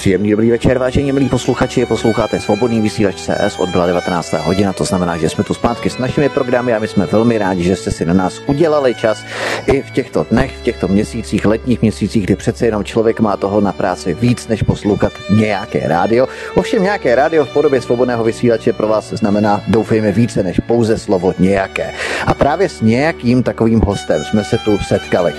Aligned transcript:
Příjemný 0.00 0.30
dobrý 0.30 0.50
večer, 0.50 0.78
vážení 0.78 1.12
milí 1.12 1.28
posluchači, 1.28 1.86
posloucháte 1.86 2.40
Svobodný 2.40 2.80
vysílač 2.80 3.14
CS 3.14 3.58
od 3.58 3.68
byla 3.68 3.86
19. 3.86 4.32
hodina, 4.32 4.72
to 4.72 4.84
znamená, 4.84 5.16
že 5.16 5.28
jsme 5.28 5.44
tu 5.44 5.54
zpátky 5.54 5.90
s 5.90 5.98
našimi 5.98 6.28
programy 6.28 6.74
a 6.74 6.78
my 6.78 6.88
jsme 6.88 7.06
velmi 7.06 7.38
rádi, 7.38 7.62
že 7.62 7.76
jste 7.76 7.90
si 7.90 8.04
na 8.04 8.14
nás 8.14 8.40
udělali 8.46 8.94
čas 8.94 9.24
i 9.66 9.82
v 9.82 9.90
těchto 9.90 10.26
dnech, 10.30 10.56
v 10.56 10.62
těchto 10.62 10.88
měsících, 10.88 11.46
letních 11.46 11.82
měsících, 11.82 12.24
kdy 12.24 12.36
přece 12.36 12.66
jenom 12.66 12.84
člověk 12.84 13.20
má 13.20 13.36
toho 13.36 13.60
na 13.60 13.72
práci 13.72 14.14
víc, 14.14 14.48
než 14.48 14.62
poslouchat 14.62 15.12
nějaké 15.30 15.88
rádio. 15.88 16.28
Ovšem 16.54 16.82
nějaké 16.82 17.14
rádio 17.14 17.44
v 17.44 17.52
podobě 17.52 17.80
svobodného 17.80 18.24
vysílače 18.24 18.72
pro 18.72 18.88
vás 18.88 19.12
znamená, 19.12 19.62
doufejme, 19.68 20.12
více 20.12 20.42
než 20.42 20.60
pouze 20.60 20.98
slovo 20.98 21.34
nějaké. 21.38 21.92
A 22.26 22.34
právě 22.34 22.68
s 22.68 22.80
nějakým 22.80 23.42
takovým 23.42 23.80
hostem 23.80 24.24
jsme 24.24 24.44
se 24.44 24.58
tu 24.58 24.78
setkali. 24.78 25.32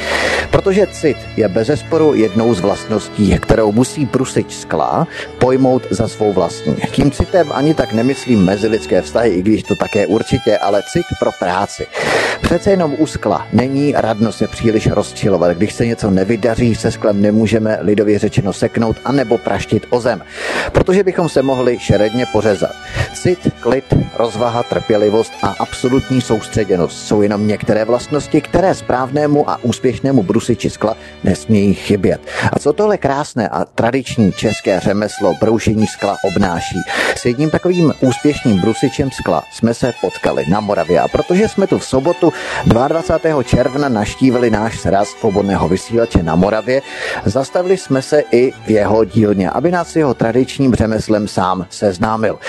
Protože 0.51 0.87
cit 0.87 1.17
je 1.37 1.47
bezesporu 1.47 2.13
jednou 2.13 2.53
z 2.53 2.59
vlastností, 2.59 3.39
kterou 3.39 3.71
musí 3.71 4.05
skla 4.51 5.07
pojmout 5.39 5.87
za 5.89 6.07
svou 6.07 6.33
vlastní. 6.33 6.75
Tím 6.91 7.11
citem 7.11 7.51
ani 7.53 7.73
tak 7.73 7.93
nemyslím 7.93 8.45
mezilidské 8.45 9.01
vztahy, 9.01 9.29
i 9.29 9.41
když 9.41 9.63
to 9.63 9.75
také 9.75 10.07
určitě, 10.07 10.57
ale 10.57 10.83
cit 10.91 11.05
pro 11.19 11.31
práci. 11.39 11.87
Přece 12.41 12.71
jenom 12.71 12.95
u 12.97 13.05
skla 13.05 13.47
není 13.53 13.93
radno 13.97 14.31
se 14.31 14.47
příliš 14.47 14.87
rozčilovat. 14.87 15.57
Když 15.57 15.73
se 15.73 15.85
něco 15.85 16.11
nevydaří, 16.11 16.75
se 16.75 16.91
sklem 16.91 17.21
nemůžeme 17.21 17.77
lidově 17.81 18.19
řečeno 18.19 18.53
seknout 18.53 18.97
anebo 19.05 19.37
praštit 19.37 19.87
o 19.89 19.99
zem, 19.99 20.21
protože 20.71 21.03
bychom 21.03 21.29
se 21.29 21.41
mohli 21.41 21.79
šeredně 21.79 22.25
pořezat. 22.25 22.71
Cit, 23.13 23.53
klid, 23.59 23.85
rozvaha, 24.19 24.63
trpělivost 24.63 25.31
a 25.43 25.55
absolutní 25.59 26.21
soustředěnost 26.21 27.07
jsou 27.07 27.21
jenom 27.21 27.47
některé 27.47 27.85
vlastnosti, 27.85 28.41
které 28.41 28.75
správnému 28.75 29.49
a 29.49 29.59
úspěšnému 29.63 30.23
brusiči 30.23 30.69
skla 30.69 30.97
nesmějí 31.23 31.73
chybět. 31.73 32.21
A 32.53 32.59
co 32.59 32.73
tohle 32.73 32.97
krásné 32.97 33.49
a 33.49 33.65
tradiční 33.65 34.31
české 34.41 34.79
řemeslo 34.79 35.33
broušení 35.39 35.87
skla 35.87 36.17
obnáší? 36.23 36.77
S 37.15 37.25
jedním 37.25 37.49
takovým 37.49 37.93
úspěšným 37.99 38.61
brusičem 38.61 39.09
skla 39.11 39.43
jsme 39.51 39.73
se 39.73 39.93
potkali 40.01 40.45
na 40.49 40.59
Moravě 40.59 40.99
a 40.99 41.07
protože 41.07 41.47
jsme 41.47 41.67
tu 41.67 41.77
v 41.77 41.85
sobotu 41.85 42.33
22. 42.65 43.43
června 43.43 43.89
naštívili 43.89 44.49
náš 44.49 44.79
sraz 44.79 45.07
svobodného 45.07 45.67
vysílače 45.67 46.23
na 46.23 46.35
Moravě, 46.35 46.81
zastavili 47.25 47.77
jsme 47.77 48.01
se 48.01 48.23
i 48.31 48.51
v 48.65 48.69
jeho 48.69 49.05
dílně, 49.05 49.49
aby 49.49 49.71
nás 49.71 49.95
jeho 49.95 50.13
tradičním 50.13 50.73
řemeslem 50.73 51.27
sám 51.27 51.65
seznámil. 51.69 52.39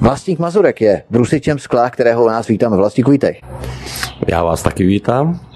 Vlastník 0.00 0.38
Mazurek 0.38 0.80
je 0.80 1.02
brusičem 1.10 1.58
skla, 1.58 1.90
kterého 1.90 2.28
nás 2.28 2.46
vítáme. 2.46 2.76
Vlastníku, 2.76 3.10
vítej. 3.10 3.40
Já 4.26 4.44
vás 4.44 4.62
taky 4.62 4.84
vítám. 4.84 5.49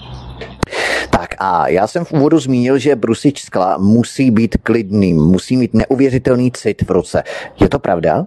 Tak 1.21 1.35
a 1.39 1.69
já 1.69 1.87
jsem 1.87 2.05
v 2.05 2.13
úvodu 2.13 2.39
zmínil, 2.39 2.79
že 2.79 2.97
brusič 2.97 3.43
skla 3.43 3.79
musí 3.79 4.31
být 4.31 4.57
klidným, 4.63 5.17
musí 5.17 5.57
mít 5.57 5.75
neuvěřitelný 5.75 6.53
cit 6.53 6.83
v 6.83 6.91
ruce. 6.91 7.23
Je 7.61 7.69
to 7.69 7.79
pravda? 7.79 8.27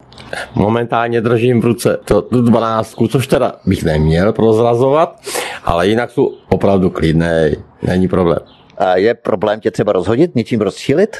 Momentálně 0.55 1.21
držím 1.21 1.61
v 1.61 1.65
ruce 1.65 1.97
to, 2.05 2.21
tu 2.21 2.41
dvanáctku, 2.41 3.07
což 3.07 3.27
teda 3.27 3.53
bych 3.65 3.83
neměl 3.83 4.33
prozrazovat, 4.33 5.19
ale 5.63 5.87
jinak 5.87 6.11
jsou 6.11 6.33
opravdu 6.49 6.89
klidné, 6.89 7.51
není 7.81 8.07
problém. 8.07 8.39
A 8.77 8.95
je 8.95 9.13
problém 9.13 9.59
tě 9.59 9.71
třeba 9.71 9.91
rozhodit, 9.91 10.35
něčím 10.35 10.61
rozčílit? 10.61 11.17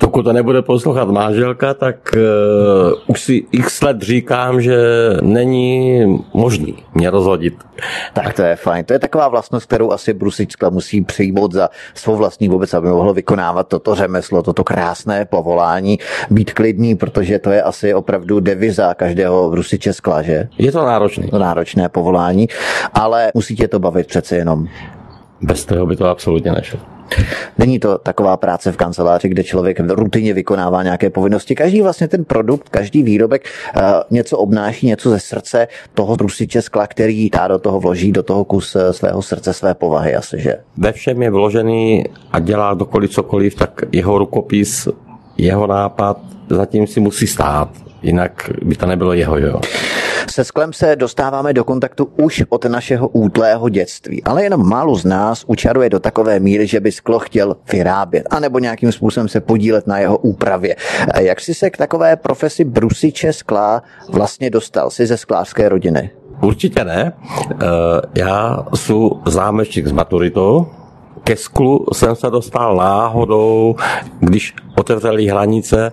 Pokud 0.00 0.22
to 0.22 0.32
nebude 0.32 0.62
poslouchat 0.62 1.08
manželka, 1.08 1.74
tak 1.74 1.96
uh, 2.14 2.92
už 3.06 3.20
si 3.20 3.46
x 3.52 3.82
let 3.82 4.02
říkám, 4.02 4.60
že 4.60 4.76
není 5.22 6.04
možný 6.34 6.74
mě 6.94 7.10
rozhodit. 7.10 7.54
Tak 8.12 8.34
to 8.34 8.42
je 8.42 8.56
fajn. 8.56 8.84
To 8.84 8.92
je 8.92 8.98
taková 8.98 9.28
vlastnost, 9.28 9.66
kterou 9.66 9.92
asi 9.92 10.14
brusička 10.14 10.70
musí 10.70 11.04
přijmout 11.04 11.52
za 11.52 11.68
svou 11.94 12.16
vlastní 12.16 12.48
vůbec, 12.48 12.74
aby 12.74 12.88
mohlo 12.88 13.14
vykonávat 13.14 13.68
toto 13.68 13.94
řemeslo, 13.94 14.42
toto 14.42 14.64
krásné 14.64 15.24
povolání, 15.24 15.98
být 16.30 16.52
klidný, 16.52 16.94
protože 16.94 17.38
to 17.38 17.50
je 17.50 17.62
asi 17.62 17.94
opravdu 17.94 18.40
deviza 18.40 18.94
každého 18.94 19.50
brusiče 19.50 19.92
skla, 19.92 20.22
že? 20.22 20.48
Je 20.58 20.72
to 20.72 20.86
náročné. 20.86 21.28
To 21.28 21.38
náročné 21.38 21.88
povolání, 21.88 22.48
ale 22.94 23.30
musí 23.34 23.56
tě 23.56 23.68
to 23.68 23.78
bavit 23.78 24.06
přece 24.06 24.36
jenom. 24.36 24.66
Bez 25.42 25.64
toho 25.64 25.86
by 25.86 25.96
to 25.96 26.08
absolutně 26.08 26.52
nešlo. 26.52 26.95
Není 27.58 27.78
to 27.78 27.98
taková 27.98 28.36
práce 28.36 28.72
v 28.72 28.76
kanceláři, 28.76 29.28
kde 29.28 29.44
člověk 29.44 29.80
rutině 29.80 30.34
vykonává 30.34 30.82
nějaké 30.82 31.10
povinnosti. 31.10 31.54
Každý 31.54 31.82
vlastně 31.82 32.08
ten 32.08 32.24
produkt, 32.24 32.68
každý 32.68 33.02
výrobek 33.02 33.44
uh, 33.76 33.82
něco 34.10 34.38
obnáší, 34.38 34.86
něco 34.86 35.10
ze 35.10 35.20
srdce 35.20 35.68
toho 35.94 36.16
brusiče 36.16 36.62
skla, 36.62 36.86
který 36.86 37.30
tá 37.30 37.48
do 37.48 37.58
toho 37.58 37.80
vloží, 37.80 38.12
do 38.12 38.22
toho 38.22 38.44
kus 38.44 38.76
eh, 38.76 38.92
svého 38.92 39.22
srdce, 39.22 39.52
své 39.52 39.74
povahy 39.74 40.14
asi, 40.14 40.40
že? 40.40 40.54
Ve 40.76 40.92
všem 40.92 41.22
je 41.22 41.30
vložený 41.30 42.04
a 42.32 42.38
dělá 42.38 42.74
dokoliv 42.74 43.10
cokoliv, 43.10 43.54
tak 43.54 43.82
jeho 43.92 44.18
rukopis, 44.18 44.88
jeho 45.38 45.66
nápad 45.66 46.20
zatím 46.50 46.86
si 46.86 47.00
musí 47.00 47.26
stát. 47.26 47.68
Jinak 48.02 48.50
by 48.62 48.74
to 48.74 48.86
nebylo 48.86 49.12
jeho, 49.12 49.38
jo? 49.38 49.60
Se 50.30 50.44
sklem 50.44 50.72
se 50.72 50.96
dostáváme 50.96 51.52
do 51.52 51.64
kontaktu 51.64 52.08
už 52.16 52.44
od 52.48 52.64
našeho 52.64 53.08
útlého 53.08 53.68
dětství, 53.68 54.24
ale 54.24 54.42
jenom 54.42 54.68
málo 54.68 54.96
z 54.96 55.04
nás 55.04 55.44
učaruje 55.46 55.90
do 55.90 56.00
takové 56.00 56.40
míry, 56.40 56.66
že 56.66 56.80
by 56.80 56.92
sklo 56.92 57.18
chtěl 57.18 57.56
vyrábět, 57.72 58.26
anebo 58.30 58.58
nějakým 58.58 58.92
způsobem 58.92 59.28
se 59.28 59.40
podílet 59.40 59.86
na 59.86 59.98
jeho 59.98 60.18
úpravě. 60.18 60.76
Jak 61.18 61.40
jsi 61.40 61.54
se 61.54 61.70
k 61.70 61.76
takové 61.76 62.16
profesi 62.16 62.64
brusiče 62.64 63.32
skla 63.32 63.82
vlastně 64.08 64.50
dostal? 64.50 64.90
Jsi 64.90 65.06
ze 65.06 65.16
sklářské 65.16 65.68
rodiny? 65.68 66.10
Určitě 66.42 66.84
ne. 66.84 67.12
Já 68.14 68.66
jsem 68.74 68.96
zámečník 69.26 69.86
s 69.86 69.92
maturitou, 69.92 70.66
ke 71.26 71.36
sklu 71.36 71.86
jsem 71.92 72.16
se 72.16 72.30
dostal 72.30 72.76
náhodou, 72.76 73.76
když 74.20 74.54
otevřeli 74.76 75.26
hranice 75.26 75.92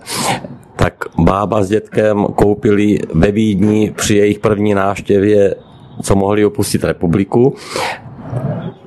tak 0.76 0.94
bába 1.18 1.62
s 1.62 1.68
dětkem 1.68 2.24
koupili 2.24 2.98
ve 3.14 3.30
Vídni 3.30 3.92
při 3.96 4.16
jejich 4.16 4.38
první 4.38 4.74
návštěvě, 4.74 5.54
co 6.02 6.16
mohli 6.16 6.44
opustit 6.44 6.84
republiku. 6.84 7.54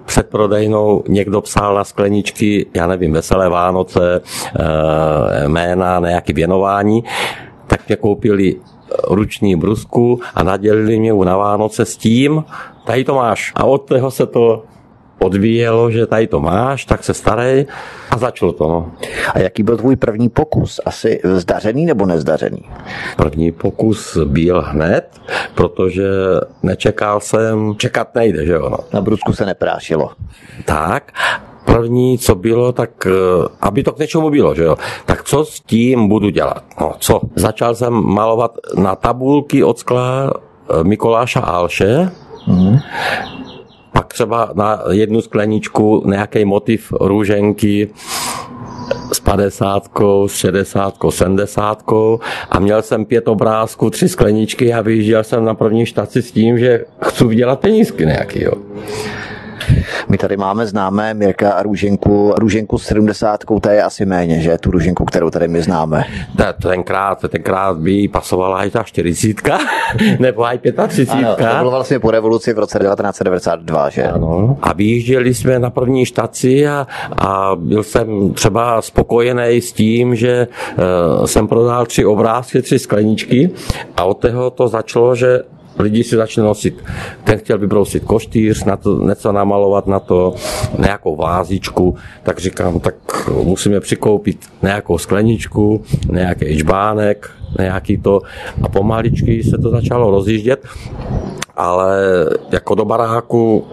Před 0.06 0.30
prodejnou 0.30 1.04
někdo 1.08 1.42
psal 1.42 1.76
na 1.76 1.84
skleničky, 1.84 2.66
já 2.74 2.88
nevím, 2.88 3.14
Veselé 3.14 3.50
Vánoce, 3.50 4.22
eh, 4.22 5.48
jména, 5.48 6.00
nějaké 6.00 6.34
věnování, 6.34 7.04
tak 7.68 7.88
mě 7.88 7.96
koupili 7.96 8.56
ruční 9.08 9.56
brusku 9.56 10.20
a 10.36 10.44
nadělili 10.44 11.00
mě 11.00 11.14
na 11.14 11.38
Vánoce 11.38 11.86
s 11.86 11.98
tím, 11.98 12.44
tady 12.86 13.04
to 13.04 13.16
máš. 13.16 13.54
A 13.56 13.64
od 13.64 13.78
toho 13.78 14.12
se 14.12 14.26
to 14.26 14.64
odvíjelo, 15.20 15.92
že 15.92 16.06
tady 16.06 16.28
to 16.28 16.40
máš, 16.40 16.86
tak 16.86 17.04
se 17.04 17.14
starej 17.14 17.66
a 18.12 18.18
začalo 18.18 18.54
to. 18.54 18.68
No. 18.68 18.92
A 19.34 19.40
jaký 19.40 19.64
byl 19.64 19.78
tvůj 19.78 19.96
první 19.96 20.30
pokus? 20.30 20.80
Asi 20.86 21.22
zdařený 21.24 21.86
nebo 21.86 22.06
nezdařený? 22.06 22.62
První 23.18 23.52
pokus 23.52 24.18
byl 24.26 24.62
hned, 24.62 25.22
protože 25.56 26.10
nečekal 26.64 27.20
jsem, 27.20 27.76
čekat 27.78 28.16
nejde, 28.16 28.46
že 28.46 28.54
jo. 28.54 28.70
No. 28.70 28.78
Na 28.94 29.02
brusku 29.02 29.34
se 29.34 29.46
neprášilo. 29.46 30.10
Tak, 30.66 31.12
první, 31.66 32.18
co 32.18 32.36
bylo, 32.36 32.72
tak 32.72 32.90
eh, 33.06 33.12
aby 33.62 33.84
to 33.84 33.92
k 33.92 34.00
něčemu 34.00 34.30
bylo, 34.30 34.56
že 34.56 34.64
jo, 34.64 34.76
tak 35.06 35.24
co 35.24 35.46
s 35.46 35.60
tím 35.60 36.08
budu 36.08 36.30
dělat? 36.30 36.64
No, 36.82 36.94
co? 37.00 37.22
Začal 37.36 37.76
jsem 37.76 37.94
malovat 37.94 38.58
na 38.78 38.96
tabulky 38.96 39.64
od 39.64 39.80
skla 39.80 40.34
eh, 40.34 40.84
Mikoláša 40.84 41.40
Alše, 41.40 42.12
mm 42.48 42.78
pak 43.98 44.14
třeba 44.14 44.50
na 44.54 44.84
jednu 44.92 45.22
skleničku 45.22 46.04
nějaký 46.06 46.46
motiv 46.46 46.94
růženky 47.02 47.90
s 49.14 49.20
padesátkou, 49.20 50.28
s 50.28 50.36
šedesátkou, 50.36 51.12
sedmdesátkou 51.12 52.20
a 52.50 52.60
měl 52.60 52.82
jsem 52.82 53.06
pět 53.06 53.28
obrázků, 53.28 53.90
tři 53.90 54.10
skleničky 54.10 54.74
a 54.74 54.82
vyjížděl 54.82 55.24
jsem 55.24 55.46
na 55.46 55.54
první 55.54 55.86
štaci 55.86 56.22
s 56.22 56.32
tím, 56.32 56.60
že 56.60 56.86
chci 57.04 57.24
vydělat 57.26 57.60
penízky 57.60 58.06
nějaký. 58.06 58.44
Jo. 58.44 58.54
My 60.10 60.18
tady 60.18 60.38
máme 60.38 60.68
známé 60.68 61.14
Mirka 61.14 61.52
a 61.52 61.64
Růženku. 61.64 62.34
Růženku 62.38 62.78
s 62.78 62.84
70, 62.84 63.44
to 63.62 63.70
je 63.70 63.84
asi 63.84 64.06
méně, 64.06 64.42
že? 64.42 64.58
Tu 64.58 64.72
Růženku, 64.72 65.06
kterou 65.06 65.30
tady 65.30 65.48
my 65.48 65.62
známe. 65.62 66.04
Tenkrát, 66.62 67.26
tenkrát 67.30 67.78
by 67.78 68.08
pasovala 68.08 68.66
i 68.66 68.70
ta 68.70 68.84
40, 68.84 69.36
nebo 70.20 70.46
i 70.46 70.60
35. 70.88 71.26
Ano, 71.26 71.36
to 71.36 71.58
bylo 71.58 71.72
vlastně 71.72 72.00
po 72.00 72.12
revoluci 72.12 72.54
v 72.54 72.60
roce 72.60 72.80
1992, 72.80 73.90
že? 73.90 74.04
Ano. 74.04 74.58
A 74.62 74.74
vyjížděli 74.74 75.34
jsme 75.34 75.60
na 75.60 75.70
první 75.70 76.06
štaci 76.06 76.68
a, 76.68 76.88
a 77.18 77.52
byl 77.56 77.84
jsem 77.84 78.34
třeba 78.34 78.82
spokojený 78.82 79.62
s 79.62 79.74
tím, 79.74 80.16
že 80.16 80.48
uh, 81.18 81.26
jsem 81.26 81.48
prodal 81.48 81.86
tři 81.86 82.06
obrázky, 82.06 82.62
tři 82.62 82.80
skleničky 82.80 83.50
a 83.98 84.04
od 84.04 84.14
toho 84.14 84.50
to 84.50 84.68
začalo, 84.68 85.16
že 85.16 85.44
lidi 85.80 86.04
si 86.04 86.16
začne 86.16 86.44
nosit. 86.44 86.84
Ten 87.24 87.40
chtěl 87.40 87.58
vybrousit 87.58 88.04
koštýř, 88.04 88.64
na 88.64 88.78
to, 88.78 89.00
něco 89.00 89.32
namalovat 89.32 89.88
na 89.88 90.00
to, 90.00 90.36
nějakou 90.80 91.16
vázičku, 91.16 91.96
tak 92.24 92.40
říkám, 92.40 92.80
tak 92.80 92.96
musíme 93.44 93.80
přikoupit 93.80 94.40
nějakou 94.62 94.98
skleničku, 94.98 95.84
nějaký 96.12 96.58
čbánek, 96.58 97.30
nějaký 97.60 97.98
to 97.98 98.22
a 98.62 98.70
pomaličky 98.70 99.44
se 99.44 99.58
to 99.58 99.70
začalo 99.70 100.12
rozjíždět, 100.12 100.66
ale 101.56 102.00
jako 102.52 102.76
do 102.76 102.86
baráku 102.86 103.66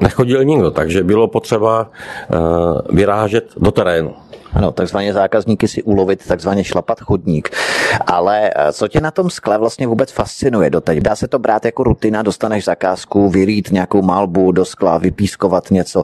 nechodil 0.00 0.44
nikdo, 0.44 0.70
takže 0.70 1.04
bylo 1.04 1.28
potřeba 1.28 1.90
uh, 1.90 2.96
vyrážet 2.96 3.44
do 3.56 3.70
terénu. 3.70 4.14
Ano, 4.56 4.72
takzvaně 4.72 5.12
zákazníky 5.12 5.68
si 5.68 5.82
ulovit, 5.82 6.26
takzvaně 6.26 6.64
šlapat 6.64 7.00
chodník. 7.00 7.50
Ale 8.06 8.50
eh, 8.56 8.72
co 8.72 8.88
tě 8.88 9.00
na 9.00 9.10
tom 9.10 9.30
skle 9.30 9.58
vlastně 9.58 9.86
vůbec 9.86 10.12
fascinuje 10.12 10.70
doteď? 10.70 10.98
Dá 10.98 11.16
se 11.16 11.28
to 11.28 11.38
brát 11.38 11.64
jako 11.64 11.84
rutina, 11.84 12.22
dostaneš 12.22 12.64
zakázku, 12.64 13.28
vyrít 13.28 13.72
nějakou 13.72 14.02
malbu 14.02 14.52
do 14.52 14.64
skla, 14.64 14.98
vypískovat 14.98 15.70
něco. 15.70 16.02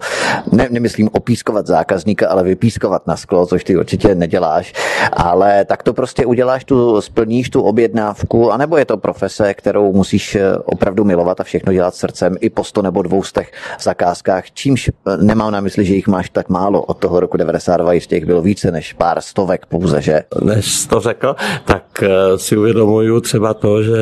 Ne, 0.53 0.69
nemyslím 0.71 1.09
opískovat 1.13 1.67
zákazníka, 1.67 2.29
ale 2.29 2.43
vypískovat 2.43 3.07
na 3.07 3.17
sklo, 3.17 3.47
což 3.47 3.65
ty 3.65 3.77
určitě 3.77 4.15
neděláš. 4.15 4.73
Ale 5.13 5.65
tak 5.65 5.83
to 5.83 5.93
prostě 5.93 6.27
uděláš, 6.27 6.65
tu, 6.65 7.01
splníš 7.01 7.51
tu 7.51 7.63
objednávku, 7.63 8.53
anebo 8.53 8.77
je 8.77 8.85
to 8.85 8.97
profese, 8.97 9.55
kterou 9.55 9.93
musíš 9.93 10.35
eh, 10.35 10.57
opravdu 10.57 11.05
milovat 11.05 11.41
a 11.41 11.45
všechno 11.45 11.73
dělat 11.73 11.95
srdcem 11.95 12.37
i 12.41 12.51
po 12.51 12.65
100 12.65 12.83
nebo 12.83 13.03
200 13.03 13.47
zakázkách, 13.81 14.51
čímž 14.51 14.89
eh, 14.89 15.17
nemám 15.17 15.53
na 15.53 15.61
mysli, 15.61 15.85
že 15.85 15.95
jich 15.95 16.09
máš 16.09 16.31
tak 16.31 16.49
málo. 16.49 16.83
Od 16.83 16.99
toho 16.99 17.21
roku 17.21 17.37
92 17.37 17.93
jistě 17.93 18.15
jich 18.15 18.27
bylo 18.27 18.42
více 18.43 18.71
než 18.71 18.93
pár 18.93 19.21
stovek 19.21 19.67
pouze, 19.67 20.03
že? 20.03 20.23
Než 20.43 20.87
to 20.87 21.01
řekl, 21.01 21.37
tak 21.65 22.03
eh, 22.03 22.39
si 22.39 22.57
uvědomuju 22.57 23.21
třeba 23.21 23.55
to, 23.55 23.83
že 23.83 23.93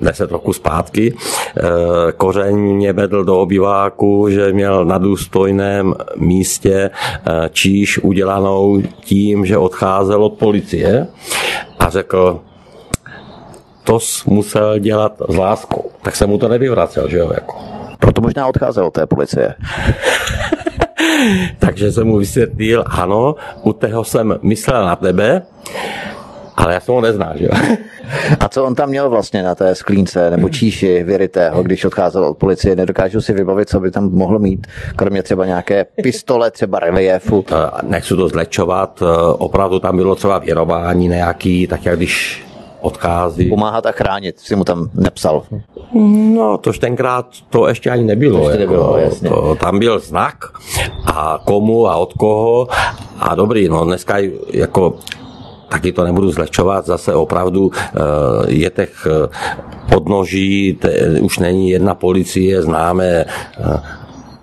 deset 0.00 0.30
roku 0.30 0.52
zpátky. 0.52 1.14
Kořeň 2.16 2.56
mě 2.56 2.92
vedl 2.92 3.24
do 3.24 3.40
obyváku, 3.40 4.30
že 4.30 4.52
měl 4.52 4.84
na 4.84 4.98
důstojném 4.98 5.94
místě 6.16 6.90
číš 7.50 7.98
udělanou 7.98 8.82
tím, 9.00 9.46
že 9.46 9.58
odcházel 9.58 10.24
od 10.24 10.32
policie 10.32 11.06
a 11.78 11.90
řekl, 11.90 12.40
to 13.84 13.98
musel 14.26 14.78
dělat 14.78 15.12
s 15.28 15.36
láskou. 15.36 15.90
Tak 16.02 16.16
jsem 16.16 16.30
mu 16.30 16.38
to 16.38 16.48
nevyvracel, 16.48 17.08
že 17.08 17.18
jo? 17.18 17.30
Jako. 17.34 17.58
Proto 17.98 18.20
možná 18.20 18.46
odcházel 18.46 18.86
od 18.86 18.94
té 18.94 19.06
policie. 19.06 19.54
Takže 21.58 21.92
jsem 21.92 22.06
mu 22.06 22.18
vysvětlil, 22.18 22.84
ano, 22.86 23.34
u 23.62 23.72
toho 23.72 24.04
jsem 24.04 24.38
myslel 24.42 24.86
na 24.86 24.96
tebe, 24.96 25.42
ale 26.56 26.74
já 26.74 26.80
jsem 26.80 26.94
ho 26.94 27.00
neznal, 27.00 27.32
že 27.36 27.44
jo? 27.44 27.50
A 28.40 28.48
co 28.48 28.64
on 28.64 28.74
tam 28.74 28.88
měl 28.88 29.10
vlastně 29.10 29.42
na 29.42 29.54
té 29.54 29.74
sklínce 29.74 30.30
nebo 30.30 30.48
číši 30.48 31.02
vyrytého, 31.02 31.62
když 31.62 31.84
odcházel 31.84 32.24
od 32.24 32.38
policie? 32.38 32.76
Nedokážu 32.76 33.20
si 33.20 33.32
vybavit, 33.32 33.68
co 33.68 33.80
by 33.80 33.90
tam 33.90 34.10
mohlo 34.12 34.38
mít, 34.38 34.66
kromě 34.96 35.22
třeba 35.22 35.46
nějaké 35.46 35.86
pistole, 36.02 36.50
třeba 36.50 36.78
reliefu. 36.78 37.44
Nechci 37.82 38.16
to 38.16 38.28
zlečovat, 38.28 39.02
opravdu 39.38 39.78
tam 39.78 39.96
bylo 39.96 40.14
třeba 40.14 40.38
věrování 40.38 41.08
nějaký, 41.08 41.66
tak 41.66 41.84
jak 41.84 41.96
když 41.96 42.44
odchází. 42.80 43.48
Pomáhat 43.48 43.86
a 43.86 43.92
chránit, 43.92 44.40
si 44.40 44.56
mu 44.56 44.64
tam 44.64 44.90
nepsal. 44.94 45.42
No, 46.34 46.58
tož 46.58 46.78
tenkrát 46.78 47.26
to 47.50 47.68
ještě 47.68 47.90
ani 47.90 48.04
nebylo. 48.04 48.40
To 48.40 48.50
ještě 48.50 48.60
jako, 48.62 48.72
nebylo, 48.72 48.98
jasně. 48.98 49.28
To, 49.28 49.54
tam 49.54 49.78
byl 49.78 49.98
znak 49.98 50.36
a 51.06 51.38
komu 51.44 51.86
a 51.86 51.96
od 51.96 52.12
koho 52.12 52.68
a 53.18 53.34
dobrý, 53.34 53.68
no 53.68 53.84
dneska 53.84 54.16
jako 54.52 54.94
taky 55.68 55.92
to 55.92 56.04
nebudu 56.04 56.30
zlehčovat, 56.30 56.86
zase 56.86 57.14
opravdu 57.14 57.70
eh, 57.74 58.00
je 58.46 58.70
těch 58.70 59.06
eh, 59.06 59.28
podnoží, 59.92 60.72
te, 60.80 61.20
už 61.20 61.38
není 61.38 61.70
jedna 61.70 61.94
policie, 61.94 62.62
známe 62.62 63.06
eh, 63.06 63.24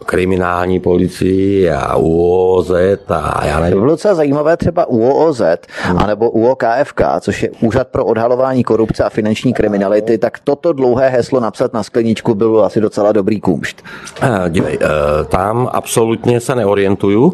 kriminální 0.07 0.79
policii 0.79 1.71
a 1.71 1.95
UOZ 1.95 2.71
a 3.09 3.45
já 3.45 3.59
nevím. 3.59 3.73
To 3.73 3.79
bylo 3.79 3.91
docela 3.91 4.15
zajímavé 4.15 4.57
třeba 4.57 4.85
UOZ 4.85 5.41
hmm. 5.83 5.97
anebo 5.97 6.29
UOKFK, 6.29 7.01
což 7.19 7.43
je 7.43 7.49
Úřad 7.61 7.87
pro 7.87 8.05
odhalování 8.05 8.63
korupce 8.63 9.03
a 9.03 9.09
finanční 9.09 9.53
kriminality, 9.53 10.17
tak 10.17 10.39
toto 10.39 10.73
dlouhé 10.73 11.09
heslo 11.09 11.39
napsat 11.39 11.73
na 11.73 11.83
skleničku 11.83 12.35
bylo 12.35 12.63
asi 12.63 12.81
docela 12.81 13.11
dobrý 13.11 13.41
kumšt. 13.41 13.83
Eh, 14.21 14.49
dívej, 14.49 14.77
eh, 14.81 14.87
tam 15.25 15.69
absolutně 15.71 16.39
se 16.39 16.55
neorientuju, 16.55 17.33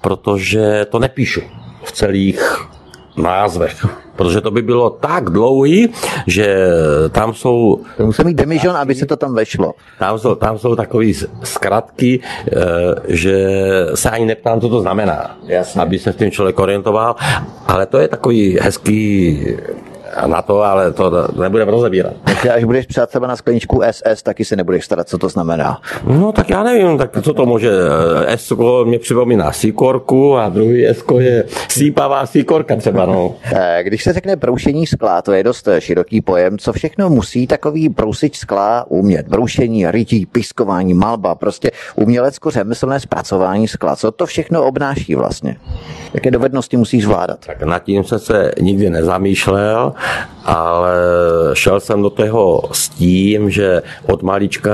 protože 0.00 0.86
to 0.90 0.98
nepíšu 0.98 1.40
v 1.84 1.92
celých 1.92 2.68
názvech. 3.16 3.86
Protože 4.16 4.40
to 4.40 4.50
by 4.50 4.62
bylo 4.62 4.90
tak 4.90 5.30
dlouhý, 5.30 5.88
že 6.26 6.56
tam 7.10 7.34
jsou... 7.34 7.80
To 7.96 8.06
musí 8.06 8.24
mít 8.24 8.34
demižon, 8.34 8.76
aby 8.76 8.94
se 8.94 9.06
to 9.06 9.16
tam 9.16 9.34
vešlo. 9.34 9.74
Tam 9.98 10.18
jsou, 10.18 10.34
tam 10.34 10.58
jsou 10.58 10.76
takové 10.76 11.06
zkratky, 11.42 12.20
eh, 12.20 12.52
že 13.08 13.48
se 13.94 14.10
ani 14.10 14.26
neptám, 14.26 14.60
co 14.60 14.68
to 14.68 14.80
znamená. 14.80 15.36
Jasně. 15.46 15.82
Aby 15.82 15.98
se 15.98 16.12
v 16.12 16.16
tím 16.16 16.30
člověk 16.30 16.58
orientoval. 16.58 17.16
Ale 17.66 17.86
to 17.86 17.98
je 17.98 18.08
takový 18.08 18.58
hezký 18.60 19.38
na 20.26 20.42
to, 20.42 20.62
ale 20.62 20.92
to 20.92 21.28
nebudeme 21.40 21.70
rozebírat. 21.70 22.12
Takže 22.24 22.50
až 22.50 22.64
budeš 22.64 22.86
psát 22.86 23.08
třeba 23.08 23.26
na 23.26 23.36
skleničku 23.36 23.82
SS, 23.90 24.22
taky 24.22 24.44
se 24.44 24.56
nebudeš 24.56 24.84
starat, 24.84 25.08
co 25.08 25.18
to 25.18 25.28
znamená. 25.28 25.80
No 26.06 26.32
tak 26.32 26.50
já 26.50 26.62
nevím, 26.62 26.98
tak 26.98 27.22
co 27.22 27.34
to 27.34 27.46
může. 27.46 27.70
Eh, 28.26 28.36
S 28.36 28.56
mě 28.84 28.98
připomíná 28.98 29.52
síkorku 29.52 30.36
a 30.36 30.48
druhý 30.48 30.86
S 30.86 31.04
je 31.18 31.44
sípavá 31.68 32.26
síkorka 32.26 32.76
třeba. 32.76 33.06
No. 33.06 33.34
Eh, 33.42 33.80
když 33.82 34.04
se 34.04 34.12
řekne 34.12 34.36
broušení 34.36 34.86
skla, 34.86 35.22
to 35.22 35.32
je 35.32 35.44
dost 35.44 35.68
široký 35.78 36.20
pojem, 36.20 36.58
co 36.58 36.72
všechno 36.72 37.10
musí 37.10 37.46
takový 37.46 37.88
brousič 37.88 38.36
skla 38.36 38.84
umět. 38.88 39.28
Broušení, 39.28 39.90
rytí, 39.90 40.26
piskování, 40.26 40.94
malba, 40.94 41.34
prostě 41.34 41.70
umělecko-řemeslné 41.96 43.00
zpracování 43.00 43.68
skla. 43.68 43.96
Co 43.96 44.10
to 44.10 44.26
všechno 44.26 44.64
obnáší 44.64 45.14
vlastně? 45.14 45.56
Jaké 46.14 46.30
dovednosti 46.30 46.76
musíš 46.76 47.04
zvládat? 47.04 47.38
Tak 47.46 47.62
nad 47.62 47.78
tím 47.78 48.04
jsem 48.04 48.18
se 48.18 48.52
nikdy 48.60 48.90
nezamýšlel 48.90 49.92
ale 50.44 50.94
šel 51.54 51.80
jsem 51.80 52.02
do 52.02 52.10
toho 52.10 52.62
s 52.72 52.88
tím, 52.88 53.50
že 53.50 53.82
od 54.08 54.22
malička 54.22 54.72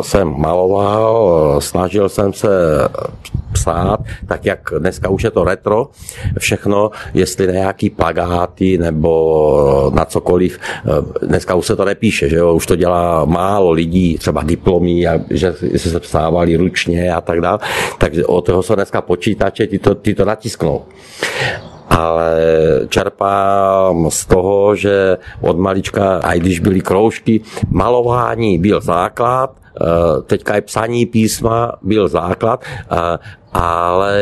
jsem 0.00 0.34
maloval, 0.36 1.56
snažil 1.60 2.08
jsem 2.08 2.32
se 2.32 2.48
psát, 3.52 4.00
tak 4.26 4.44
jak 4.44 4.60
dneska 4.78 5.08
už 5.08 5.22
je 5.22 5.30
to 5.30 5.44
retro, 5.44 5.88
všechno, 6.38 6.90
jestli 7.14 7.52
nějaký 7.52 7.90
plagáty 7.90 8.78
nebo 8.78 9.90
na 9.94 10.04
cokoliv, 10.04 10.58
dneska 11.22 11.54
už 11.54 11.66
se 11.66 11.76
to 11.76 11.84
nepíše, 11.84 12.28
že 12.28 12.36
jo? 12.36 12.54
už 12.54 12.66
to 12.66 12.76
dělá 12.76 13.24
málo 13.24 13.70
lidí, 13.70 14.18
třeba 14.18 14.42
diplomí, 14.42 15.06
a 15.06 15.20
že 15.30 15.54
se 15.76 16.00
psávali 16.00 16.56
ručně 16.56 17.12
a 17.12 17.20
tak 17.20 17.40
dále, 17.40 17.58
takže 17.98 18.26
od 18.26 18.46
toho 18.46 18.62
jsou 18.62 18.74
dneska 18.74 19.00
počítače, 19.00 19.66
ty 19.66 19.78
to, 19.78 19.94
ty 19.94 20.14
to 20.14 20.24
natisknou 20.24 20.82
ale 21.96 22.36
čerpám 22.88 24.10
z 24.10 24.20
toho, 24.26 24.76
že 24.76 25.18
od 25.40 25.56
malička, 25.58 26.20
a 26.20 26.32
i 26.32 26.40
když 26.40 26.60
byly 26.60 26.80
kroužky, 26.80 27.40
malování 27.70 28.58
byl 28.58 28.80
základ, 28.80 29.56
eh, 29.56 30.22
teďka 30.22 30.54
je 30.54 30.60
psaní 30.60 31.06
písma 31.06 31.72
byl 31.82 32.08
základ, 32.08 32.60
eh, 32.64 33.18
ale 33.52 34.12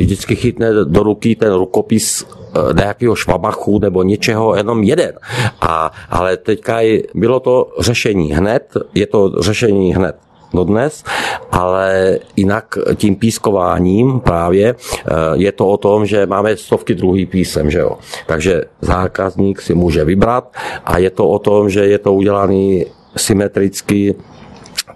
vždycky 0.00 0.36
chytne 0.36 0.84
do 0.84 1.02
ruky 1.02 1.36
ten 1.36 1.54
rukopis 1.54 2.26
eh, 2.26 2.74
nějakého 2.74 3.14
švabachu 3.14 3.78
nebo 3.78 4.02
něčeho 4.02 4.56
jenom 4.56 4.82
jeden. 4.82 5.14
A, 5.60 5.90
ale 6.10 6.36
teďka 6.36 6.78
bylo 7.14 7.40
to 7.40 7.70
řešení 7.78 8.34
hned, 8.34 8.74
je 8.94 9.06
to 9.06 9.42
řešení 9.42 9.94
hned 9.94 10.23
dodnes, 10.54 11.04
ale 11.52 12.18
jinak 12.36 12.78
tím 12.94 13.16
pískováním 13.16 14.20
právě 14.20 14.74
eh, 14.74 15.12
je 15.34 15.52
to 15.52 15.66
o 15.66 15.76
tom, 15.76 16.06
že 16.06 16.26
máme 16.26 16.56
stovky 16.56 16.94
druhý 16.94 17.26
písem, 17.26 17.70
že 17.70 17.78
jo. 17.78 17.98
Takže 18.26 18.64
zákazník 18.80 19.60
si 19.60 19.74
může 19.74 20.04
vybrat 20.04 20.56
a 20.84 20.98
je 20.98 21.10
to 21.10 21.28
o 21.28 21.38
tom, 21.38 21.70
že 21.70 21.86
je 21.86 21.98
to 21.98 22.14
udělaný 22.14 22.86
symetricky 23.16 24.14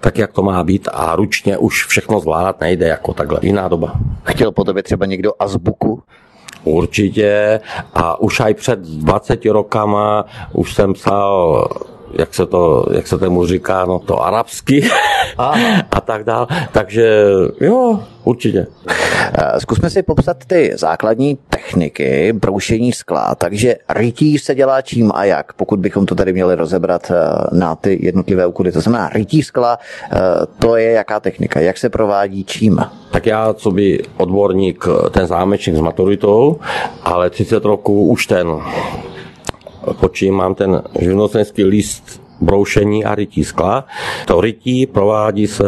tak, 0.01 0.19
jak 0.19 0.33
to 0.33 0.43
má 0.43 0.65
být 0.65 0.89
a 0.93 1.17
ručně 1.17 1.59
už 1.59 1.87
všechno 1.87 2.21
zvládat 2.21 2.61
nejde 2.61 2.89
jako 2.89 3.15
takhle. 3.15 3.39
Jiná 3.43 3.69
doba. 3.69 3.93
Chtěl 4.25 4.53
po 4.53 4.65
tobě 4.65 4.83
třeba 4.83 5.07
někdo 5.07 5.33
azbuku? 5.39 6.03
Určitě 6.65 7.61
a 7.95 8.21
už 8.21 8.41
aj 8.41 8.55
před 8.55 8.79
20 8.79 9.45
rokama 9.45 10.25
už 10.53 10.75
jsem 10.75 10.93
psal 10.93 11.69
jak 12.13 12.35
se 12.35 12.47
to, 12.47 12.87
jak 12.93 13.07
se 13.07 13.19
tomu 13.19 13.47
říká, 13.47 13.85
no 13.85 13.99
to 13.99 14.23
arabsky 14.23 14.89
a 15.39 16.01
tak 16.01 16.25
dále. 16.25 16.47
Takže 16.73 17.25
jo, 17.61 18.01
určitě. 18.25 18.67
Eh, 19.33 19.61
zkusme 19.61 19.91
si 19.91 20.03
popsat 20.03 20.37
ty 20.47 20.73
základní 20.75 21.39
techniky 21.51 22.33
broušení 22.33 22.93
skla. 22.93 23.35
Takže 23.35 23.77
rytí 23.89 24.39
se 24.39 24.55
dělá 24.55 24.83
čím 24.83 25.13
a 25.15 25.25
jak, 25.25 25.53
pokud 25.53 25.81
bychom 25.81 26.07
to 26.07 26.15
tady 26.15 26.33
měli 26.33 26.55
rozebrat 26.55 27.11
eh, 27.11 27.17
na 27.53 27.75
ty 27.75 27.99
jednotlivé 28.03 28.47
úkoly. 28.47 28.73
To 28.73 28.81
znamená, 28.81 29.09
rytí 29.09 29.43
skla, 29.43 29.79
eh, 30.13 30.19
to 30.59 30.77
je 30.77 30.91
jaká 30.91 31.21
technika, 31.21 31.61
jak 31.61 31.79
se 31.79 31.89
provádí 31.91 32.45
čím? 32.45 32.79
Tak 33.11 33.27
já, 33.27 33.55
co 33.55 33.71
by 33.71 34.03
odborník, 34.17 34.85
ten 35.11 35.27
zámečník 35.27 35.77
s 35.77 35.81
maturitou, 35.81 36.61
ale 37.03 37.31
30 37.31 37.65
roků 37.65 38.05
už 38.05 38.27
ten 38.27 38.47
pod 40.01 40.13
čím 40.13 40.35
mám 40.35 40.55
ten 40.55 40.83
živnostenský 41.01 41.65
list 41.65 42.23
broušení 42.41 43.05
a 43.05 43.15
rytí 43.15 43.45
skla. 43.45 43.85
To 44.27 44.41
rytí 44.41 44.87
provádí 44.87 45.47
se 45.47 45.65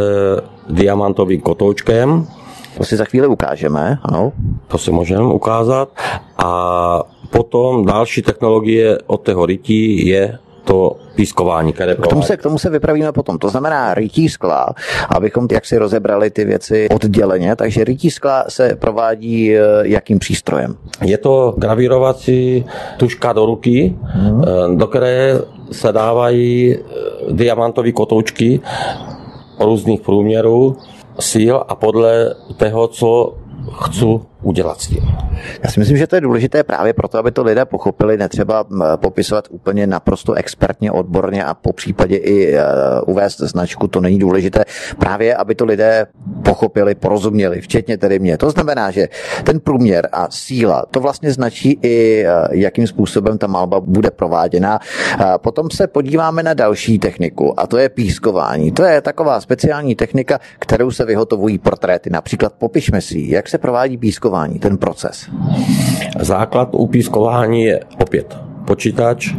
diamantovým 0.69 1.41
kotoučkem. 1.41 2.27
To 2.79 2.85
si 2.85 2.97
za 2.97 3.05
chvíli 3.05 3.27
ukážeme, 3.27 3.99
ano. 4.03 4.33
To 4.69 4.79
si 4.79 4.91
můžeme 4.91 5.27
ukázat. 5.27 5.89
A 6.39 7.03
potom 7.31 7.85
další 7.85 8.23
technologie 8.23 8.99
od 9.07 9.23
toho 9.23 9.47
rytí 9.47 10.07
je 10.07 10.39
to 10.65 10.97
pískování, 11.15 11.73
které 11.73 11.95
k 11.95 12.07
tomu, 12.07 12.23
se, 12.23 12.37
k 12.37 12.43
tomu 12.43 12.59
se 12.59 12.71
vypravíme 12.71 13.13
potom. 13.13 13.39
To 13.39 13.49
znamená 13.49 13.95
rytí 13.95 14.29
skla, 14.29 14.69
abychom 15.09 15.49
jak 15.53 15.67
si 15.67 15.79
rozebrali 15.79 16.31
ty 16.31 16.45
věci 16.45 16.89
odděleně. 16.89 17.57
Takže 17.57 17.85
rytí 17.85 18.11
skla 18.11 18.45
se 18.49 18.77
provádí 18.77 19.57
eh, 19.57 19.63
jakým 19.83 20.19
přístrojem? 20.19 20.77
Je 21.03 21.19
to 21.19 21.55
gravírovací 21.57 22.65
tuška 22.97 23.33
do 23.33 23.47
ruky, 23.47 23.97
hmm. 24.03 24.43
do 24.77 24.87
které 24.87 25.39
se 25.73 25.93
dávají 25.93 26.77
diamantové 27.31 27.93
kotoučky 27.93 28.61
různých 29.61 30.01
průměrů, 30.01 30.77
síl 31.21 31.65
a 31.69 31.75
podle 31.75 32.35
toho, 32.57 32.89
co 32.89 33.35
chci 33.73 34.30
udělat 34.43 34.81
s 34.81 34.87
tím. 34.87 35.03
Já 35.65 35.71
si 35.71 35.81
myslím, 35.81 35.97
že 35.97 36.07
to 36.07 36.15
je 36.17 36.21
důležité 36.21 36.65
právě 36.65 36.93
proto, 36.93 37.19
aby 37.19 37.31
to 37.31 37.43
lidé 37.43 37.65
pochopili, 37.65 38.17
netřeba 38.17 38.65
popisovat 38.97 39.45
úplně 39.51 39.87
naprosto 39.87 40.33
expertně, 40.33 40.93
odborně 40.93 41.45
a 41.45 41.55
po 41.55 41.73
případě 41.73 42.17
i 42.17 42.55
e, 42.55 42.63
uvést 43.07 43.41
značku, 43.41 43.89
to 43.89 44.01
není 44.01 44.19
důležité, 44.19 44.65
právě 44.99 45.35
aby 45.35 45.55
to 45.55 45.65
lidé 45.65 46.07
pochopili, 46.45 46.95
porozuměli, 46.95 47.61
včetně 47.61 47.99
tedy 47.99 48.19
mě. 48.19 48.39
To 48.39 48.51
znamená, 48.51 48.91
že 48.91 49.09
ten 49.45 49.61
průměr 49.61 50.09
a 50.13 50.31
síla, 50.31 50.87
to 50.91 51.01
vlastně 51.01 51.33
značí 51.33 51.79
i, 51.83 52.25
e, 52.27 52.57
jakým 52.57 52.87
způsobem 52.87 53.39
ta 53.39 53.47
malba 53.47 53.81
bude 53.81 54.11
prováděna. 54.11 54.79
Potom 55.37 55.71
se 55.71 55.87
podíváme 55.87 56.43
na 56.43 56.55
další 56.55 56.99
techniku 56.99 57.61
a 57.61 57.67
to 57.67 57.79
je 57.79 57.89
pískování. 57.89 58.73
To 58.73 58.83
je 58.83 59.01
taková 59.01 59.41
speciální 59.41 59.95
technika, 59.95 60.39
kterou 60.59 60.91
se 60.91 61.05
vyhotovují 61.05 61.59
portréty. 61.59 62.11
Například 62.11 62.53
popišme 62.53 63.01
si, 63.01 63.27
jak 63.29 63.49
se 63.49 63.59
provádí 63.59 63.99
pískování, 63.99 64.30
ten 64.59 64.79
proces? 64.79 65.27
Základ 66.21 66.69
u 66.73 66.87
pískování 66.87 67.63
je 67.63 67.81
opět 68.03 68.37
počítač. 68.65 69.35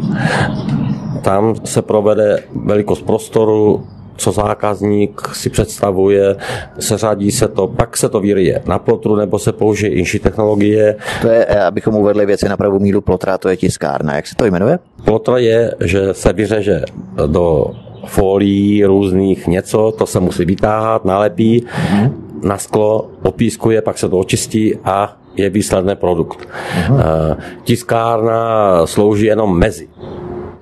Tam 1.21 1.55
se 1.63 1.81
provede 1.81 2.43
velikost 2.65 3.01
prostoru, 3.01 3.87
co 4.17 4.31
zákazník 4.31 5.21
si 5.33 5.49
představuje, 5.49 6.35
seřadí 6.79 7.31
se 7.31 7.47
to, 7.47 7.67
pak 7.67 7.97
se 7.97 8.09
to 8.09 8.19
vyryje 8.19 8.61
na 8.65 8.79
plotru 8.79 9.15
nebo 9.15 9.39
se 9.39 9.51
použije 9.51 9.91
inší 9.91 10.19
technologie. 10.19 10.95
To 11.21 11.27
je, 11.27 11.45
eh, 11.45 11.63
abychom 11.63 11.95
uvedli 11.95 12.25
věci 12.25 12.49
na 12.49 12.57
pravou 12.57 12.79
míru 12.79 13.01
plotra, 13.01 13.37
to 13.37 13.49
je 13.49 13.57
tiskárna. 13.57 14.15
Jak 14.15 14.27
se 14.27 14.35
to 14.35 14.45
jmenuje? 14.45 14.79
Plotr 15.05 15.31
je, 15.35 15.75
že 15.79 16.13
se 16.13 16.33
vyřeže 16.33 16.81
do 17.27 17.65
folií 18.05 18.85
různých 18.85 19.47
něco, 19.47 19.93
to 19.97 20.05
se 20.05 20.19
musí 20.19 20.45
vytáhat, 20.45 21.05
nalepí, 21.05 21.61
mm-hmm. 21.61 22.11
Na 22.43 22.57
sklo, 22.57 23.11
opískuje, 23.23 23.81
pak 23.81 23.97
se 23.97 24.09
to 24.09 24.19
očistí 24.19 24.75
a 24.83 25.17
je 25.35 25.49
výsledný 25.49 25.95
produkt. 25.95 26.39
Mm-hmm. 26.39 27.37
Tiskárna 27.63 28.41
slouží 28.85 29.25
jenom 29.25 29.59
mezi 29.59 29.87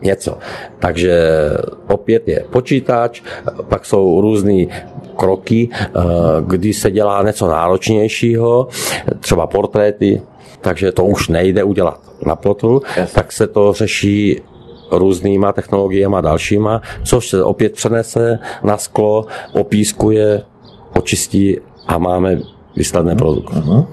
něco. 0.02 0.38
Takže 0.80 1.20
opět 1.88 2.28
je 2.28 2.46
počítač, 2.50 3.22
pak 3.70 3.86
jsou 3.86 4.22
různé 4.22 4.66
kroky, 5.16 5.70
eh, 5.74 5.90
kdy 6.48 6.74
se 6.74 6.92
dělá 6.92 7.24
něco 7.24 7.48
náročnějšího, 7.48 8.68
třeba 9.20 9.48
portréty, 9.48 10.22
takže 10.62 10.92
to 10.92 11.06
už 11.06 11.28
nejde 11.28 11.64
udělat 11.64 12.00
na 12.26 12.36
plotu, 12.36 12.82
yes. 12.98 13.14
tak 13.14 13.32
se 13.32 13.48
to 13.48 13.74
řeší 13.74 14.42
různýma 14.92 15.54
technologiemi 15.54 16.16
a 16.16 16.22
dalšíma, 16.22 16.82
což 17.04 17.30
se 17.30 17.44
opět 17.44 17.74
přenese 17.74 18.40
na 18.64 18.78
sklo, 18.78 19.26
opískuje, 19.54 20.42
očistí 20.98 21.58
a 21.90 21.98
máme 21.98 22.46
výsledný 22.78 23.18
produkt. 23.18 23.50
Uh-huh. 23.50 23.90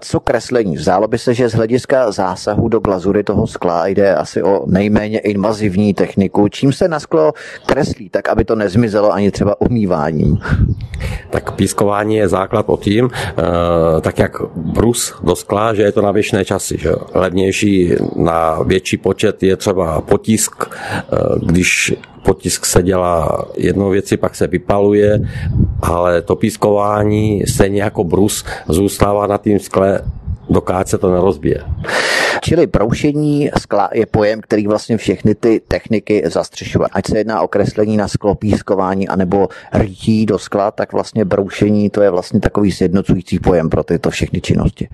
Co 0.00 0.20
kreslení? 0.20 0.76
Zdálo 0.76 1.08
by 1.08 1.18
se, 1.18 1.34
že 1.34 1.48
z 1.48 1.54
hlediska 1.54 2.12
zásahu 2.12 2.68
do 2.68 2.80
glazury 2.80 3.24
toho 3.24 3.46
skla 3.46 3.86
jde 3.86 4.14
asi 4.14 4.42
o 4.42 4.64
nejméně 4.66 5.18
invazivní 5.18 5.94
techniku. 5.94 6.48
Čím 6.48 6.72
se 6.72 6.88
na 6.88 7.00
sklo 7.00 7.32
kreslí, 7.66 8.08
tak 8.10 8.28
aby 8.28 8.44
to 8.44 8.54
nezmizelo 8.54 9.12
ani 9.12 9.30
třeba 9.30 9.60
umýváním? 9.60 10.38
Tak 11.30 11.52
pískování 11.52 12.16
je 12.16 12.28
základ 12.28 12.66
o 12.68 12.76
tím, 12.76 13.10
eh, 13.14 14.00
tak 14.00 14.18
jak 14.18 14.32
brus 14.56 15.14
do 15.22 15.36
skla, 15.36 15.74
že 15.74 15.82
je 15.82 15.92
to 15.92 16.02
na 16.02 16.12
věčné 16.12 16.44
časy. 16.44 16.78
Že? 16.78 16.92
Levnější 17.14 17.92
na 18.16 18.62
větší 18.62 18.96
počet 18.96 19.42
je 19.42 19.56
třeba 19.56 20.00
potisk, 20.00 20.64
eh, 20.64 21.16
když 21.46 21.94
potisk 22.22 22.66
se 22.66 22.82
dělá 22.82 23.44
jednou 23.56 23.90
věci, 23.90 24.16
pak 24.16 24.34
se 24.34 24.46
vypaluje, 24.46 25.20
ale 25.82 26.22
to 26.22 26.36
pískování 26.36 27.46
stejně 27.46 27.82
jako 27.82 28.04
brus 28.04 28.44
zůstává 28.68 29.26
na 29.26 29.38
tým 29.38 29.58
skle 29.62 30.00
dokáže 30.50 30.88
se 30.88 30.98
to 30.98 31.10
nerozbije. 31.12 31.62
Čili 32.42 32.66
broušení 32.66 33.50
skla 33.58 33.90
je 33.94 34.06
pojem, 34.06 34.40
který 34.40 34.66
vlastně 34.66 34.96
všechny 34.96 35.34
ty 35.34 35.60
techniky 35.68 36.22
zastřešuje. 36.26 36.88
Ať 36.92 37.06
se 37.06 37.18
jedná 37.18 37.42
o 37.42 37.48
kreslení 37.48 37.96
na 37.96 38.08
sklo, 38.08 38.34
pískování 38.34 39.08
anebo 39.08 39.48
rytí 39.72 40.26
do 40.26 40.38
skla, 40.38 40.70
tak 40.70 40.92
vlastně 40.92 41.24
broušení 41.24 41.90
to 41.90 42.02
je 42.02 42.10
vlastně 42.10 42.40
takový 42.40 42.72
sjednocující 42.72 43.38
pojem 43.38 43.70
pro 43.70 43.84
tyto 43.84 44.10
všechny 44.10 44.40
činnosti. 44.40 44.88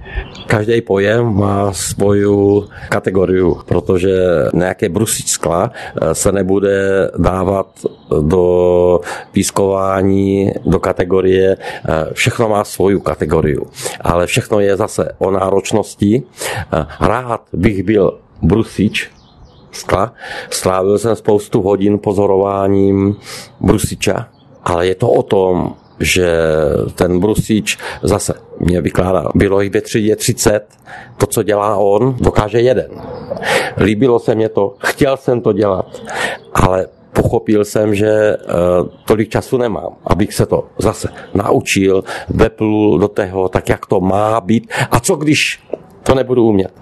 Každý 0.47 0.81
pojem 0.81 1.35
má 1.35 1.73
svoju 1.73 2.69
kategorii, 2.89 3.55
protože 3.65 4.17
nějaké 4.55 4.89
brusič 4.89 5.29
skla 5.29 5.73
eh, 5.73 6.15
se 6.15 6.33
nebude 6.33 7.11
dávat 7.19 7.67
do 8.21 9.01
pískování, 9.33 10.53
do 10.67 10.81
kategorie, 10.81 11.57
eh, 11.57 12.05
všechno 12.13 12.49
má 12.49 12.65
svoju 12.65 13.01
kategorii, 13.01 13.59
ale 14.01 14.27
všechno 14.27 14.61
je 14.61 14.77
zase 14.77 15.13
o 15.19 15.31
náročnosti. 15.31 16.23
Eh, 16.73 16.87
rád 17.39 17.61
bych 17.61 17.83
byl 17.83 18.19
brusič, 18.43 19.11
skla. 19.73 20.13
Strávil 20.51 20.99
jsem 20.99 21.17
spoustu 21.17 21.63
hodin 21.63 21.99
pozorováním 21.99 23.17
brusiča, 23.61 24.29
ale 24.65 24.87
je 24.87 24.95
to 24.95 25.11
o 25.11 25.23
tom, 25.23 25.75
že 26.01 26.39
ten 26.95 27.21
brusič 27.21 27.79
zase 28.03 28.35
mě 28.61 28.81
vykládá, 28.81 29.29
bylo 29.35 29.61
jich 29.61 29.73
ve 29.73 29.81
třídě 29.81 30.17
30, 30.17 30.67
to, 31.17 31.27
co 31.27 31.43
dělá 31.43 31.77
on, 31.77 32.17
dokáže 32.21 32.61
jeden. 32.61 32.91
Líbilo 33.77 34.19
se 34.19 34.35
mě 34.35 34.49
to, 34.49 34.75
chtěl 34.79 35.17
jsem 35.17 35.41
to 35.41 35.53
dělat, 35.53 36.03
ale 36.55 36.87
pochopil 37.13 37.65
jsem, 37.65 37.95
že 37.95 38.37
uh, 38.37 38.89
tolik 39.07 39.29
času 39.29 39.57
nemám, 39.57 39.97
abych 40.07 40.35
se 40.35 40.47
to 40.47 40.65
zase 40.79 41.09
naučil, 41.35 42.05
veplul 42.29 42.99
do 42.99 43.09
toho, 43.09 43.49
tak 43.49 43.69
jak 43.69 43.87
to 43.87 44.01
má 44.01 44.41
být. 44.41 44.71
A 44.91 45.01
co 45.01 45.17
když 45.17 45.61
to 46.09 46.15
nebudu 46.15 46.45
umět? 46.45 46.73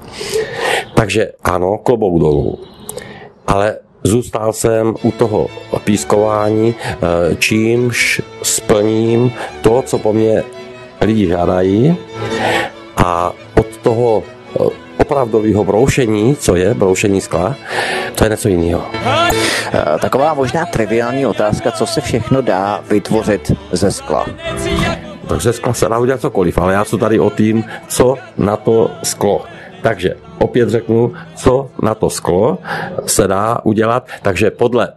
Takže 0.95 1.33
ano, 1.43 1.79
klobouk 1.79 2.21
dolů. 2.21 2.59
Ale 3.47 3.79
zůstal 4.03 4.53
jsem 4.53 4.95
u 5.03 5.11
toho 5.11 5.47
pískování, 5.85 6.75
uh, 6.75 7.35
čímž 7.39 8.23
splním 8.43 9.33
to, 9.61 9.83
co 9.83 9.99
po 9.99 10.13
mně 10.13 10.43
lidi 11.01 11.27
žádají 11.27 11.97
a 12.97 13.33
od 13.59 13.67
toho 13.83 14.23
uh, 14.61 14.69
opravdového 14.99 15.65
broušení, 15.65 16.37
co 16.37 16.57
je 16.57 16.75
broušení 16.75 17.21
skla, 17.21 17.57
to 18.15 18.25
je 18.25 18.31
něco 18.31 18.49
jiného. 18.49 18.83
Eh, 19.73 19.99
taková 20.01 20.35
možná 20.35 20.67
triviální 20.67 21.27
otázka, 21.27 21.71
co 21.71 21.87
se 21.87 22.01
všechno 22.01 22.43
dá 22.43 22.81
vytvořit 22.91 23.53
ze 23.73 23.93
skla. 23.93 24.27
Skla 25.51 25.73
se 25.73 25.89
dá 25.89 25.99
udělat 25.99 26.21
cokoliv, 26.21 26.59
ale 26.59 26.73
já 26.73 26.85
jsem 26.85 26.99
tady 26.99 27.21
o 27.21 27.31
tím, 27.31 27.65
co 27.89 28.17
na 28.39 28.57
to 28.57 28.91
sklo. 29.03 29.45
Takže 29.83 30.15
opět 30.39 30.69
řeknu, 30.69 31.13
co 31.35 31.71
na 31.83 31.95
to 31.95 32.11
sklo 32.11 32.59
se 33.07 33.29
dá 33.29 33.59
udělat. 33.65 34.09
Takže 34.23 34.51
podle 34.51 34.89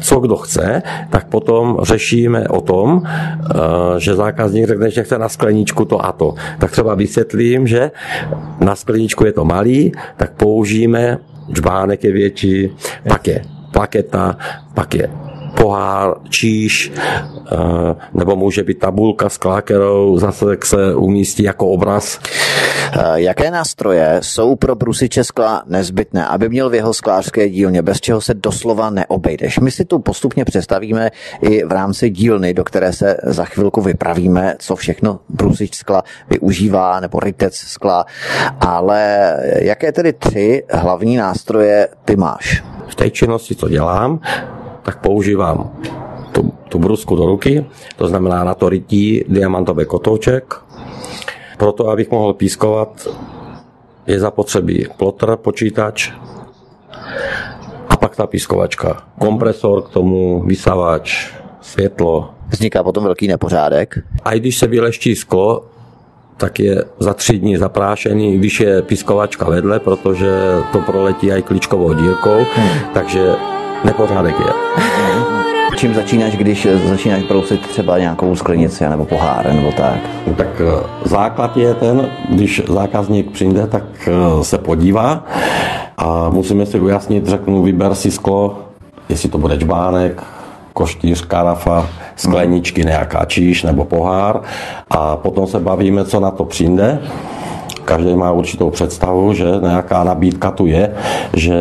co 0.00 0.20
kdo 0.20 0.36
chce, 0.36 0.82
tak 1.10 1.28
potom 1.28 1.78
řešíme 1.82 2.48
o 2.48 2.60
tom, 2.60 3.02
eh, 3.04 3.58
že 3.98 4.14
zákazník 4.14 4.66
řekne, 4.66 4.90
že 4.90 5.02
chce 5.02 5.18
na 5.18 5.28
skleničku 5.28 5.84
to 5.84 6.04
a 6.04 6.12
to. 6.12 6.34
Tak 6.58 6.70
třeba 6.70 6.94
vysvětlím, 6.94 7.66
že 7.66 7.90
na 8.60 8.74
skleničku 8.76 9.24
je 9.24 9.32
to 9.32 9.44
malý, 9.44 9.92
tak 10.16 10.32
použijeme 10.32 11.18
džbánek 11.52 12.04
je 12.04 12.12
větší, 12.12 12.70
pak 13.08 13.26
je 13.26 13.42
plaketa, 13.72 14.36
pak 14.74 14.94
je 14.94 15.23
pohár, 15.54 16.14
číš, 16.28 16.92
eh, 17.52 17.56
nebo 18.14 18.36
může 18.36 18.62
být 18.62 18.78
tabulka 18.78 19.28
s 19.28 19.38
klákerou, 19.38 20.18
zase 20.18 20.46
se 20.64 20.94
umístí 20.94 21.42
jako 21.42 21.68
obraz. 21.68 22.20
Eh, 22.92 23.00
jaké 23.14 23.50
nástroje 23.50 24.18
jsou 24.22 24.56
pro 24.56 24.74
brusiče 24.74 25.24
skla 25.24 25.62
nezbytné, 25.66 26.26
aby 26.26 26.48
měl 26.48 26.70
v 26.70 26.74
jeho 26.74 26.94
sklářské 26.94 27.48
dílně, 27.48 27.82
bez 27.82 28.00
čeho 28.00 28.20
se 28.20 28.34
doslova 28.34 28.90
neobejdeš? 28.90 29.58
My 29.58 29.70
si 29.70 29.84
tu 29.84 29.98
postupně 29.98 30.44
představíme 30.44 31.10
i 31.42 31.64
v 31.64 31.72
rámci 31.72 32.10
dílny, 32.10 32.54
do 32.54 32.64
které 32.64 32.92
se 32.92 33.16
za 33.24 33.44
chvilku 33.44 33.80
vypravíme, 33.80 34.56
co 34.58 34.76
všechno 34.76 35.20
brusič 35.28 35.74
skla 35.74 36.02
využívá, 36.30 37.00
nebo 37.00 37.20
rytec 37.20 37.54
skla, 37.56 38.04
ale 38.60 39.36
jaké 39.58 39.92
tedy 39.92 40.12
tři 40.12 40.62
hlavní 40.70 41.16
nástroje 41.16 41.88
ty 42.04 42.16
máš? 42.16 42.64
V 42.88 42.94
té 42.94 43.10
činnosti, 43.10 43.54
co 43.54 43.68
dělám, 43.68 44.20
tak 44.84 45.00
používám 45.00 45.70
tu, 46.32 46.52
tu 46.68 46.78
brusku 46.78 47.16
do 47.16 47.26
ruky, 47.26 47.64
to 47.96 48.08
znamená 48.08 48.44
na 48.44 48.54
to 48.54 48.68
rytí 48.68 49.24
diamantový 49.28 49.86
kotouček. 49.86 50.54
Proto, 51.58 51.88
abych 51.88 52.10
mohl 52.10 52.34
pískovat, 52.34 53.08
je 54.06 54.20
zapotřebí 54.20 54.86
plotr, 54.96 55.36
počítač 55.36 56.12
a 57.88 57.96
pak 57.96 58.16
ta 58.16 58.26
pískovačka. 58.26 59.02
Kompresor 59.18 59.82
k 59.82 59.88
tomu, 59.88 60.42
vysavač, 60.42 61.32
světlo. 61.60 62.30
Vzniká 62.48 62.82
potom 62.82 63.04
velký 63.04 63.28
nepořádek. 63.28 63.98
A 64.24 64.32
i 64.32 64.40
když 64.40 64.58
se 64.58 64.66
vyleští 64.66 65.16
sklo, 65.16 65.64
tak 66.36 66.60
je 66.60 66.84
za 66.98 67.14
tři 67.14 67.38
dny 67.38 67.58
zaprášený, 67.58 68.38
když 68.38 68.60
je 68.60 68.82
pískovačka 68.82 69.48
vedle, 69.48 69.80
protože 69.80 70.30
to 70.72 70.78
proletí 70.78 71.32
aj 71.32 71.42
klíčkovou 71.42 71.94
dírkou, 71.94 72.44
hmm. 72.56 72.78
takže 72.94 73.34
nepořádek 73.84 74.34
je. 74.38 74.52
Čím 75.76 75.94
začínáš, 75.94 76.36
když 76.36 76.68
začínáš 76.84 77.22
brousit 77.22 77.66
třeba 77.68 77.98
nějakou 77.98 78.36
sklenici 78.36 78.88
nebo 78.88 79.04
pohár 79.04 79.54
nebo 79.54 79.72
tak? 79.72 79.98
Tak 80.36 80.60
eh, 80.60 80.86
základ 81.04 81.56
je 81.56 81.74
ten, 81.74 82.10
když 82.30 82.62
zákazník 82.68 83.30
přijde, 83.30 83.66
tak 83.66 83.84
eh, 84.06 84.44
se 84.44 84.58
podívá 84.58 85.24
a 85.98 86.30
musíme 86.30 86.66
si 86.66 86.80
ujasnit, 86.80 87.26
řeknu, 87.26 87.62
vyber 87.62 87.94
si 87.94 88.10
sklo, 88.10 88.58
jestli 89.08 89.28
to 89.28 89.38
bude 89.38 89.58
čbánek, 89.58 90.22
koštýř, 90.72 91.20
karafa, 91.20 91.88
skleničky, 92.16 92.84
nějaká 92.84 93.24
číš 93.24 93.62
nebo 93.62 93.84
pohár 93.84 94.40
a 94.90 95.16
potom 95.16 95.46
se 95.46 95.60
bavíme, 95.60 96.04
co 96.04 96.20
na 96.20 96.30
to 96.30 96.44
přijde 96.44 96.98
každý 97.84 98.14
má 98.14 98.32
určitou 98.32 98.70
představu, 98.70 99.34
že 99.34 99.44
nějaká 99.62 100.04
nabídka 100.04 100.50
tu 100.50 100.66
je, 100.66 100.94
že 101.32 101.54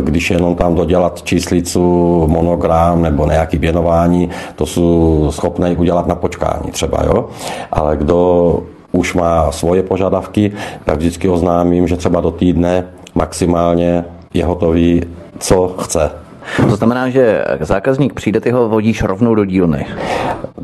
když 0.00 0.30
jenom 0.30 0.54
tam 0.54 0.74
dodělat 0.74 1.22
číslicu, 1.22 1.80
monogram 2.26 3.02
nebo 3.02 3.26
nějaký 3.26 3.58
věnování, 3.58 4.30
to 4.56 4.66
jsou 4.66 5.26
schopné 5.30 5.70
udělat 5.76 6.06
na 6.06 6.14
počkání 6.14 6.70
třeba, 6.70 7.02
jo. 7.06 7.28
Ale 7.72 7.96
kdo 7.96 8.60
už 8.92 9.14
má 9.14 9.52
svoje 9.52 9.82
požadavky, 9.82 10.52
tak 10.84 10.98
vždycky 10.98 11.28
oznámím, 11.28 11.88
že 11.88 11.96
třeba 11.96 12.20
do 12.20 12.30
týdne 12.30 12.84
maximálně 13.14 14.04
je 14.34 14.44
hotový, 14.44 15.02
co 15.38 15.74
chce. 15.78 16.23
To 16.56 16.76
znamená, 16.76 17.08
že 17.08 17.44
zákazník 17.60 18.12
přijde, 18.12 18.40
ty 18.40 18.50
ho 18.50 18.68
vodíš 18.68 19.02
rovnou 19.02 19.34
do 19.34 19.44
dílny. 19.44 19.86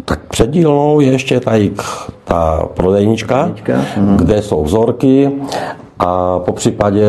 Tak 0.05 0.21
před 0.29 0.51
dílnou 0.51 1.01
je 1.01 1.13
ještě 1.13 1.41
tady 1.41 1.71
ta 2.25 2.63
prodejnička, 2.75 3.37
prodejnička. 3.37 3.85
Mhm. 3.97 4.17
kde 4.17 4.43
jsou 4.43 4.65
vzorky 4.65 5.31
a 6.01 6.39
po 6.39 6.53
případě 6.53 7.07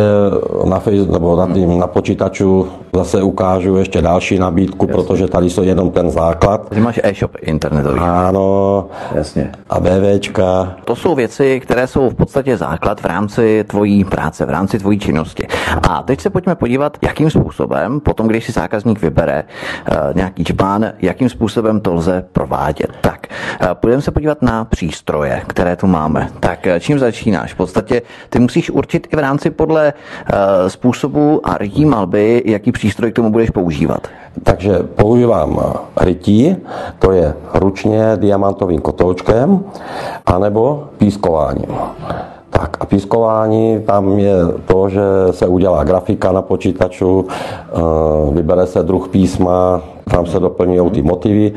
na, 0.65 0.81
nebo 1.11 1.35
na, 1.35 1.47
tým, 1.47 1.79
na 1.79 1.87
počítaču 1.87 2.67
zase 2.95 3.23
ukážu 3.23 3.77
ještě 3.77 4.01
další 4.01 4.39
nabídku, 4.39 4.85
Jasně. 4.85 5.03
protože 5.03 5.27
tady 5.27 5.49
jsou 5.49 5.63
jenom 5.63 5.91
ten 5.91 6.11
základ. 6.11 6.69
Ty 6.69 6.79
máš 6.79 6.99
e-shop 7.03 7.31
internetový. 7.41 7.99
Ano. 7.99 8.85
Jasně. 9.15 9.51
A 9.69 9.79
BVčka. 9.79 10.75
To 10.85 10.95
jsou 10.95 11.15
věci, 11.15 11.59
které 11.59 11.87
jsou 11.87 12.09
v 12.09 12.15
podstatě 12.15 12.57
základ 12.57 13.01
v 13.01 13.05
rámci 13.05 13.63
tvojí 13.67 14.03
práce, 14.03 14.45
v 14.45 14.49
rámci 14.49 14.79
tvojí 14.79 14.99
činnosti. 14.99 15.47
A 15.89 16.03
teď 16.03 16.21
se 16.21 16.29
pojďme 16.29 16.55
podívat, 16.55 16.97
jakým 17.01 17.29
způsobem, 17.29 17.99
potom 17.99 18.27
když 18.27 18.45
si 18.45 18.51
zákazník 18.51 19.01
vybere 19.01 19.43
uh, 19.43 19.97
nějaký 20.15 20.43
čpán, 20.43 20.85
jakým 21.01 21.29
způsobem 21.29 21.81
to 21.81 21.93
lze 21.93 22.25
provádět. 22.31 22.91
Tak, 23.01 23.27
uh, 23.61 23.67
půjdeme 23.73 24.01
se 24.01 24.11
podívat 24.11 24.41
na 24.41 24.65
přístroje, 24.65 25.41
které 25.47 25.75
tu 25.75 25.87
máme. 25.87 26.29
Tak, 26.39 26.59
uh, 26.65 26.79
čím 26.79 26.99
začínáš? 26.99 27.53
V 27.53 27.57
podstatě 27.57 28.01
ty 28.29 28.39
musíš 28.39 28.69
určit 28.81 29.07
i 29.13 29.15
v 29.15 29.19
rámci 29.19 29.49
podle 29.49 29.93
uh, 29.93 30.67
způsobu 30.67 31.41
a 31.43 31.57
rytí 31.57 31.85
malby, 31.85 32.43
jaký 32.45 32.71
přístroj 32.71 33.11
k 33.11 33.15
tomu 33.15 33.29
budeš 33.29 33.49
používat. 33.49 34.07
Takže 34.43 34.79
používám 34.95 35.59
rytí, 36.01 36.55
to 36.99 37.11
je 37.11 37.33
ručně 37.53 38.17
diamantovým 38.17 38.81
kotoučkem, 38.81 39.63
anebo 40.25 40.89
pískováním. 40.97 41.69
Tak 42.49 42.77
a 42.79 42.85
pískování, 42.85 43.83
tam 43.85 44.19
je 44.19 44.35
to, 44.65 44.89
že 44.89 45.01
se 45.31 45.47
udělá 45.47 45.83
grafika 45.83 46.31
na 46.31 46.41
počítaču, 46.41 47.27
eh, 47.27 47.79
vybere 48.33 48.65
se 48.65 48.83
druh 48.83 49.07
písma, 49.07 49.81
tam 50.09 50.25
se 50.25 50.39
doplňují 50.39 50.91
ty 50.91 51.01
motivy, 51.01 51.53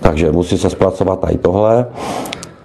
takže 0.00 0.32
musí 0.32 0.58
se 0.58 0.70
zpracovat 0.70 1.18
i 1.30 1.38
tohle. 1.38 1.86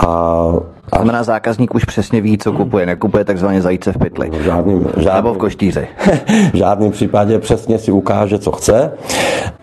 A 0.08 0.54
a 0.92 0.96
znamená, 0.96 1.24
zákazník 1.24 1.76
už 1.76 1.86
přesně 1.86 2.22
ví, 2.22 2.38
co 2.38 2.52
kupuje, 2.52 2.86
nekupuje 2.86 3.26
takzvaně 3.26 3.62
zajíce 3.62 3.92
v 3.92 3.98
pytli. 3.98 4.30
V 4.30 4.42
žádným, 4.42 4.88
žádným, 4.98 5.16
nebo 5.16 5.34
v 5.34 5.38
koštíři. 5.38 5.88
v 6.54 6.56
žádném 6.56 6.92
případě 6.92 7.40
přesně 7.40 7.80
si 7.80 7.92
ukáže, 7.92 8.40
co 8.40 8.52
chce. 8.52 8.92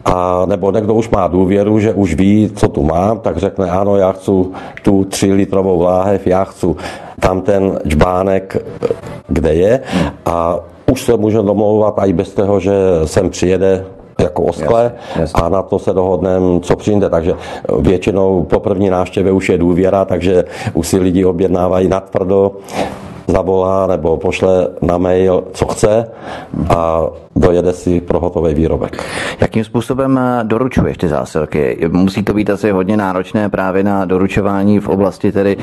A 0.05 0.47
nebo 0.47 0.73
někdo 0.73 0.95
už 0.95 1.11
má 1.11 1.29
důvěru, 1.29 1.81
že 1.81 1.95
už 1.95 2.15
ví, 2.15 2.51
co 2.57 2.69
tu 2.69 2.83
mám, 2.83 3.19
tak 3.19 3.37
řekne, 3.37 3.71
ano, 3.71 3.97
já 3.97 4.13
chci 4.13 4.31
tu 4.83 5.05
3 5.05 5.33
litrovou 5.33 5.83
láhev, 5.83 6.27
já 6.27 6.45
chci 6.45 6.67
tam 7.21 7.41
ten 7.41 7.79
džbánek, 7.87 8.57
kde 9.29 9.55
je. 9.55 9.81
A 10.27 10.57
už 10.93 11.03
se 11.03 11.17
může 11.17 11.39
domlouvat 11.39 11.95
i 11.99 12.13
bez 12.13 12.35
toho, 12.35 12.61
že 12.61 12.73
sem 13.05 13.31
přijede 13.31 13.85
jako 14.23 14.43
oskle 14.43 14.93
jasně, 14.95 15.21
jasně. 15.21 15.43
a 15.43 15.49
na 15.49 15.63
to 15.63 15.79
se 15.79 15.93
dohodneme, 15.93 16.61
co 16.61 16.77
přijde. 16.77 17.11
Takže 17.11 17.35
většinou 17.79 18.43
po 18.45 18.61
první 18.61 18.91
návštěvě 18.91 19.33
už 19.33 19.49
je 19.49 19.59
důvěra, 19.59 20.05
takže 20.05 20.45
už 20.75 20.89
si 20.89 20.99
lidi 20.99 21.25
objednávají 21.25 21.89
natvrdo 21.89 22.53
zavolá 23.31 23.87
nebo 23.87 24.17
pošle 24.17 24.69
na 24.83 24.99
mail, 24.99 25.45
co 25.53 25.67
chce 25.67 26.07
a 26.77 27.03
dojede 27.37 27.73
si 27.73 28.01
pro 28.01 28.21
hotový 28.21 28.55
výrobek. 28.55 29.05
Jakým 29.41 29.65
způsobem 29.65 30.19
eh, 30.19 30.45
doručuješ 30.45 30.97
ty 30.97 31.09
zásilky? 31.09 31.89
Musí 31.93 32.23
to 32.23 32.35
být 32.35 32.51
asi 32.51 32.71
hodně 32.71 32.97
náročné 32.97 33.49
právě 33.49 33.83
na 33.83 34.05
doručování 34.05 34.81
v 34.81 34.89
oblasti 34.89 35.33
tedy 35.33 35.57
uh, 35.57 35.63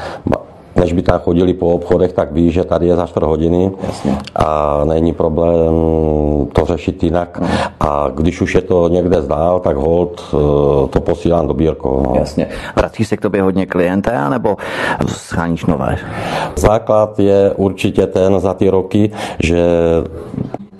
než 0.75 0.93
by 0.93 1.01
tam 1.01 1.19
chodili 1.19 1.53
po 1.53 1.67
obchodech, 1.67 2.13
tak 2.13 2.31
ví, 2.31 2.51
že 2.51 2.63
tady 2.63 2.87
je 2.87 2.95
za 2.95 3.07
čtvrt 3.07 3.23
hodiny 3.23 3.71
Jasně. 3.83 4.17
a 4.35 4.81
není 4.83 5.13
problém 5.13 5.73
to 6.53 6.65
řešit 6.65 7.03
jinak. 7.03 7.39
Mm. 7.39 7.47
A 7.79 8.11
když 8.13 8.41
už 8.41 8.55
je 8.55 8.61
to 8.61 8.89
někde 8.89 9.21
zdál, 9.21 9.59
tak 9.59 9.77
hold 9.77 10.21
eh, 10.21 10.37
to 10.87 10.99
posílám 11.01 11.47
do 11.47 11.53
bírko. 11.53 12.03
No. 12.07 12.19
Jasně. 12.19 12.47
Vrací 12.75 13.05
se 13.05 13.17
k 13.17 13.21
tobě 13.21 13.41
hodně 13.41 13.65
klienté, 13.65 14.29
nebo 14.29 14.57
scháníš 15.07 15.65
nové? 15.65 15.97
Základ 16.55 17.19
je 17.19 17.53
určitě 17.55 18.07
ten 18.07 18.39
za 18.39 18.53
ty 18.53 18.69
roky, 18.69 19.11
že 19.39 19.65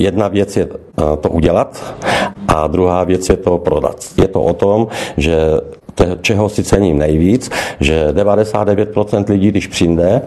Jedna 0.01 0.27
věc 0.27 0.57
je 0.57 0.67
eh, 0.67 1.17
to 1.17 1.29
udělat 1.29 1.95
a 2.47 2.67
druhá 2.67 3.03
věc 3.03 3.29
je 3.29 3.37
to 3.37 3.57
prodat. 3.57 3.95
Je 4.21 4.27
to 4.27 4.41
o 4.41 4.53
tom, 4.53 4.87
že 5.17 5.37
čeho 6.21 6.49
si 6.49 6.63
cením 6.63 6.97
nejvíc, 6.97 7.51
že 7.79 8.07
99% 8.11 9.29
lidí, 9.29 9.47
když 9.47 9.67
přijde, 9.67 10.21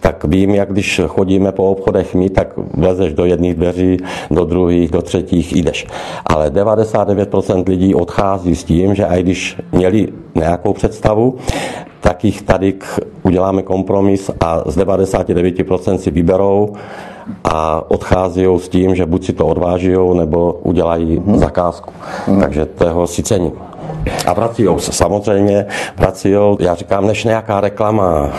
tak 0.00 0.24
vím, 0.24 0.54
jak 0.54 0.72
když 0.72 1.00
chodíme 1.06 1.52
po 1.52 1.70
obchodech 1.70 2.14
my, 2.14 2.30
tak 2.30 2.48
vlezeš 2.74 3.12
do 3.12 3.24
jedných 3.24 3.54
dveří, 3.54 3.96
do 4.30 4.44
druhých, 4.44 4.90
do 4.90 5.02
třetích 5.02 5.56
jdeš. 5.56 5.86
Ale 6.26 6.50
99% 6.50 7.68
lidí 7.68 7.94
odchází 7.94 8.56
s 8.56 8.64
tím, 8.64 8.94
že 8.94 9.04
i 9.04 9.22
když 9.22 9.56
měli 9.72 10.08
nějakou 10.34 10.72
představu, 10.72 11.36
tak 12.00 12.24
jich 12.24 12.42
tady 12.42 12.74
uděláme 13.22 13.62
kompromis 13.62 14.30
a 14.40 14.70
z 14.70 14.76
99% 14.76 15.96
si 15.96 16.10
vyberou 16.10 16.72
a 17.44 17.90
odchází 17.90 18.46
s 18.58 18.68
tím, 18.68 18.94
že 18.94 19.06
buď 19.06 19.24
si 19.24 19.32
to 19.32 19.46
odváží, 19.46 19.92
nebo 20.14 20.52
udělají 20.52 21.22
hmm. 21.26 21.38
zakázku. 21.38 21.92
Hmm. 22.26 22.40
Takže 22.40 22.66
toho 22.66 23.06
si 23.06 23.22
cením. 23.22 23.52
A 24.26 24.34
pracují 24.34 24.80
se, 24.80 24.92
samozřejmě 24.92 25.66
pracují, 25.94 26.56
já 26.60 26.74
říkám, 26.74 27.06
než 27.06 27.24
nějaká 27.24 27.60
reklama 27.60 28.30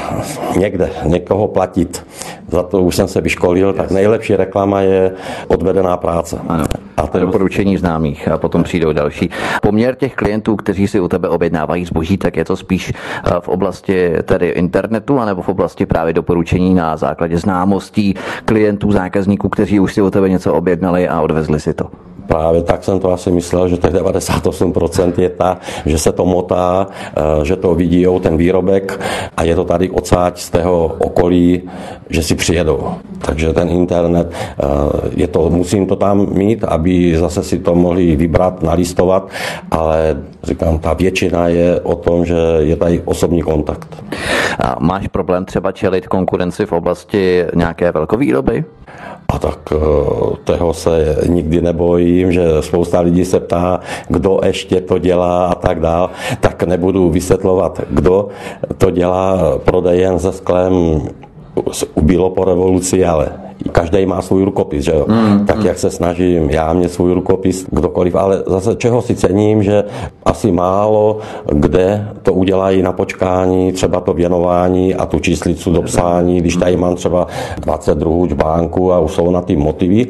někde, 0.58 0.90
někoho 1.04 1.48
platit, 1.48 2.06
za 2.48 2.64
to 2.64 2.82
už 2.82 2.96
jsem 2.96 3.08
se 3.08 3.22
vyškolil, 3.22 3.74
tak 3.74 3.92
nejlepší 3.92 4.36
reklama 4.36 4.82
je 4.82 5.12
odvedená 5.48 5.98
práce. 5.98 6.40
Ano. 6.48 6.66
A 6.98 7.08
to 7.08 7.18
je 7.18 7.26
doporučení 7.26 7.78
známých 7.78 8.28
a 8.28 8.38
potom 8.38 8.64
přijdou 8.64 8.94
další. 8.94 9.30
Poměr 9.62 9.96
těch 9.96 10.16
klientů, 10.16 10.56
kteří 10.56 10.88
si 10.88 11.00
u 11.00 11.08
tebe 11.08 11.30
objednávají 11.30 11.86
zboží, 11.86 12.18
tak 12.18 12.38
je 12.38 12.46
to 12.46 12.56
spíš 12.56 12.94
eh, 12.94 13.32
v 13.40 13.48
oblasti 13.48 14.12
tedy 14.24 14.48
internetu, 14.48 15.20
anebo 15.20 15.42
v 15.42 15.50
oblasti 15.50 15.86
právě 15.86 16.14
doporučení 16.14 16.74
na 16.74 16.98
základě 16.98 17.38
známostí 17.38 18.14
klientů, 18.46 18.92
zákazníků, 18.92 19.50
kteří 19.50 19.80
už 19.80 19.94
si 19.94 20.02
u 20.02 20.10
tebe 20.10 20.30
něco 20.30 20.54
objednali 20.54 21.08
a 21.08 21.22
odvezli 21.22 21.60
si 21.60 21.74
to. 21.74 22.07
Právě 22.28 22.64
tak 22.64 22.84
jsem 22.84 23.00
to 23.00 23.12
asi 23.12 23.32
myslel, 23.32 23.68
že 23.68 23.78
těch 23.78 23.94
98% 23.94 25.14
je 25.18 25.30
ta, 25.30 25.58
že 25.86 25.98
se 25.98 26.12
to 26.12 26.26
motá, 26.26 26.88
eh, 26.92 27.46
že 27.46 27.56
to 27.56 27.76
vidí 27.76 28.06
ten 28.22 28.38
výrobek 28.38 29.00
a 29.38 29.44
je 29.44 29.56
to 29.56 29.64
tady 29.64 29.90
odsáď 29.90 30.40
z 30.40 30.50
tého 30.50 30.96
okolí, 31.00 31.62
že 32.10 32.24
si 32.24 32.36
přijedou. 32.36 32.94
Takže 33.20 33.54
ten 33.54 33.70
internet, 33.70 34.32
eh, 34.32 34.64
je 35.16 35.28
to, 35.28 35.50
musím 35.50 35.86
to 35.86 35.96
tam 35.96 36.34
mít, 36.34 36.64
aby 36.64 37.18
zase 37.18 37.44
si 37.44 37.60
to 37.60 37.76
mohli 37.76 38.16
vybrat, 38.16 38.64
nalistovat, 38.64 39.30
ale 39.72 40.18
říkám, 40.44 40.80
ta 40.80 40.94
většina 40.94 41.48
je 41.48 41.80
o 41.82 41.96
tom, 41.96 42.26
že 42.26 42.38
je 42.60 42.76
tady 42.76 43.02
osobní 43.06 43.42
kontakt. 43.42 44.04
A 44.60 44.76
máš 44.80 45.08
problém 45.08 45.46
třeba 45.46 45.72
čelit 45.72 46.08
konkurenci 46.08 46.66
v 46.66 46.72
oblasti 46.72 47.46
nějaké 47.56 47.92
velkovýroby? 47.92 48.66
A 49.30 49.40
tak 49.40 49.60
eh, 49.72 49.78
toho 50.44 50.74
se 50.74 51.18
nikdy 51.28 51.62
nebojím, 51.62 52.32
že 52.32 52.44
spousta 52.60 53.00
lidí 53.00 53.26
se 53.26 53.40
ptá, 53.40 53.80
kdo 54.08 54.40
ještě 54.46 54.82
to 54.82 54.98
dělá 54.98 55.48
a 55.48 55.56
tak 55.56 55.80
dál, 55.80 56.10
tak 56.40 56.64
nebudu 56.64 57.10
vysvětlovat, 57.10 57.82
kdo 57.90 58.28
to 58.78 58.92
dělá 58.92 59.58
prodejem 59.58 60.20
se 60.20 60.32
sklem 60.32 61.02
ubilo 61.96 62.30
po 62.30 62.46
revoluci, 62.46 63.06
ale 63.06 63.47
každý 63.72 64.06
má 64.06 64.22
svůj 64.22 64.44
rukopis, 64.44 64.86
že 64.86 64.92
jo? 64.92 65.06
Mm, 65.08 65.46
tak 65.46 65.60
mm. 65.60 65.66
jak 65.66 65.78
se 65.78 65.90
snažím 65.90 66.50
já 66.50 66.74
mě 66.74 66.90
svůj 66.90 67.14
rukopis, 67.14 67.66
kdokoliv, 67.72 68.16
ale 68.16 68.44
zase 68.48 68.76
čeho 68.76 69.02
si 69.02 69.16
cením, 69.16 69.64
že 69.64 69.84
asi 70.26 70.52
málo 70.52 71.20
kde 71.54 72.08
to 72.24 72.34
udělají 72.34 72.82
na 72.82 72.92
počkání, 72.92 73.72
třeba 73.72 74.00
to 74.00 74.14
věnování 74.14 74.96
a 74.96 75.06
tu 75.06 75.20
číslicu 75.20 75.72
do 75.72 75.82
psání, 75.82 76.42
když 76.42 76.56
tady 76.56 76.78
mám 76.78 76.96
třeba 76.96 77.28
22 77.60 78.28
čbánku 78.28 78.94
a 78.94 79.00
už 79.00 79.12
jsou 79.12 79.32
na 79.32 79.42
ty 79.42 79.56
motivy 79.56 80.08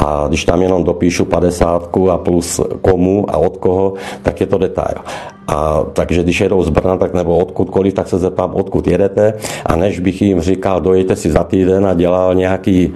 a 0.00 0.24
když 0.28 0.44
tam 0.44 0.62
jenom 0.62 0.84
dopíšu 0.84 1.24
50 1.24 1.88
a 2.12 2.18
plus 2.18 2.60
komu 2.80 3.30
a 3.30 3.36
od 3.36 3.56
koho, 3.56 3.94
tak 4.22 4.40
je 4.40 4.46
to 4.46 4.58
detail. 4.58 4.96
A 5.48 5.84
takže 5.92 6.22
když 6.22 6.40
jedou 6.40 6.62
z 6.62 6.68
Brna, 6.68 6.96
tak 6.96 7.14
nebo 7.14 7.38
odkudkoliv, 7.38 7.94
tak 7.94 8.08
se 8.08 8.18
zeptám, 8.18 8.54
odkud 8.54 8.86
jedete. 8.86 9.34
A 9.66 9.76
než 9.76 10.00
bych 10.00 10.22
jim 10.22 10.40
říkal, 10.40 10.80
dojďte 10.80 11.16
si 11.16 11.30
za 11.30 11.44
týden 11.44 11.86
a 11.86 11.94
dělal 11.94 12.34
nějaký 12.34 12.94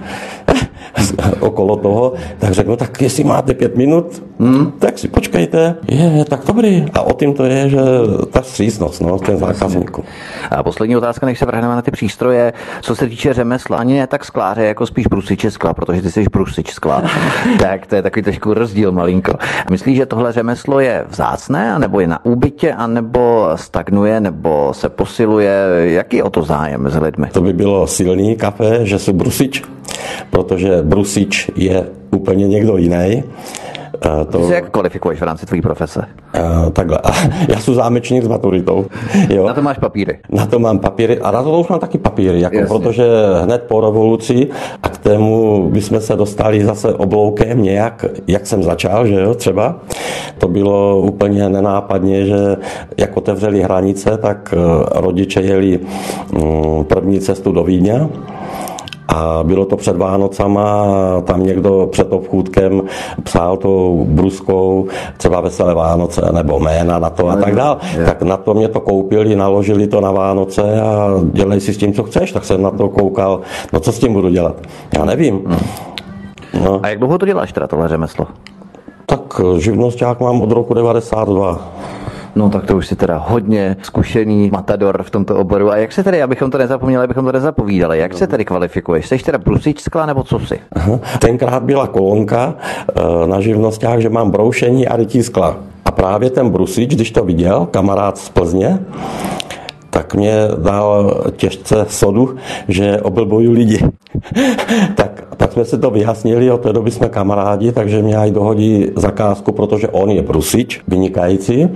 okolo 1.39 1.75
toho, 1.75 2.13
tak 2.39 2.51
řeknu, 2.51 2.71
no 2.71 2.77
tak 2.77 3.01
jestli 3.01 3.23
máte 3.23 3.53
pět 3.53 3.77
minut, 3.77 4.23
hmm, 4.39 4.71
tak 4.79 4.99
si 4.99 5.07
počkejte, 5.07 5.75
je, 5.87 6.25
tak 6.25 6.39
dobrý. 6.47 6.85
A 6.93 7.01
o 7.01 7.13
tím 7.13 7.33
to 7.33 7.45
je, 7.45 7.69
že 7.69 7.79
ta 8.31 8.41
stříznost, 8.41 9.01
no, 9.01 9.19
ten 9.19 9.37
zákazníků. 9.37 10.03
A 10.51 10.63
poslední 10.63 10.97
otázka, 10.97 11.25
než 11.25 11.39
se 11.39 11.45
vrhneme 11.45 11.75
na 11.75 11.81
ty 11.81 11.91
přístroje, 11.91 12.53
co 12.81 12.95
se 12.95 13.07
týče 13.07 13.33
řemesla, 13.33 13.77
ani 13.77 13.93
ne 13.93 14.07
tak 14.07 14.25
skláře, 14.25 14.65
jako 14.65 14.85
spíš 14.85 15.07
brusiče 15.07 15.51
skla, 15.51 15.73
protože 15.73 16.01
ty 16.01 16.11
jsi 16.11 16.25
brusič 16.31 16.71
skla. 16.71 17.03
tak 17.59 17.87
to 17.87 17.95
je 17.95 18.01
takový 18.01 18.23
trošku 18.23 18.53
rozdíl 18.53 18.91
malinko. 18.91 19.33
Myslíš, 19.71 19.97
že 19.97 20.05
tohle 20.05 20.31
řemeslo 20.31 20.79
je 20.79 21.05
vzácné, 21.09 21.79
nebo 21.79 21.99
je 21.99 22.07
na 22.07 22.25
úbytě, 22.25 22.73
anebo 22.73 23.49
stagnuje, 23.55 24.19
nebo 24.19 24.73
se 24.73 24.89
posiluje? 24.89 25.51
Jaký 25.77 26.17
je 26.17 26.23
o 26.23 26.29
to 26.29 26.43
zájem 26.43 26.81
mezi 26.81 26.99
lidmi? 26.99 27.27
To 27.31 27.41
by 27.41 27.53
bylo 27.53 27.87
silný 27.87 28.35
kafe, 28.35 28.85
že 28.85 28.99
jsou 28.99 29.13
brusič, 29.13 29.63
protože 30.29 30.81
brusič 30.81 31.51
je 31.55 31.85
úplně 32.11 32.47
někdo 32.47 32.77
jiný. 32.77 33.23
To... 34.31 34.37
Ty 34.37 34.45
se 34.45 34.55
jak 34.55 34.69
kvalifikuješ 34.69 35.19
v 35.19 35.23
rámci 35.23 35.45
tvojí 35.45 35.61
profese? 35.61 35.99
Uh, 35.99 36.69
takhle. 36.69 36.99
Já 37.47 37.59
jsem 37.59 37.73
zámečník 37.73 38.23
s 38.23 38.27
maturitou. 38.27 38.85
Jo. 39.29 39.47
Na 39.47 39.53
to 39.53 39.61
máš 39.61 39.77
papíry? 39.77 40.19
Na 40.29 40.45
to 40.45 40.59
mám 40.59 40.79
papíry 40.79 41.19
a 41.19 41.31
na 41.31 41.43
to 41.43 41.59
už 41.59 41.67
mám 41.67 41.79
taky 41.79 41.97
papíry, 41.97 42.41
jako 42.41 42.57
protože 42.67 43.03
hned 43.43 43.63
po 43.67 43.81
revoluci 43.81 44.47
a 44.83 44.89
k 44.89 44.97
tému 44.97 45.69
bychom 45.69 46.01
se 46.01 46.15
dostali 46.15 46.65
zase 46.65 46.93
obloukem 46.93 47.63
nějak, 47.63 48.05
jak 48.27 48.47
jsem 48.47 48.63
začal, 48.63 49.07
že 49.07 49.21
jo, 49.21 49.33
třeba. 49.33 49.79
To 50.37 50.47
bylo 50.47 51.01
úplně 51.01 51.49
nenápadně, 51.49 52.25
že 52.25 52.57
jak 52.97 53.17
otevřeli 53.17 53.61
hranice, 53.61 54.17
tak 54.17 54.53
eh, 54.57 54.85
rodiče 55.01 55.41
jeli 55.41 55.79
mm, 56.31 56.83
první 56.83 57.19
cestu 57.19 57.51
do 57.51 57.63
Vídně 57.63 58.09
a 59.07 59.43
bylo 59.43 59.65
to 59.65 59.77
před 59.77 59.97
Vánocama, 59.97 60.85
tam 61.23 61.43
někdo 61.43 61.87
před 61.91 62.13
obchůdkem 62.13 62.81
psal 63.23 63.57
tou 63.57 64.05
bruskou 64.09 64.87
třeba 65.17 65.41
Veselé 65.41 65.73
Vánoce 65.73 66.29
nebo 66.31 66.59
jména 66.59 66.99
na 66.99 67.09
to 67.09 67.29
a 67.29 67.35
tak 67.35 67.55
dál. 67.55 67.77
Tak 68.05 68.21
na 68.21 68.37
to 68.37 68.53
mě 68.53 68.67
to 68.67 68.79
koupili, 68.79 69.35
naložili 69.35 69.87
to 69.87 70.01
na 70.01 70.11
Vánoce 70.11 70.81
a 70.81 71.09
dělej 71.31 71.61
si 71.61 71.73
s 71.73 71.77
tím, 71.77 71.93
co 71.93 72.03
chceš. 72.03 72.31
Tak 72.31 72.45
jsem 72.45 72.61
na 72.61 72.71
to 72.71 72.89
koukal, 72.89 73.41
no 73.73 73.79
co 73.79 73.91
s 73.91 73.99
tím 73.99 74.13
budu 74.13 74.29
dělat? 74.29 74.55
Já 74.97 75.05
nevím. 75.05 75.41
Hmm. 75.45 75.59
No. 76.65 76.79
A 76.83 76.87
jak 76.87 76.99
dlouho 76.99 77.17
to 77.17 77.25
děláš 77.25 77.51
teda 77.51 77.67
tohle 77.67 77.87
řemeslo? 77.87 78.27
Tak 79.05 79.41
živnosták 79.57 80.19
mám 80.19 80.41
od 80.41 80.51
roku 80.51 80.73
92. 80.73 81.59
No 82.35 82.49
tak 82.49 82.65
to 82.65 82.77
už 82.77 82.87
si 82.87 82.95
teda 82.95 83.17
hodně 83.17 83.77
zkušený 83.81 84.49
matador 84.53 85.03
v 85.03 85.09
tomto 85.09 85.35
oboru. 85.35 85.71
A 85.71 85.77
jak 85.77 85.91
se 85.91 86.03
tedy, 86.03 86.21
abychom 86.21 86.51
to 86.51 86.57
nezapomněli, 86.57 87.03
abychom 87.03 87.25
to 87.25 87.31
nezapovídali, 87.31 87.99
jak 87.99 88.13
se 88.13 88.27
tedy 88.27 88.45
kvalifikuješ? 88.45 89.07
Jsi 89.07 89.17
teda 89.17 89.37
brusič 89.37 89.81
skla 89.81 90.05
nebo 90.05 90.23
co 90.23 90.39
si? 90.39 90.59
Tenkrát 91.19 91.63
byla 91.63 91.87
kolonka 91.87 92.53
eh, 92.55 93.27
na 93.27 93.41
živnostách, 93.41 93.99
že 93.99 94.09
mám 94.09 94.31
broušení 94.31 94.87
a 94.87 94.95
rytí 94.95 95.23
skla. 95.23 95.57
A 95.85 95.91
právě 95.91 96.29
ten 96.29 96.49
brusič, 96.49 96.95
když 96.95 97.11
to 97.11 97.23
viděl, 97.23 97.67
kamarád 97.71 98.17
z 98.17 98.29
Plzně, 98.29 98.79
tak 99.95 100.15
mě 100.15 100.33
dal 100.57 101.21
těžce 101.35 101.85
sodu, 101.89 102.35
že 102.67 103.01
oblbuju 103.01 103.51
lidi. 103.51 103.79
tak, 104.95 105.23
tak 105.37 105.51
jsme 105.51 105.65
si 105.65 105.77
to 105.77 105.89
vyjasnili, 105.89 106.51
od 106.51 106.61
té 106.61 106.73
doby 106.73 106.91
jsme 106.91 107.09
kamarádi, 107.09 107.71
takže 107.71 108.01
mě 108.01 108.17
aj 108.17 108.31
dohodí 108.31 108.87
zakázku, 108.95 109.51
protože 109.51 109.87
on 109.87 110.11
je 110.11 110.21
brusič, 110.21 110.81
vynikající, 110.87 111.69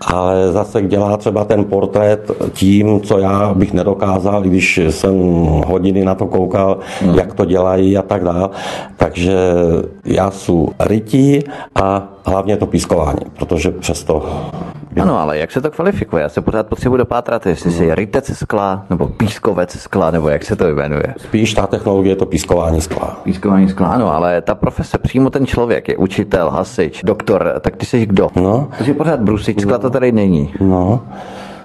ale 0.00 0.52
zase 0.52 0.82
dělá 0.82 1.16
třeba 1.16 1.44
ten 1.44 1.64
portrét 1.64 2.30
tím, 2.52 3.00
co 3.00 3.18
já 3.18 3.54
bych 3.54 3.72
nedokázal, 3.72 4.42
když 4.42 4.80
jsem 4.90 5.14
hodiny 5.66 6.04
na 6.04 6.14
to 6.14 6.26
koukal, 6.26 6.78
hmm. 7.00 7.14
jak 7.14 7.34
to 7.34 7.44
dělají 7.44 7.96
a 7.96 8.02
tak 8.02 8.24
dále. 8.24 8.48
Takže 8.96 9.38
já 10.04 10.30
jsem 10.30 10.66
rytí 10.80 11.44
a 11.74 12.08
hlavně 12.24 12.56
to 12.56 12.66
pískování, 12.66 13.22
protože 13.38 13.70
přesto 13.70 14.22
ano, 15.00 15.20
ale 15.20 15.38
jak 15.38 15.52
se 15.52 15.60
to 15.60 15.70
kvalifikuje? 15.70 16.22
Já 16.22 16.28
se 16.28 16.40
pořád 16.40 16.66
potřebuji 16.66 16.96
dopátrat, 16.96 17.46
jestli 17.46 17.70
si 17.70 17.84
je 17.84 17.94
rytec 17.94 18.36
skla, 18.36 18.86
nebo 18.90 19.06
pískovec 19.06 19.72
skla, 19.72 20.10
nebo 20.10 20.28
jak 20.28 20.44
se 20.44 20.56
to 20.56 20.68
jmenuje. 20.68 21.14
Spíš 21.16 21.54
ta 21.54 21.66
technologie 21.66 22.12
je 22.12 22.16
to 22.16 22.26
pískování 22.26 22.80
skla. 22.80 23.20
Pískování 23.24 23.68
skla, 23.68 23.88
ano, 23.88 24.14
ale 24.14 24.40
ta 24.40 24.54
profese, 24.54 24.98
přímo 24.98 25.30
ten 25.30 25.46
člověk 25.46 25.88
je 25.88 25.96
učitel, 25.96 26.50
hasič, 26.50 27.02
doktor, 27.04 27.52
tak 27.60 27.76
ty 27.76 27.86
jsi 27.86 28.06
kdo? 28.06 28.28
No. 28.36 28.68
Takže 28.78 28.94
pořád 28.94 29.20
brusič 29.20 29.60
skla 29.60 29.78
to 29.78 29.90
tady 29.90 30.12
není. 30.12 30.54
No. 30.60 31.02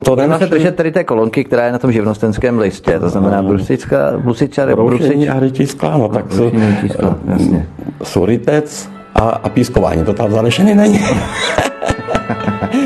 To 0.03 0.15
nenašli... 0.15 0.47
se 0.47 0.51
držet 0.51 0.75
tady 0.75 0.91
té 0.91 1.03
kolonky, 1.03 1.43
která 1.43 1.65
je 1.65 1.71
na 1.71 1.79
tom 1.79 1.91
živnostenském 1.91 2.59
listě, 2.59 2.99
to 2.99 3.09
znamená 3.09 3.41
no. 3.41 3.47
brusická, 3.47 3.97
brusiča, 4.17 4.65
brusič. 4.75 5.27
a 5.27 5.39
rytí 5.39 5.67
skla, 5.67 5.97
no 5.97 6.09
tak 6.09 6.31
jsou, 6.31 6.51
jasně. 7.27 7.67
Suritec 8.03 8.89
a, 9.15 9.19
a 9.19 9.49
pískování, 9.49 10.03
to 10.03 10.13
tam 10.13 10.31
zanešený 10.31 10.75
není. 10.75 10.99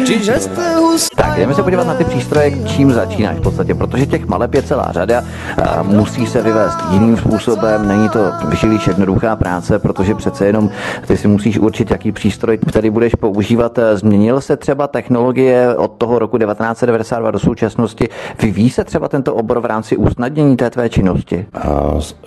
Jste 0.08 0.76
Tak, 1.16 1.38
jdeme 1.38 1.54
se 1.54 1.64
podívat 1.64 1.88
na 1.88 1.94
ty 1.94 2.04
přístroje, 2.04 2.52
čím 2.66 2.92
začínáš 2.92 3.38
v 3.38 3.42
podstatě, 3.42 3.76
protože 3.76 4.06
těch 4.06 4.28
maleb 4.28 4.54
je 4.54 4.62
celá 4.62 4.92
řada, 4.92 5.24
a 5.64 5.84
musí 5.84 6.28
se 6.28 6.42
vyvést 6.42 6.78
jiným 6.92 7.18
způsobem, 7.18 7.88
není 7.88 8.10
to 8.10 8.20
vyšilíš 8.50 8.88
jednoduchá 8.88 9.36
práce, 9.36 9.80
protože 9.80 10.16
přece 10.16 10.46
jenom 10.46 10.70
ty 11.08 11.18
si 11.18 11.28
musíš 11.28 11.60
určit, 11.60 11.92
jaký 11.92 12.12
přístroj 12.12 12.58
který 12.58 12.90
budeš 12.90 13.16
používat. 13.16 13.80
Změnil 13.94 14.42
se 14.42 14.58
třeba 14.58 14.88
technologie 14.88 15.76
od 15.76 15.92
toho 15.98 16.20
roku 16.20 16.38
1992 16.38 17.32
do 17.32 17.40
současnosti? 17.40 18.10
Vyvíjí 18.42 18.70
se 18.70 18.84
třeba 18.84 19.08
tento 19.08 19.36
obor 19.36 19.60
v 19.60 19.66
rámci 19.66 19.98
usnadnění 19.98 20.58
té 20.58 20.70
tvé 20.70 20.90
činnosti? 20.90 21.46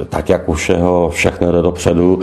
tak 0.09 0.29
jak 0.29 0.49
už 0.49 0.69
jeho 0.69 1.11
všechno 1.11 1.53
jde 1.53 1.63
dopředu, 1.63 2.19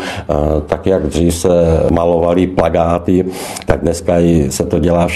tak 0.65 0.85
jak 0.85 1.03
dřív 1.03 1.35
se 1.35 1.49
malovali 1.91 2.47
plagáty, 2.47 3.25
tak 3.65 3.81
dneska 3.81 4.13
se 4.49 4.63
to 4.63 4.79
dělá 4.79 5.07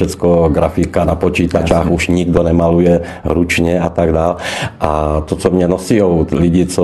grafika 0.50 1.06
na 1.06 1.15
počítačách, 1.15 1.91
už 1.91 2.08
nikdo 2.08 2.44
nemaluje 2.44 3.02
ručně 3.26 3.80
a 3.80 3.89
tak 3.89 4.13
dále. 4.13 4.36
A 4.80 5.22
to, 5.26 5.36
co 5.36 5.50
mě 5.50 5.67
nosí 5.67 6.02
lidi, 6.32 6.65
co 6.65 6.84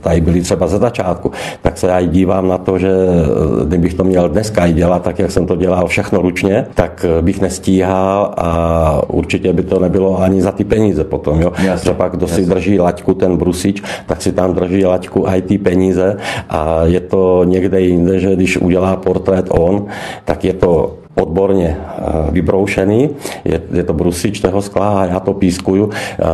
tady 0.00 0.20
byli 0.20 0.40
třeba 0.40 0.66
ze 0.66 0.78
začátku, 0.78 1.30
tak 1.62 1.78
se 1.78 1.86
já 1.86 1.98
i 1.98 2.08
dívám 2.08 2.48
na 2.48 2.58
to, 2.58 2.78
že 2.78 2.90
eh, 2.90 3.64
kdybych 3.66 3.94
to 3.94 4.04
měl 4.04 4.28
dneska 4.28 4.66
i 4.66 4.72
dělat, 4.72 5.02
tak 5.02 5.18
jak 5.18 5.30
jsem 5.30 5.46
to 5.46 5.56
dělal 5.56 5.86
všechno 5.86 6.22
ručně, 6.22 6.66
tak 6.74 7.06
eh, 7.08 7.22
bych 7.22 7.40
nestíhal 7.40 8.34
a 8.36 9.02
určitě 9.08 9.52
by 9.52 9.62
to 9.62 9.80
nebylo 9.80 10.20
ani 10.22 10.42
za 10.42 10.52
ty 10.52 10.64
peníze 10.64 11.04
potom. 11.04 11.40
Jo? 11.40 11.52
Jasně, 11.64 11.80
třeba 11.80 12.08
kdo 12.08 12.26
jasně. 12.26 12.44
si 12.44 12.50
drží 12.50 12.80
laťku, 12.80 13.14
ten 13.14 13.36
brusič, 13.36 13.82
tak 14.06 14.22
si 14.22 14.32
tam 14.32 14.54
drží 14.54 14.84
laťku 14.84 15.26
i 15.28 15.42
ty 15.42 15.58
peníze 15.58 16.16
a 16.48 16.84
je 16.84 17.00
to 17.00 17.44
někde 17.44 17.80
jinde, 17.80 18.20
že 18.20 18.36
když 18.36 18.56
udělá 18.56 18.96
portrét 18.96 19.46
on, 19.50 19.86
tak 20.24 20.44
je 20.44 20.52
to 20.52 21.01
odborně 21.14 21.76
eh, 21.78 22.02
vybroušený, 22.30 23.10
je, 23.44 23.60
je 23.72 23.84
to 23.84 23.92
brusič 23.92 24.40
toho 24.40 24.62
skla 24.62 25.00
a 25.00 25.04
já 25.04 25.20
to 25.20 25.34
pískuju, 25.34 25.90
eh, 25.92 26.24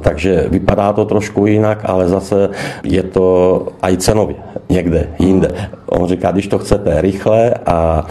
takže 0.00 0.46
vypadá 0.50 0.92
to 0.92 1.04
trošku 1.04 1.46
jinak, 1.46 1.80
ale 1.84 2.08
zase 2.08 2.48
je 2.82 3.02
to 3.02 3.66
aj 3.82 3.96
cenově 3.96 4.36
někde 4.68 5.08
jinde. 5.18 5.50
On 5.86 6.08
říká, 6.08 6.30
když 6.30 6.46
to 6.46 6.58
chcete 6.58 7.00
rychle 7.00 7.54
a 7.66 8.06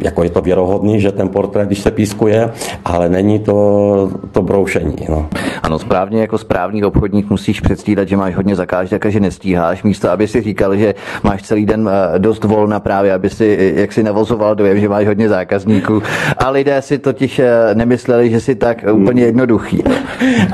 jako 0.00 0.22
je 0.22 0.30
to 0.30 0.40
věrohodný, 0.40 1.00
že 1.00 1.12
ten 1.12 1.28
portrét, 1.28 1.66
když 1.66 1.80
se 1.80 1.90
pískuje, 1.90 2.50
ale 2.84 3.08
není 3.08 3.38
to, 3.38 4.10
to 4.32 4.42
broušení. 4.42 4.96
No. 5.08 5.26
Ano, 5.64 5.78
správně 5.78 6.20
jako 6.20 6.38
správný 6.38 6.84
obchodník 6.84 7.30
musíš 7.30 7.60
předstírat, 7.60 8.08
že 8.08 8.16
máš 8.16 8.36
hodně 8.36 8.56
zakázek 8.56 9.06
a 9.06 9.10
že 9.10 9.20
nestíháš, 9.20 9.82
místo 9.82 10.10
aby 10.10 10.28
si 10.28 10.42
říkal, 10.42 10.76
že 10.76 10.94
máš 11.22 11.42
celý 11.42 11.66
den 11.66 11.90
eh, 11.92 12.18
dost 12.18 12.44
volna 12.44 12.80
právě, 12.80 13.14
aby 13.14 13.30
si 13.30 13.56
eh, 13.60 13.80
jak 13.80 13.92
si 13.92 14.02
navozoval 14.02 14.54
dojem, 14.54 14.80
že 14.80 14.88
máš 14.88 15.06
hodně 15.06 15.28
zákazníků. 15.28 16.02
A 16.38 16.50
lidé 16.50 16.82
si 16.82 16.98
totiž 16.98 17.38
eh, 17.38 17.74
nemysleli, 17.74 18.30
že 18.30 18.40
si 18.40 18.54
tak 18.54 18.84
úplně 18.92 19.24
jednoduchý. 19.24 19.82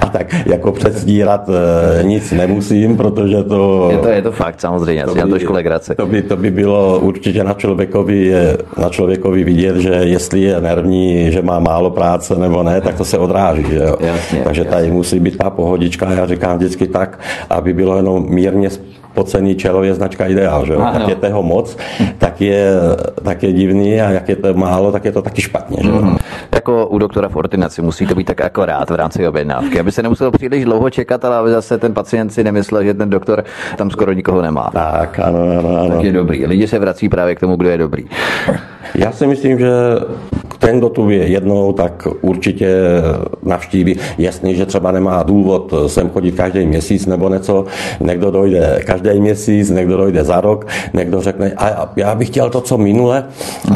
A 0.01 0.07
tak 0.07 0.46
jako 0.46 0.73
předstírat 0.73 1.51
nic 2.03 2.33
nemusím, 2.33 2.96
protože 2.96 3.42
to... 3.42 3.88
Je 3.90 3.99
to, 3.99 4.09
je 4.09 4.23
to 4.23 4.33
fakt 4.33 4.61
samozřejmě, 4.61 5.05
to 5.05 5.14
by, 5.14 5.23
to 5.23 5.38
škole 5.38 5.62
To 5.96 6.07
by, 6.07 6.23
to 6.23 6.37
by 6.37 6.51
bylo 6.51 6.99
určitě 6.99 7.44
na 7.44 7.55
člověkovi, 7.55 8.33
na 8.79 8.88
člověkovi 8.88 9.44
vidět, 9.44 9.77
že 9.77 9.90
jestli 9.90 10.40
je 10.40 10.61
nervní, 10.61 11.33
že 11.33 11.42
má 11.42 11.59
málo 11.59 11.90
práce 11.90 12.35
nebo 12.38 12.62
ne, 12.62 12.81
tak 12.81 12.94
to 12.94 13.05
se 13.05 13.18
odráží. 13.18 13.64
Že 13.70 13.77
jo? 13.77 13.96
Jasně, 14.01 14.40
Takže 14.44 14.64
tady 14.64 14.83
jasně. 14.83 14.99
Musí 15.00 15.20
být 15.20 15.38
ta 15.38 15.50
pohodička, 15.50 16.12
já 16.12 16.26
říkám 16.26 16.56
vždycky 16.56 16.86
tak, 16.86 17.18
aby 17.50 17.72
bylo 17.72 17.96
jenom 17.96 18.26
mírně 18.28 18.68
pocený 19.14 19.54
čelo 19.56 19.82
je 19.82 19.94
značka 19.94 20.26
ideál, 20.26 20.66
že 20.66 20.72
jo? 20.72 20.80
Tak 20.92 21.08
je 21.08 21.14
toho 21.14 21.42
moc, 21.42 21.76
tak 22.18 22.40
je, 22.40 22.72
tak 23.24 23.42
je 23.42 23.52
divný 23.52 24.00
a 24.00 24.10
jak 24.10 24.28
je 24.28 24.36
to 24.36 24.54
málo, 24.54 24.92
tak 24.92 25.04
je 25.04 25.12
to 25.12 25.22
taky 25.22 25.42
špatně, 25.42 25.78
že 25.82 25.88
jo? 25.88 25.98
Mm. 26.02 26.16
Jako 26.54 26.86
u 26.86 26.98
doktora 26.98 27.28
v 27.28 27.36
ordinaci 27.36 27.82
musí 27.82 28.06
to 28.06 28.14
být 28.14 28.24
tak 28.24 28.40
akorát 28.40 28.90
v 28.90 28.94
rámci 28.94 29.28
objednávky, 29.28 29.80
aby 29.80 29.92
se 29.92 30.02
nemuselo 30.02 30.30
příliš 30.30 30.64
dlouho 30.64 30.90
čekat, 30.90 31.24
ale 31.24 31.36
aby 31.36 31.50
zase 31.50 31.78
ten 31.78 31.94
pacient 31.94 32.30
si 32.30 32.44
nemyslel, 32.44 32.84
že 32.84 32.94
ten 32.94 33.10
doktor 33.10 33.44
tam 33.76 33.90
skoro 33.90 34.12
nikoho 34.12 34.42
nemá. 34.42 34.70
Tak, 34.72 35.18
ano, 35.18 35.38
ano, 35.58 35.78
ano. 35.80 35.90
Tak 35.96 36.04
je 36.04 36.12
dobrý. 36.12 36.46
Lidi 36.46 36.68
se 36.68 36.78
vrací 36.78 37.08
právě 37.08 37.34
k 37.34 37.40
tomu, 37.40 37.56
kdo 37.56 37.68
je 37.68 37.78
dobrý. 37.78 38.04
Já 38.94 39.12
si 39.12 39.26
myslím, 39.26 39.58
že 39.58 39.70
ten, 40.61 40.79
kdo 40.79 40.88
tu 40.88 41.11
je 41.11 41.27
jednou, 41.27 41.73
tak 41.73 42.09
určitě 42.20 42.77
navštíví. 43.42 43.96
Jasně, 44.18 44.55
že 44.55 44.66
třeba 44.66 44.92
nemá 44.92 45.23
důvod 45.23 45.75
sem 45.87 46.11
chodit 46.11 46.33
každý 46.33 46.66
měsíc 46.66 47.07
nebo 47.07 47.29
něco. 47.29 47.64
Někdo 48.01 48.31
dojde 48.31 48.83
každý 48.87 49.20
měsíc, 49.20 49.70
někdo 49.70 49.96
dojde 49.96 50.25
za 50.25 50.40
rok, 50.40 50.66
někdo 50.92 51.20
řekne, 51.20 51.53
a 51.57 51.92
já 51.96 52.14
bych 52.14 52.29
chtěl 52.29 52.51
to, 52.51 52.61
co 52.61 52.79
minule. 52.79 53.25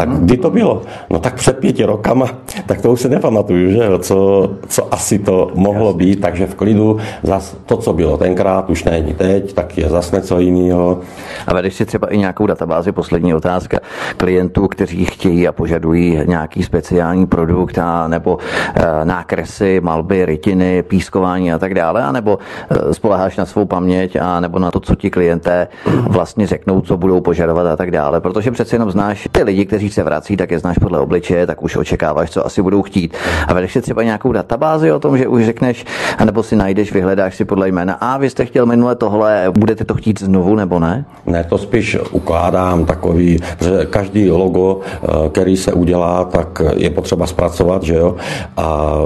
A 0.00 0.04
mhm. 0.04 0.26
kdy 0.26 0.36
to 0.36 0.50
bylo? 0.50 0.82
No 1.10 1.18
tak 1.18 1.34
před 1.34 1.58
pěti 1.58 1.84
rokama, 1.84 2.28
tak 2.66 2.80
to 2.80 2.92
už 2.92 3.00
se 3.00 3.08
nepamatuju, 3.08 3.70
že 3.70 3.88
co, 3.98 4.50
co 4.68 4.94
asi 4.94 5.18
to 5.18 5.50
mohlo 5.54 5.94
být, 5.94 6.20
takže 6.20 6.46
v 6.46 6.54
klidu 6.54 6.98
zas 7.22 7.56
to, 7.66 7.76
co 7.76 7.92
bylo 7.92 8.16
tenkrát, 8.16 8.70
už 8.70 8.84
není 8.84 9.14
teď, 9.14 9.52
tak 9.52 9.78
je 9.78 9.88
zase 9.88 10.16
něco 10.16 10.40
jiného. 10.40 11.00
A 11.46 11.54
vedeš 11.54 11.74
si 11.74 11.86
třeba 11.86 12.06
i 12.12 12.18
nějakou 12.18 12.46
databázi, 12.46 12.92
poslední 12.92 13.34
otázka, 13.34 13.78
klientů, 14.16 14.68
kteří 14.68 15.04
chtějí 15.04 15.48
a 15.48 15.52
požadují 15.52 16.20
nějaký 16.26 16.62
speciální 16.74 17.26
produkt 17.26 17.78
a 17.78 18.08
nebo 18.08 18.38
e, 18.74 19.04
nákresy, 19.04 19.80
malby, 19.80 20.26
rytiny, 20.26 20.82
pískování 20.82 21.52
a 21.52 21.58
tak 21.58 21.74
dále, 21.74 22.02
anebo 22.02 22.38
e, 22.70 22.94
spoleháš 22.94 23.36
na 23.36 23.46
svou 23.46 23.64
paměť 23.64 24.16
a 24.20 24.40
nebo 24.40 24.58
na 24.58 24.70
to, 24.70 24.80
co 24.80 24.94
ti 24.94 25.10
klienté 25.10 25.68
vlastně 25.86 26.46
řeknou, 26.46 26.80
co 26.80 26.96
budou 26.96 27.20
požadovat 27.20 27.66
a 27.66 27.76
tak 27.76 27.90
dále. 27.90 28.20
Protože 28.20 28.50
přece 28.50 28.76
jenom 28.76 28.90
znáš 28.90 29.28
ty 29.32 29.42
lidi, 29.42 29.66
kteří 29.66 29.90
se 29.90 30.02
vrací, 30.02 30.36
tak 30.36 30.50
je 30.50 30.58
znáš 30.58 30.78
podle 30.78 30.98
obličeje, 30.98 31.46
tak 31.46 31.62
už 31.62 31.76
očekáváš, 31.76 32.30
co 32.30 32.46
asi 32.46 32.62
budou 32.62 32.82
chtít. 32.82 33.16
A 33.48 33.54
vedeš 33.54 33.72
si 33.72 33.80
třeba 33.82 34.02
nějakou 34.02 34.32
databázi 34.32 34.92
o 34.92 34.98
tom, 34.98 35.18
že 35.18 35.28
už 35.28 35.44
řekneš, 35.44 35.84
anebo 36.18 36.42
si 36.42 36.56
najdeš, 36.56 36.92
vyhledáš 36.92 37.36
si 37.36 37.44
podle 37.44 37.68
jména, 37.68 37.94
a 37.94 38.18
vy 38.18 38.30
jste 38.30 38.44
chtěl 38.44 38.66
minule 38.66 38.94
tohle, 38.94 39.46
budete 39.58 39.84
to 39.84 39.94
chtít 39.94 40.20
znovu 40.20 40.54
nebo 40.54 40.78
ne? 40.78 41.04
Ne, 41.26 41.44
to 41.44 41.58
spíš 41.58 41.98
ukládám 42.10 42.84
takový, 42.84 43.38
že 43.60 43.86
každý 43.90 44.30
logo, 44.30 44.80
eh, 44.82 45.28
který 45.28 45.56
se 45.56 45.72
udělá, 45.72 46.24
tak 46.24 46.63
je 46.76 46.90
potřeba 46.90 47.26
zpracovat, 47.26 47.82
že 47.82 47.94
jo? 47.94 48.16
A 48.56 48.96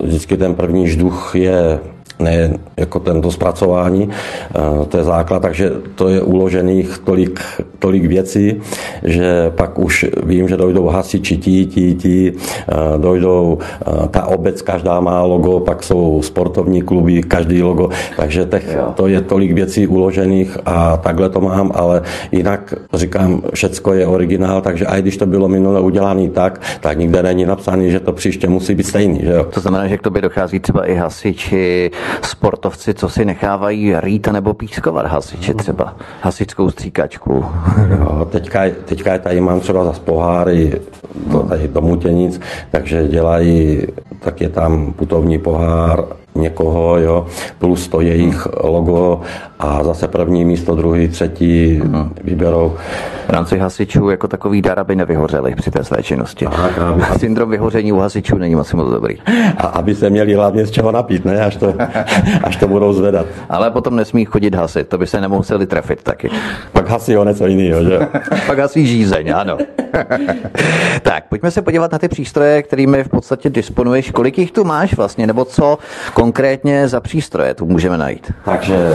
vždycky 0.00 0.36
ten 0.36 0.54
první 0.54 0.88
žduch 0.88 1.32
je 1.34 1.80
ne 2.20 2.50
jako 2.76 2.98
tento 2.98 3.30
zpracování, 3.30 4.08
eh, 4.10 4.86
to 4.88 4.96
je 4.96 5.04
základ, 5.04 5.42
takže 5.42 5.70
to 5.94 6.08
je 6.08 6.22
uložených 6.22 6.98
tolik, 6.98 7.40
tolik 7.78 8.04
věcí, 8.04 8.60
že 9.04 9.50
pak 9.50 9.78
už 9.78 10.06
vím, 10.24 10.48
že 10.48 10.56
dojdou 10.56 10.86
hasiči, 10.86 11.36
tí, 11.36 11.66
tí, 11.66 11.94
tí, 11.94 12.32
eh, 12.32 12.74
dojdou, 12.98 13.58
eh, 13.60 14.08
ta 14.08 14.26
obec, 14.26 14.62
každá 14.62 15.00
má 15.00 15.22
logo, 15.22 15.60
pak 15.60 15.82
jsou 15.82 16.22
sportovní 16.22 16.82
kluby, 16.82 17.22
každý 17.22 17.62
logo, 17.62 17.88
takže 18.16 18.44
těch, 18.44 18.76
to 18.94 19.06
je 19.06 19.20
tolik 19.20 19.52
věcí 19.52 19.86
uložených 19.86 20.58
a 20.66 20.96
takhle 20.96 21.28
to 21.28 21.40
mám, 21.40 21.72
ale 21.74 22.02
jinak 22.32 22.74
říkám, 22.94 23.42
všecko 23.54 23.92
je 23.92 24.06
originál, 24.06 24.60
takže 24.60 24.84
i 24.84 25.02
když 25.02 25.16
to 25.16 25.26
bylo 25.26 25.48
minule 25.48 25.80
udělané 25.80 26.28
tak, 26.28 26.60
tak 26.80 26.98
nikde 26.98 27.22
není 27.22 27.44
napsané, 27.44 27.90
že 27.90 28.00
to 28.00 28.12
příště 28.12 28.48
musí 28.48 28.74
být 28.74 28.86
stejný. 28.86 29.20
Že 29.22 29.32
jo? 29.32 29.44
To 29.54 29.60
znamená, 29.60 29.86
že 29.86 29.98
k 29.98 30.02
tobě 30.02 30.22
dochází 30.22 30.60
třeba 30.60 30.84
i 30.86 30.94
hasiči, 30.94 31.90
sportovci, 32.22 32.94
co 32.94 33.08
si 33.08 33.24
nechávají 33.24 33.94
rýt 34.00 34.26
nebo 34.26 34.54
pískovat 34.54 35.06
hasiči 35.06 35.54
třeba, 35.54 35.96
hasičskou 36.22 36.70
stříkačku. 36.70 37.44
Jo, 37.90 38.28
teďka, 38.30 38.60
teďka 38.84 39.18
tady 39.18 39.40
mám 39.40 39.60
třeba 39.60 39.84
za 39.84 39.92
poháry 39.92 40.80
to, 41.30 41.42
tady 41.42 41.68
do 41.68 41.80
Mutěnic, 41.80 42.40
takže 42.70 43.08
dělají, 43.08 43.86
tak 44.20 44.40
je 44.40 44.48
tam 44.48 44.92
putovní 44.92 45.38
pohár, 45.38 46.04
někoho, 46.34 46.98
jo, 46.98 47.26
plus 47.58 47.88
to 47.88 48.00
jejich 48.00 48.48
logo 48.62 49.20
a 49.58 49.84
zase 49.84 50.08
první 50.08 50.44
místo, 50.44 50.74
druhý, 50.74 51.08
třetí 51.08 51.80
hmm. 51.84 52.12
vyberou. 52.24 52.76
V 53.26 53.30
rámci 53.32 53.58
hasičů 53.58 54.10
jako 54.10 54.28
takový 54.28 54.62
dar, 54.62 54.80
aby 54.80 54.96
nevyhořeli 54.96 55.54
při 55.54 55.70
té 55.70 55.84
své 55.84 56.02
činnosti. 56.02 56.44
Tak, 56.44 56.78
aby... 56.78 57.02
A 57.02 57.18
syndrom 57.18 57.50
vyhoření 57.50 57.92
u 57.92 57.98
hasičů 57.98 58.38
není 58.38 58.54
moc 58.54 58.72
moc 58.72 58.90
dobrý. 58.90 59.18
A 59.56 59.66
aby 59.66 59.94
se 59.94 60.10
měli 60.10 60.34
hlavně 60.34 60.66
z 60.66 60.70
čeho 60.70 60.92
napít, 60.92 61.24
ne? 61.24 61.44
Až 61.44 61.56
to, 61.56 61.74
až 62.42 62.56
to 62.56 62.68
budou 62.68 62.92
zvedat. 62.92 63.26
Ale 63.48 63.70
potom 63.70 63.96
nesmí 63.96 64.24
chodit 64.24 64.54
hasit, 64.54 64.88
to 64.88 64.98
by 64.98 65.06
se 65.06 65.20
nemuseli 65.20 65.66
trefit 65.66 66.02
taky. 66.02 66.30
Pak 66.72 66.88
hasí 66.88 67.16
o 67.16 67.24
něco 67.24 67.46
jiného, 67.46 67.84
že? 67.84 67.98
Pak 68.46 68.58
hasí 68.58 68.86
žízeň, 68.86 69.32
ano. 69.34 69.58
tak, 71.02 71.24
pojďme 71.28 71.50
se 71.50 71.62
podívat 71.62 71.92
na 71.92 71.98
ty 71.98 72.08
přístroje, 72.08 72.62
kterými 72.62 73.04
v 73.04 73.08
podstatě 73.08 73.50
disponuješ. 73.50 74.10
Kolik 74.10 74.38
jich 74.38 74.52
tu 74.52 74.64
máš 74.64 74.96
vlastně, 74.96 75.26
nebo 75.26 75.44
co 75.44 75.78
konkrétně 76.20 76.88
za 76.88 77.00
přístroje 77.00 77.54
tu 77.54 77.66
můžeme 77.66 77.98
najít? 77.98 78.32
Takže 78.44 78.94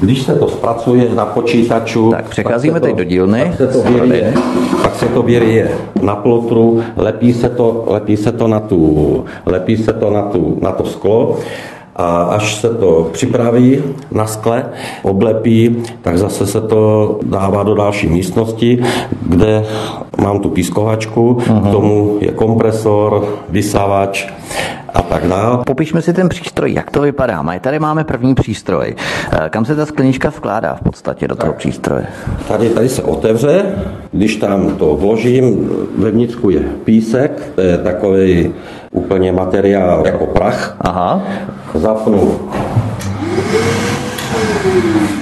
když 0.00 0.22
se 0.22 0.34
to 0.34 0.48
zpracuje 0.48 1.14
na 1.14 1.26
počítaču... 1.26 2.10
Tak 2.10 2.28
přecházíme 2.28 2.80
teď 2.80 2.96
do 2.96 3.04
dílny. 3.04 3.44
Pak 3.44 3.56
se 3.56 3.66
to 3.66 3.82
věrie, 3.82 4.34
pak 4.82 4.94
se 4.94 5.06
to 5.06 5.24
na 6.02 6.16
plotru, 6.16 6.82
lepí 6.96 7.32
se 7.32 7.48
to, 7.48 7.84
lepí 7.86 8.16
se 8.16 8.32
to 8.32 8.48
na 8.48 8.60
tu, 8.60 9.24
lepí 9.46 9.76
se 9.76 9.92
to 9.92 10.10
na, 10.10 10.22
tu, 10.22 10.58
na 10.62 10.72
to 10.72 10.84
sklo 10.84 11.38
a 11.96 12.22
až 12.22 12.54
se 12.54 12.74
to 12.74 13.10
připraví 13.12 13.82
na 14.10 14.26
skle, 14.26 14.64
oblepí, 15.02 15.82
tak 16.02 16.18
zase 16.18 16.46
se 16.46 16.60
to 16.60 17.18
dává 17.22 17.62
do 17.62 17.74
další 17.74 18.08
místnosti, 18.08 18.82
kde 19.26 19.64
mám 20.20 20.40
tu 20.40 20.48
pískovačku, 20.48 21.34
uh-huh. 21.34 21.68
k 21.68 21.72
tomu 21.72 22.18
je 22.20 22.32
kompresor, 22.32 23.28
vysávač 23.48 24.26
a 24.94 25.02
tak 25.02 25.28
dále. 25.28 25.64
Popišme 25.66 26.02
si 26.02 26.12
ten 26.12 26.28
přístroj, 26.28 26.72
jak 26.72 26.90
to 26.90 27.00
vypadá. 27.00 27.42
Maj, 27.42 27.60
tady 27.60 27.78
máme 27.78 28.04
první 28.04 28.34
přístroj. 28.34 28.94
Eh, 29.32 29.48
kam 29.50 29.64
se 29.64 29.76
ta 29.76 29.86
sklenička 29.86 30.28
vkládá 30.28 30.74
v 30.74 30.80
podstatě 30.80 31.28
do 31.28 31.36
toho 31.36 31.52
tak. 31.52 31.58
přístroje? 31.58 32.06
Tady, 32.48 32.68
tady 32.70 32.88
se 32.88 33.02
otevře, 33.02 33.64
když 34.12 34.36
tam 34.36 34.76
to 34.76 34.96
vložím, 34.96 35.70
vevnitřku 35.98 36.50
je 36.50 36.60
písek, 36.60 37.52
to 37.54 37.60
je 37.60 37.78
takový 37.78 38.52
úplně 38.92 39.32
materiál 39.32 40.06
jako 40.06 40.26
prach. 40.26 40.76
Aha. 40.80 41.22
Zapnu 41.74 42.38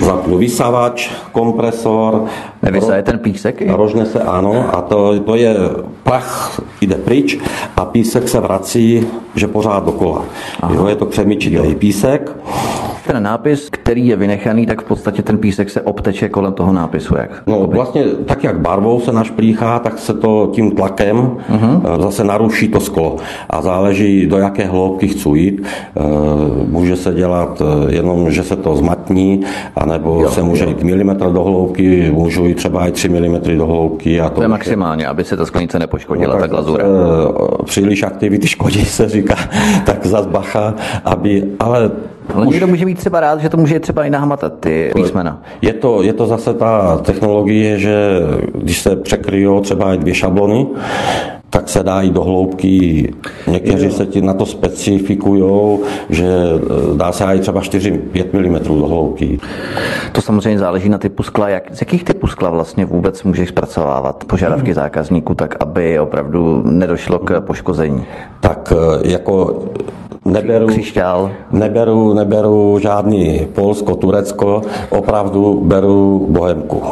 zapnu 0.01 0.39
vysavač, 0.39 1.11
kompresor. 1.33 2.25
Nevysaje 2.63 3.03
ten 3.03 3.19
písek? 3.19 3.63
Rožne 3.67 4.07
se, 4.07 4.21
ano, 4.21 4.77
a 4.77 4.83
to, 4.83 5.21
to 5.21 5.35
je 5.35 5.55
prach 6.03 6.61
jde 6.81 6.95
pryč 6.95 7.39
a 7.77 7.85
písek 7.85 8.29
se 8.29 8.41
vrací, 8.41 9.07
že 9.35 9.47
pořád 9.47 9.85
dokola. 9.85 10.25
Jo, 10.75 10.87
je 10.87 10.97
to 10.97 11.07
přemýčitý 11.07 11.75
písek 11.75 12.37
ten 13.13 13.23
nápis, 13.23 13.69
který 13.71 14.07
je 14.07 14.17
vynechaný, 14.17 14.67
tak 14.67 14.83
v 14.83 14.85
podstatě 14.85 15.23
ten 15.23 15.39
písek 15.39 15.71
se 15.71 15.83
obteče 15.83 16.29
kolem 16.29 16.53
toho 16.53 16.73
nápisu. 16.73 17.15
Jak? 17.19 17.43
No 17.47 17.67
vlastně 17.67 18.05
tak, 18.05 18.45
jak 18.45 18.61
barvou 18.61 19.01
se 19.01 19.13
našplíchá, 19.13 19.79
tak 19.79 19.99
se 19.99 20.15
to 20.15 20.51
tím 20.53 20.71
tlakem 20.71 21.17
uh-huh. 21.17 22.03
zase 22.03 22.25
naruší 22.25 22.69
to 22.69 22.81
sklo. 22.81 23.17
A 23.51 23.63
záleží, 23.63 24.27
do 24.27 24.39
jaké 24.39 24.65
hloubky 24.65 25.09
chci 25.09 25.29
jít. 25.29 25.63
Eh, 25.63 26.01
může 26.69 26.97
se 26.97 27.15
dělat 27.15 27.63
eh, 27.63 27.95
jenom, 27.95 28.31
že 28.31 28.43
se 28.43 28.57
to 28.57 28.77
zmatní, 28.77 29.41
anebo 29.77 30.23
jo, 30.23 30.31
se 30.31 30.43
může 30.43 30.65
jo. 30.65 30.69
jít 30.69 30.83
milimetr 30.83 31.33
do 31.33 31.43
hloubky, 31.45 32.11
můžu 32.11 32.45
jít 32.45 32.55
třeba 32.55 32.87
i 32.87 32.93
3 32.93 33.09
mm 33.09 33.41
do 33.59 33.67
hloubky. 33.67 34.21
A 34.21 34.29
to, 34.29 34.35
to 34.35 34.43
je 34.43 34.49
maximálně, 34.49 35.07
aby 35.07 35.25
se 35.25 35.37
ta 35.37 35.47
sklenice 35.47 35.79
nepoškodila, 35.79 36.35
no, 36.35 36.41
tak 36.41 36.51
ta 36.51 36.57
glazura. 36.57 36.85
Příliš 37.65 38.03
aktivity 38.03 38.49
škodí, 38.49 38.85
se 38.85 39.09
říká, 39.09 39.37
tak 39.85 40.07
zas 40.07 40.27
bacha, 40.27 40.75
aby, 41.05 41.45
ale 41.61 41.91
ale 42.35 42.47
někdo 42.47 42.67
může 42.67 42.85
být 42.85 42.99
třeba 42.99 43.21
rád, 43.21 43.41
že 43.41 43.49
to 43.49 43.57
může 43.57 43.81
třeba 43.81 44.05
i 44.05 44.11
nahmatat 44.11 44.53
ty 44.61 44.91
písmena. 44.95 45.43
Je 45.63 45.73
to, 45.73 46.03
je 46.03 46.13
to 46.13 46.27
zase 46.27 46.55
ta 46.55 46.99
technologie, 46.99 47.79
že 47.79 48.21
když 48.55 48.81
se 48.81 48.97
překryjou 48.97 49.61
třeba 49.61 49.95
i 49.95 49.99
dvě 49.99 50.15
šablony, 50.15 50.67
tak 51.51 51.69
se 51.69 51.83
dá 51.83 52.01
i 52.01 52.11
do 52.11 52.23
hloubky. 52.23 53.15
Někteří 53.47 53.91
se 53.91 54.07
ti 54.07 54.23
na 54.23 54.35
to 54.35 54.47
specifikují, 54.47 55.79
že 56.09 56.27
e, 56.27 56.97
dá 56.97 57.13
se 57.13 57.25
i 57.25 57.39
třeba 57.39 57.61
4-5 57.61 58.49
mm 58.49 58.81
do 58.81 58.87
hloubky. 58.87 59.41
To 60.13 60.23
samozřejmě 60.23 60.59
záleží 60.59 60.89
na 60.89 60.99
typu 60.99 61.23
skla. 61.23 61.49
Jak, 61.49 61.75
z 61.75 61.81
jakých 61.81 62.05
typů 62.05 62.27
skla 62.27 62.51
vlastně 62.51 62.85
vůbec 62.85 63.23
můžeš 63.23 63.49
zpracovávat 63.49 64.25
požadavky 64.25 64.75
zákazníků, 64.75 65.35
tak 65.35 65.57
aby 65.61 66.01
opravdu 66.01 66.63
nedošlo 66.65 67.19
k 67.19 67.41
poškození? 67.41 68.05
Tak 68.41 68.73
e, 68.73 69.11
jako 69.11 69.65
neberu, 70.25 70.67
křišťál. 70.67 71.31
neberu, 71.51 72.15
neberu 72.15 72.79
žádný 72.79 73.49
Polsko, 73.55 73.97
Turecko, 73.97 74.63
opravdu 74.91 75.61
beru 75.65 76.27
Bohemku, 76.31 76.83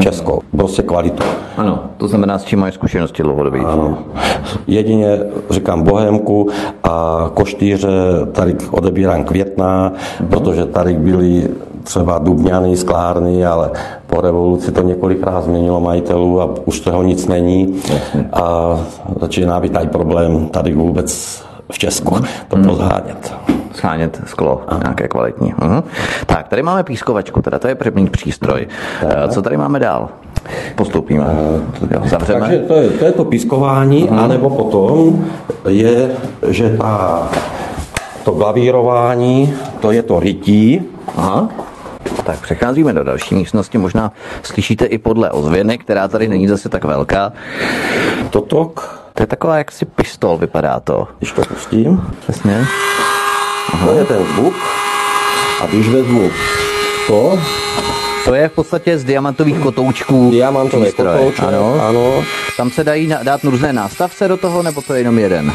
Česko, 0.00 0.38
prostě 0.56 0.82
kvalitu. 0.82 1.22
Ano, 1.56 1.80
to 1.96 2.08
znamená, 2.08 2.38
s 2.38 2.44
čím 2.44 2.58
máš 2.58 2.74
zkušenosti 2.74 3.22
dlouhodobě. 3.22 3.60
Ano. 3.60 3.98
Jedině 4.66 5.20
říkám 5.50 5.82
Bohemku 5.82 6.48
a 6.84 7.30
koštýře 7.34 7.88
tady 8.32 8.56
odebírám 8.70 9.24
květná, 9.24 9.92
mm-hmm. 9.92 10.28
protože 10.28 10.66
tady 10.66 10.94
byly 10.94 11.48
třeba 11.82 12.18
dubňany, 12.18 12.76
sklárny, 12.76 13.46
ale 13.46 13.70
po 14.06 14.20
revoluci 14.20 14.72
to 14.72 14.82
několikrát 14.82 15.44
změnilo 15.44 15.80
majitelů 15.80 16.40
a 16.40 16.54
už 16.64 16.80
toho 16.80 17.02
nic 17.02 17.26
není. 17.26 17.74
A 18.32 18.76
začíná 19.20 19.60
být 19.60 19.72
tady 19.72 19.86
problém 19.86 20.46
tady 20.46 20.74
vůbec 20.74 21.42
v 21.72 21.78
Česku 21.78 22.16
to 22.48 22.56
hmm. 22.56 22.64
pozhánět. 22.64 23.34
Schánět 23.72 24.20
sklo, 24.26 24.62
Aha. 24.66 24.80
nějaké 24.82 25.08
kvalitní. 25.08 25.54
Uh-huh. 25.54 25.82
Tak, 26.26 26.48
tady 26.48 26.62
máme 26.62 26.82
pískovačku, 26.82 27.42
teda 27.42 27.58
to 27.58 27.68
je 27.68 27.74
první 27.74 28.10
přístroj. 28.10 28.66
Tak. 29.00 29.30
Co 29.30 29.42
tady 29.42 29.56
máme 29.56 29.78
dál? 29.78 30.08
Postupíme. 30.74 31.24
Uh, 31.24 31.92
jo, 31.92 32.02
zavřeme. 32.04 32.40
Takže 32.40 32.58
to 32.58 32.74
je, 32.74 32.88
to 32.88 33.04
je 33.04 33.12
to 33.12 33.24
pískování, 33.24 34.08
uh-huh. 34.08 34.24
anebo 34.24 34.50
potom 34.50 35.24
je, 35.68 36.10
že 36.48 36.76
ta, 36.76 37.28
to 38.24 38.30
glavírování, 38.30 39.54
to 39.80 39.90
je 39.92 40.02
to 40.02 40.20
rytí. 40.20 40.82
Aha. 41.16 41.48
Tak 42.24 42.40
přecházíme 42.40 42.92
do 42.92 43.04
další 43.04 43.34
místnosti, 43.34 43.78
možná 43.78 44.12
slyšíte 44.42 44.84
i 44.84 44.98
podle 44.98 45.30
ozvěny, 45.30 45.78
která 45.78 46.08
tady 46.08 46.28
není 46.28 46.48
zase 46.48 46.68
tak 46.68 46.84
velká. 46.84 47.32
Toto 48.30 48.72
to 49.18 49.22
je 49.22 49.26
taková 49.26 49.58
jaksi 49.58 49.84
pistol, 49.84 50.38
vypadá 50.38 50.80
to. 50.80 51.08
Když 51.18 51.32
to 51.32 51.42
pustím. 51.42 52.02
Přesně. 52.20 52.66
Aha. 53.72 53.86
To 53.86 53.98
je 53.98 54.04
ten 54.04 54.26
zvuk. 54.34 54.54
A 55.62 55.66
když 55.66 55.88
vezmu 55.88 56.30
to, 57.06 57.38
to 58.24 58.34
je 58.34 58.48
v 58.48 58.52
podstatě 58.52 58.98
z 58.98 59.04
diamantových 59.04 59.58
kotoučků. 59.58 60.30
Diamantové 60.30 60.92
kotouče, 60.92 61.42
ano. 61.42 61.80
ano. 61.88 62.24
Tam 62.56 62.70
se 62.70 62.84
dají 62.84 63.14
dát 63.22 63.44
různé 63.44 63.72
nástavce 63.72 64.28
do 64.28 64.36
toho, 64.36 64.62
nebo 64.62 64.82
to 64.82 64.94
je 64.94 65.00
jenom 65.00 65.18
jeden? 65.18 65.52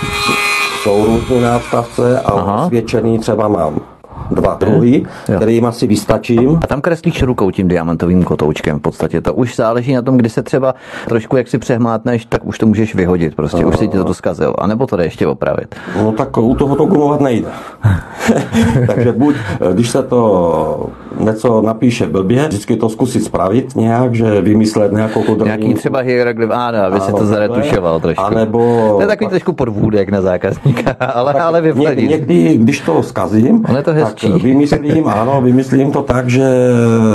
Jsou 0.82 1.06
různé 1.06 1.42
nástavce 1.42 2.20
a 2.20 2.32
Aha. 2.32 2.66
osvědčený 2.66 3.20
třeba 3.20 3.48
mám 3.48 3.93
dva 4.36 4.54
druhy, 4.54 5.06
kterým 5.36 5.66
asi 5.66 5.88
vystačím. 5.88 6.60
A 6.64 6.68
tam 6.68 6.82
kreslíš 6.82 7.24
rukou 7.24 7.52
tím 7.52 7.68
diamantovým 7.68 8.24
kotoučkem 8.24 8.80
v 8.80 8.82
podstatě. 8.82 9.22
To 9.22 9.34
už 9.34 9.56
záleží 9.56 9.94
na 9.94 10.02
tom, 10.02 10.18
kdy 10.18 10.30
se 10.30 10.44
třeba 10.44 10.76
trošku 11.08 11.38
jak 11.38 11.48
si 11.48 11.58
přehmátneš, 11.58 12.26
tak 12.26 12.46
už 12.46 12.60
to 12.60 12.66
můžeš 12.66 12.96
vyhodit, 12.96 13.36
prostě 13.36 13.66
už 13.66 13.78
si 13.78 13.88
ti 13.88 13.98
to 13.98 14.14
zkazil. 14.14 14.54
A 14.58 14.68
nebo 14.68 14.88
to 14.88 14.98
jde 14.98 15.04
ještě 15.04 15.28
opravit. 15.28 15.76
No 15.98 16.12
tak 16.12 16.38
u 16.38 16.56
toho 16.56 16.76
to 16.76 16.86
gumovat 16.86 17.22
nejde. 17.22 17.48
Takže 18.88 19.12
buď, 19.12 19.36
když 19.74 19.90
se 19.90 20.04
to 20.04 20.90
něco 21.20 21.62
napíše 21.62 22.08
blbě, 22.08 22.48
vždycky 22.48 22.76
to 22.76 22.90
zkusit 22.90 23.24
spravit 23.24 23.76
nějak, 23.76 24.16
že 24.16 24.42
vymyslet 24.42 24.92
nějakou 24.92 25.24
kodrní. 25.24 25.46
Nějaký 25.46 25.74
třeba 25.74 26.00
hieroglyf, 26.00 26.50
ano, 26.54 26.78
aby 26.78 27.00
si 27.00 27.12
to 27.12 27.26
zaretušoval 27.26 28.00
trošku. 28.00 28.24
A 28.24 28.30
nebo, 28.30 28.92
to 28.96 29.02
je 29.02 29.08
takový 29.08 29.30
trošku 29.30 29.54
podvůdek 29.54 30.10
na 30.10 30.22
zákazníka, 30.22 30.96
ale, 31.00 31.34
ale 31.34 31.62
vyvledit. 31.62 32.10
Někdy, 32.10 32.58
když 32.58 32.80
to 32.80 33.04
zkazím, 33.04 33.66
On 33.70 33.76
je 33.76 33.84
to 33.84 33.94
hezčí. 33.94 34.32
tak 34.32 34.42
vymyslím, 34.42 35.08
ano, 35.16 35.42
vymyslím 35.42 35.92
to 35.92 36.02
tak, 36.02 36.30
že 36.30 36.44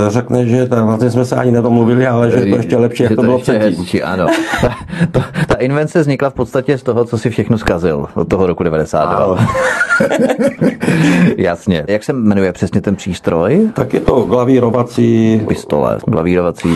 řekne, 0.07 0.45
že 0.45 0.65
ten, 0.65 0.85
vlastně 0.85 1.11
jsme 1.11 1.25
se 1.25 1.35
ani 1.35 1.51
nedomluvili, 1.51 2.07
ale 2.07 2.31
že 2.31 2.37
je 2.37 2.45
to 2.45 2.57
ještě 2.57 2.77
lepší, 2.77 3.03
jak 3.03 3.09
to, 3.09 3.15
to 3.15 3.21
bylo 3.21 3.39
předtím. 3.39 3.79
Hezčí, 3.79 4.03
ano. 4.03 4.25
Ta, 4.61 4.75
to, 5.11 5.23
ta 5.47 5.55
invence 5.55 5.99
vznikla 6.01 6.29
v 6.29 6.33
podstatě 6.33 6.77
z 6.77 6.83
toho, 6.83 7.05
co 7.05 7.17
si 7.17 7.29
všechno 7.29 7.57
zkazil 7.57 8.05
od 8.15 8.27
toho 8.27 8.47
roku 8.47 8.63
92. 8.63 9.47
Jasně. 11.37 11.83
Jak 11.87 12.03
se 12.03 12.13
jmenuje 12.13 12.51
přesně 12.51 12.81
ten 12.81 12.95
přístroj? 12.95 13.69
Tak 13.73 13.88
je 13.93 13.99
to 13.99 14.21
glavírovací... 14.21 15.41
Pistole, 15.47 15.97
glavírovací 16.07 16.69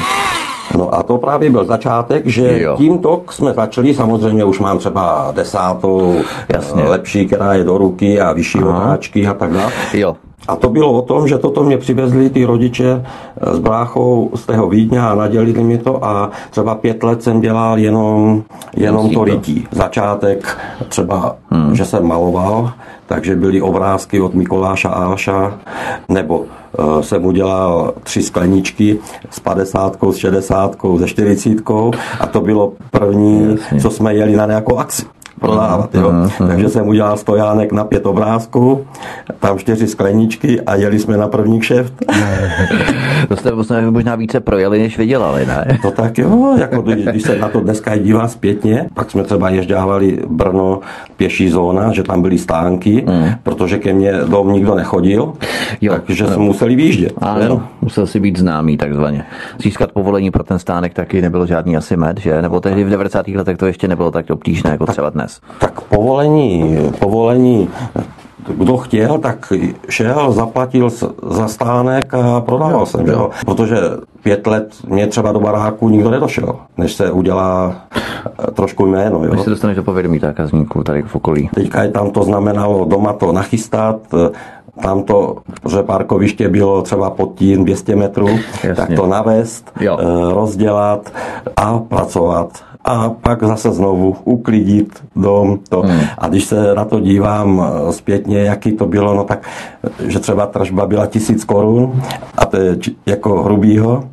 No 0.78 0.96
a 0.96 1.04
to 1.04 1.18
právě 1.18 1.50
byl 1.50 1.66
začátek, 1.66 2.28
že 2.28 2.62
jo. 2.62 2.76
tímto 2.78 3.22
jsme 3.30 3.54
začali, 3.54 3.94
samozřejmě 3.94 4.44
už 4.44 4.60
mám 4.60 4.78
třeba 4.80 5.32
desátou, 5.36 6.16
Jasně. 6.50 6.84
lepší, 6.84 7.26
která 7.26 7.54
je 7.54 7.64
do 7.64 7.78
ruky 7.78 8.22
a 8.22 8.34
vyšší 8.34 8.64
otáčky 8.64 9.28
a 9.28 9.34
tak 9.34 9.54
dále. 9.54 9.72
Jo. 9.94 10.16
A 10.48 10.56
to 10.56 10.70
bylo 10.70 10.92
o 10.94 11.02
tom, 11.02 11.28
že 11.28 11.38
toto 11.38 11.64
mě 11.64 11.78
přivezli 11.78 12.30
ty 12.30 12.46
rodiče 12.46 13.06
s 13.52 13.60
bráchou 13.60 14.30
z 14.36 14.46
tého 14.46 14.70
Vídně 14.70 15.02
a 15.02 15.16
nadělili 15.16 15.64
mi 15.64 15.78
to 15.78 16.06
a 16.06 16.32
třeba 16.50 16.76
pět 16.76 17.04
let 17.04 17.24
jsem 17.24 17.42
dělal 17.42 17.78
jenom, 17.78 18.44
jenom 18.76 19.10
to 19.10 19.24
rytí. 19.24 19.68
Začátek 19.72 20.58
třeba, 20.90 21.36
hmm. 21.50 21.76
že 21.76 21.86
jsem 21.86 22.08
maloval, 22.08 22.72
takže 23.06 23.36
byly 23.36 23.62
obrázky 23.62 24.22
od 24.22 24.34
Mikoláša 24.34 24.90
Alša, 24.90 25.60
nebo 26.10 26.38
uh, 26.40 27.02
jsem 27.02 27.26
udělal 27.26 27.94
tři 28.04 28.24
skleničky 28.24 29.00
s 29.30 29.40
50, 29.40 29.98
s 30.12 30.16
60, 30.16 30.76
se 30.98 31.08
40 31.08 31.50
a 32.20 32.28
to 32.28 32.42
bylo 32.42 32.74
první, 32.92 33.52
Jasně. 33.52 33.82
co 33.82 33.90
jsme 33.90 34.16
jeli 34.16 34.36
na 34.36 34.46
nějakou 34.46 34.78
akci 34.78 35.06
prodávat. 35.48 35.96
Jo? 35.96 36.12
Takže 36.48 36.70
jsem 36.70 36.88
udělal 36.88 37.18
stojánek 37.18 37.72
na 37.72 37.84
pět 37.84 38.06
obrázků, 38.06 38.86
tam 39.40 39.58
čtyři 39.58 39.88
skleničky 39.88 40.62
a 40.62 40.76
jeli 40.76 41.00
jsme 41.00 41.18
na 41.18 41.28
první 41.28 41.60
kšeft. 41.60 41.94
to 43.28 43.36
jste 43.64 43.82
možná 43.90 44.16
více 44.16 44.40
projeli, 44.40 44.80
než 44.80 44.98
vydělali, 44.98 45.46
ne? 45.46 45.80
To 45.82 45.92
tak 45.92 46.18
jo, 46.18 46.56
jako 46.58 46.82
když 46.82 47.24
se 47.24 47.38
na 47.38 47.50
to 47.50 47.60
dneska 47.60 47.98
dívá 47.98 48.28
zpětně, 48.28 48.90
pak 48.94 49.12
jsme 49.12 49.24
třeba 49.24 49.50
ježďávali 49.50 50.20
Brno 50.28 50.80
pěší 51.18 51.50
zóna, 51.50 51.94
že 51.94 52.04
tam 52.04 52.22
byly 52.22 52.38
stánky, 52.38 53.06
uh-huh. 53.06 53.38
protože 53.44 53.78
ke 53.78 53.94
mně 53.94 54.14
dom 54.14 54.54
nikdo 54.54 54.76
nechodil, 54.76 55.34
jo. 55.82 55.94
takže 56.06 56.28
jsme 56.28 56.38
museli 56.38 56.76
výjíždět. 56.76 57.14
Ano, 57.18 57.64
musel 57.82 58.08
si 58.08 58.20
být 58.20 58.40
známý 58.40 58.78
takzvaně. 58.78 59.26
Získat 59.64 59.92
povolení 59.92 60.32
pro 60.32 60.44
ten 60.44 60.60
stánek 60.60 60.94
taky 60.94 61.22
nebylo 61.22 61.46
žádný 61.46 61.78
asi 61.78 61.98
med, 61.98 62.20
že? 62.20 62.42
Nebo 62.42 62.60
tehdy 62.60 62.84
v 62.84 62.90
90. 62.90 63.28
letech 63.28 63.58
to 63.58 63.66
ještě 63.66 63.88
nebylo 63.88 64.12
tak 64.12 64.30
obtížné 64.30 64.72
jako 64.72 64.86
třeba 64.86 65.10
dnes 65.10 65.33
dnes? 65.40 65.60
Tak 65.60 65.82
povolení, 65.82 66.78
povolení 67.00 67.70
kdo 68.50 68.78
chtěl, 68.78 69.18
tak 69.18 69.54
šel, 69.90 70.32
zaplatil 70.32 70.90
za 71.30 71.48
stánek 71.48 72.14
a 72.14 72.42
prodával 72.42 72.80
no, 72.80 72.86
jsem, 72.86 73.08
jo. 73.08 73.30
Protože 73.46 73.78
pět 74.24 74.48
let 74.48 74.76
mě 74.88 75.08
třeba 75.08 75.32
do 75.32 75.40
baráku 75.40 75.90
nikdo 75.90 76.10
nedošel, 76.10 76.56
než 76.78 76.94
se 76.94 77.12
udělá 77.12 77.76
eh, 77.96 78.52
trošku 78.52 78.86
jméno. 78.86 79.24
Jo. 79.26 79.32
Než 79.32 79.42
se 79.42 79.50
dostaneš 79.50 79.76
do 79.76 79.84
povědomí 79.84 80.20
zákazníků 80.20 80.84
tady 80.84 81.02
v 81.02 81.16
okolí. 81.16 81.50
Teďka 81.56 81.84
je 81.84 81.90
tam 81.90 82.12
to 82.12 82.24
znamenalo 82.24 82.86
doma 82.86 83.14
to 83.14 83.32
nachystat, 83.32 84.00
eh, 84.14 84.30
tam 84.82 85.04
to, 85.04 85.38
že 85.70 85.84
parkoviště 85.84 86.50
bylo 86.50 86.82
třeba 86.82 87.10
pod 87.10 87.36
tím 87.36 87.66
200 87.66 87.96
metrů, 87.96 88.28
Jasně. 88.28 88.76
tak 88.76 88.90
to 88.96 89.08
navést, 89.08 89.72
jo. 89.80 89.98
Eh, 90.00 90.34
rozdělat 90.34 91.12
a 91.56 91.80
pracovat 91.80 92.64
a 92.84 93.10
pak 93.10 93.44
zase 93.44 93.72
znovu 93.72 94.16
uklidit 94.24 95.04
dom. 95.16 95.60
To. 95.70 95.82
Hmm. 95.82 96.00
A 96.18 96.28
když 96.28 96.46
se 96.46 96.76
na 96.76 96.86
to 96.86 97.00
dívám 97.00 97.64
eh, 97.64 97.94
zpětně, 97.94 98.40
jaký 98.40 98.72
to 98.72 98.86
bylo, 98.86 99.14
no 99.14 99.24
tak, 99.24 99.48
že 100.08 100.20
třeba 100.20 100.46
tržba 100.46 100.86
byla 100.86 101.06
tisíc 101.06 101.44
korun 101.44 102.02
a 102.38 102.46
to 102.46 102.58
je 102.58 102.78
jako 103.06 103.44
hrubýho, 103.44 104.04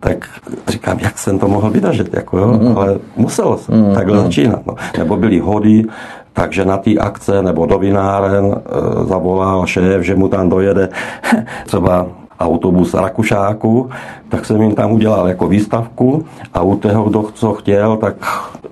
tak 0.00 0.28
říkám, 0.68 0.98
jak 0.98 1.18
jsem 1.18 1.38
to 1.38 1.48
mohl 1.48 1.70
vydržet, 1.70 2.14
jako 2.14 2.38
jo, 2.38 2.46
mm. 2.46 2.78
ale 2.78 2.98
musel 3.16 3.56
jsem 3.56 3.88
mm. 3.88 3.94
takhle 3.94 4.18
mm. 4.18 4.24
začínat. 4.24 4.66
No. 4.66 4.74
Nebo 4.98 5.16
byly 5.16 5.38
hody, 5.38 5.84
takže 6.32 6.64
na 6.64 6.76
té 6.76 6.94
akce 6.94 7.42
nebo 7.42 7.66
do 7.66 7.78
vináren 7.78 8.44
e, 8.46 9.04
zavolal 9.04 9.66
šéf, 9.66 10.02
že 10.02 10.14
mu 10.14 10.28
tam 10.28 10.48
dojede 10.48 10.88
třeba 11.66 12.06
autobus 12.40 12.94
Rakušáku, 12.94 13.90
tak 14.28 14.44
jsem 14.44 14.62
jim 14.62 14.74
tam 14.74 14.92
udělal 14.92 15.28
jako 15.28 15.48
výstavku 15.48 16.24
a 16.54 16.62
u 16.62 16.76
toho, 16.76 17.04
kdo 17.04 17.22
co 17.34 17.54
chtěl, 17.54 17.96
tak 17.96 18.14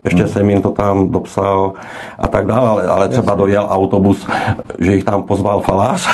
ještě 0.05 0.23
hmm. 0.23 0.33
jsem 0.33 0.51
jim 0.51 0.63
to 0.63 0.71
tam 0.71 1.09
dopsal 1.09 1.73
a 2.19 2.29
tak 2.29 2.47
dále, 2.47 2.69
ale, 2.69 2.87
ale 2.87 3.09
třeba 3.09 3.35
dojel 3.35 3.67
autobus, 3.71 4.27
že 4.79 4.95
jich 4.95 5.05
tam 5.05 5.23
pozval 5.23 5.61
falář. 5.61 6.09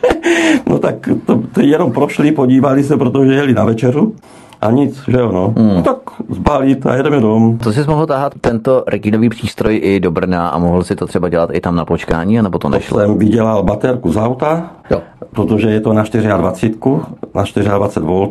no 0.66 0.78
tak 0.78 1.08
to, 1.26 1.42
to 1.52 1.60
jenom 1.60 1.92
prošli, 1.92 2.32
podívali 2.32 2.84
se, 2.84 2.96
protože 2.96 3.34
jeli 3.34 3.54
na 3.54 3.64
večeru 3.64 4.14
a 4.62 4.70
nic, 4.70 5.02
že 5.08 5.18
jo, 5.18 5.32
no. 5.32 5.54
Hmm. 5.56 5.74
no 5.74 5.82
tak 5.82 5.96
zbalit 6.28 6.86
a 6.86 6.94
jedeme 6.94 7.20
domů. 7.20 7.58
To 7.62 7.72
jsi 7.72 7.84
mohl 7.86 8.06
tahat 8.06 8.32
tento 8.40 8.84
reginový 8.86 9.28
přístroj 9.28 9.80
i 9.82 10.00
do 10.00 10.10
Brna 10.10 10.48
a 10.48 10.58
mohl 10.58 10.82
si 10.82 10.96
to 10.96 11.06
třeba 11.06 11.28
dělat 11.28 11.50
i 11.52 11.60
tam 11.60 11.74
na 11.74 11.84
počkání, 11.84 12.42
nebo 12.42 12.58
to 12.58 12.68
nešlo? 12.68 12.98
To 12.98 13.06
jsem 13.06 13.18
vydělal 13.18 13.62
baterku 13.62 14.12
z 14.12 14.16
auta, 14.16 14.70
jo. 14.90 15.00
protože 15.30 15.70
je 15.70 15.80
to 15.80 15.92
na 15.92 16.02
24, 16.02 16.28
na 16.28 16.36
24 16.36 17.70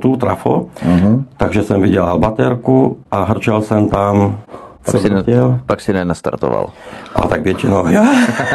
V 0.03 0.17
trafo, 0.17 0.65
uh-huh. 0.85 1.23
takže 1.37 1.63
jsem 1.63 1.81
vydělal 1.81 2.19
baterku 2.19 2.97
a 3.11 3.23
hrčel 3.23 3.61
jsem 3.61 3.89
tam 3.89 4.37
Pak 4.85 5.01
si, 5.01 5.09
ne, 5.09 5.23
pak 5.65 5.81
si 5.81 5.93
nenastartoval. 5.93 6.69
A 7.15 7.27
tak 7.27 7.41
většinou 7.41 7.87
jo. 7.87 8.03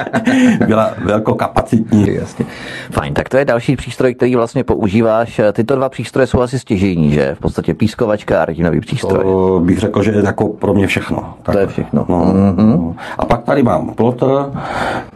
byla 0.66 0.90
velkokapacitní. 1.04 2.14
Jasně. 2.14 2.44
Fajn, 2.90 3.14
tak 3.14 3.28
to 3.28 3.36
je 3.36 3.44
další 3.44 3.76
přístroj, 3.76 4.14
který 4.14 4.36
vlastně 4.36 4.64
používáš. 4.64 5.40
Tyto 5.52 5.76
dva 5.76 5.88
přístroje 5.88 6.26
jsou 6.26 6.40
asi 6.40 6.58
stěžejní, 6.58 7.10
že? 7.10 7.34
V 7.34 7.38
podstatě 7.38 7.74
pískovačka 7.74 8.42
a 8.42 8.44
retinový 8.44 8.80
přístroj. 8.80 9.22
To 9.24 9.60
bych 9.64 9.78
řekl, 9.78 10.02
že 10.02 10.10
je 10.10 10.22
jako 10.24 10.48
pro 10.48 10.74
mě 10.74 10.86
všechno. 10.86 11.34
To 11.42 11.58
je 11.58 11.66
všechno. 11.66 12.04
No, 12.08 12.32
no. 12.56 12.94
A 13.18 13.24
pak 13.24 13.42
tady 13.42 13.62
mám 13.62 13.94
plotr, 13.94 14.26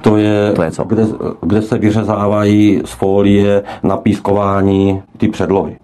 to 0.00 0.16
je, 0.16 0.52
To 0.52 0.62
je 0.62 0.70
co? 0.70 0.84
Kde, 0.84 1.02
kde 1.42 1.62
se 1.62 1.78
vyřezávají 1.78 2.82
z 2.84 2.90
folie 2.90 3.62
na 3.82 3.96
pískování 3.96 5.02
ty 5.16 5.28
předlohy. 5.28 5.76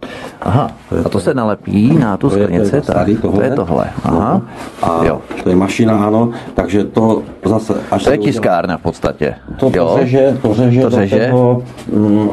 Aha, 0.42 0.70
a 1.04 1.08
to 1.08 1.20
se 1.20 1.34
nalepí 1.34 1.96
na 1.98 2.16
tu 2.16 2.30
To 2.30 2.36
je, 2.36 2.44
sklenici, 2.44 2.70
to 2.70 2.76
je 2.76 2.82
tak 2.82 2.96
tady 2.96 3.16
to 3.16 3.42
je 3.42 3.50
tohle. 3.50 3.84
Aha, 4.04 4.32
No. 4.34 4.42
A 4.88 5.04
jo. 5.04 5.15
To 5.42 5.48
je 5.48 5.56
mašina, 5.56 6.04
ano, 6.06 6.30
takže 6.54 6.84
to 6.84 7.22
zase... 7.44 7.74
Až 7.90 8.04
To 8.04 8.10
je 8.10 8.18
tiskárna 8.18 8.76
v 8.76 8.82
podstatě. 8.82 9.34
To, 9.60 9.70
to 9.70 9.78
jo? 9.78 9.96
řeže, 10.00 10.38
to 10.42 10.54
řeže, 10.54 10.80
To 10.82 10.88
do 10.90 10.96
řeže. 10.96 11.28
Toho, 11.30 11.62
mm, 11.92 12.30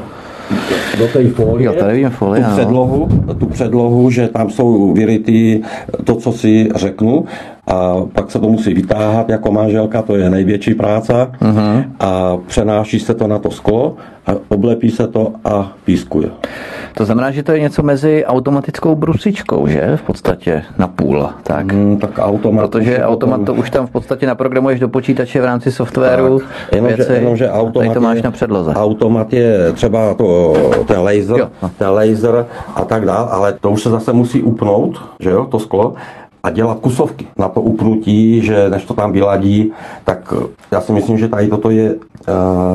do 0.97 1.07
té 1.07 1.29
folie, 1.29 1.65
Jo, 1.65 1.73
tady 1.73 2.09
folie, 2.09 2.43
tu 2.43 2.51
předlohu, 2.51 3.09
tu 3.39 3.45
předlohu, 3.45 4.09
že 4.09 4.27
tam 4.27 4.49
jsou 4.49 4.93
vyryty 4.93 5.61
to, 6.03 6.15
co 6.15 6.31
si 6.31 6.69
řeknu, 6.75 7.25
a 7.67 7.95
pak 8.13 8.31
se 8.31 8.39
to 8.39 8.47
musí 8.49 8.73
vytáhat 8.73 9.29
jako 9.29 9.51
manželka, 9.51 10.01
to 10.01 10.15
je 10.15 10.29
největší 10.29 10.73
práce, 10.73 11.31
Mhm. 11.41 11.83
a 11.99 12.37
přenáší 12.47 12.99
se 12.99 13.13
to 13.13 13.27
na 13.27 13.39
to 13.39 13.51
sklo 13.51 13.95
a 14.27 14.31
oblepí 14.49 14.91
se 14.91 15.07
to 15.07 15.31
a 15.45 15.71
pískuje. 15.85 16.29
To 16.93 17.05
znamená, 17.05 17.31
že 17.31 17.43
to 17.43 17.51
je 17.51 17.59
něco 17.59 17.83
mezi 17.83 18.25
automatickou 18.25 18.95
brusičkou, 18.95 19.67
že? 19.67 19.91
V 19.95 20.01
podstatě 20.01 20.63
na 20.77 20.87
půl. 20.87 21.29
Tak. 21.43 21.71
Hmm, 21.71 21.97
tak 21.97 22.09
automat... 22.19 22.61
Protože 22.61 23.03
automat 23.03 23.41
to 23.45 23.53
už 23.53 23.69
tam 23.69 23.87
v 23.87 23.89
podstatě 23.91 24.27
naprogramuješ 24.27 24.79
do 24.79 24.87
počítače 24.89 25.41
v 25.41 25.45
rámci 25.45 25.71
softwaru. 25.71 26.39
Jenomže, 26.71 26.95
věci, 26.95 27.13
jenomže 27.13 27.49
a 27.49 27.51
tady 27.51 27.59
automat 27.67 27.93
to 27.93 28.01
máš 28.01 28.17
je, 28.17 28.23
na 28.23 28.31
předloze. 28.31 28.73
Automat 28.73 29.33
je 29.33 29.73
třeba 29.73 30.13
to, 30.13 30.53
ten 30.87 30.99
laser, 30.99 31.39
Jo, 31.39 31.47
no. 31.63 31.71
ten 31.77 31.89
laser 31.89 32.45
a 32.75 32.85
tak 32.85 33.05
dále, 33.05 33.27
ale 33.31 33.53
to 33.61 33.71
už 33.71 33.83
se 33.83 33.89
zase 33.89 34.13
musí 34.13 34.41
upnout, 34.43 35.01
že 35.19 35.29
jo, 35.29 35.45
to 35.45 35.59
sklo, 35.59 35.93
a 36.45 36.49
dělat 36.49 36.79
kusovky 36.79 37.27
na 37.37 37.49
to 37.49 37.61
upnutí, 37.61 38.41
že 38.41 38.69
než 38.69 38.85
to 38.85 38.93
tam 38.93 39.11
vyladí, 39.11 39.71
tak 40.03 40.33
eh, 40.37 40.47
já 40.71 40.81
si 40.81 40.91
myslím, 40.91 41.17
že 41.17 41.27
tady 41.27 41.47
toto 41.47 41.69
je 41.69 41.93
uh, 41.93 41.99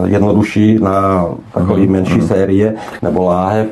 jednodušší 0.04 0.78
na 0.78 1.26
takový 1.54 1.86
menší 1.86 2.20
série 2.20 2.74
nebo 3.02 3.24
láhev. 3.24 3.66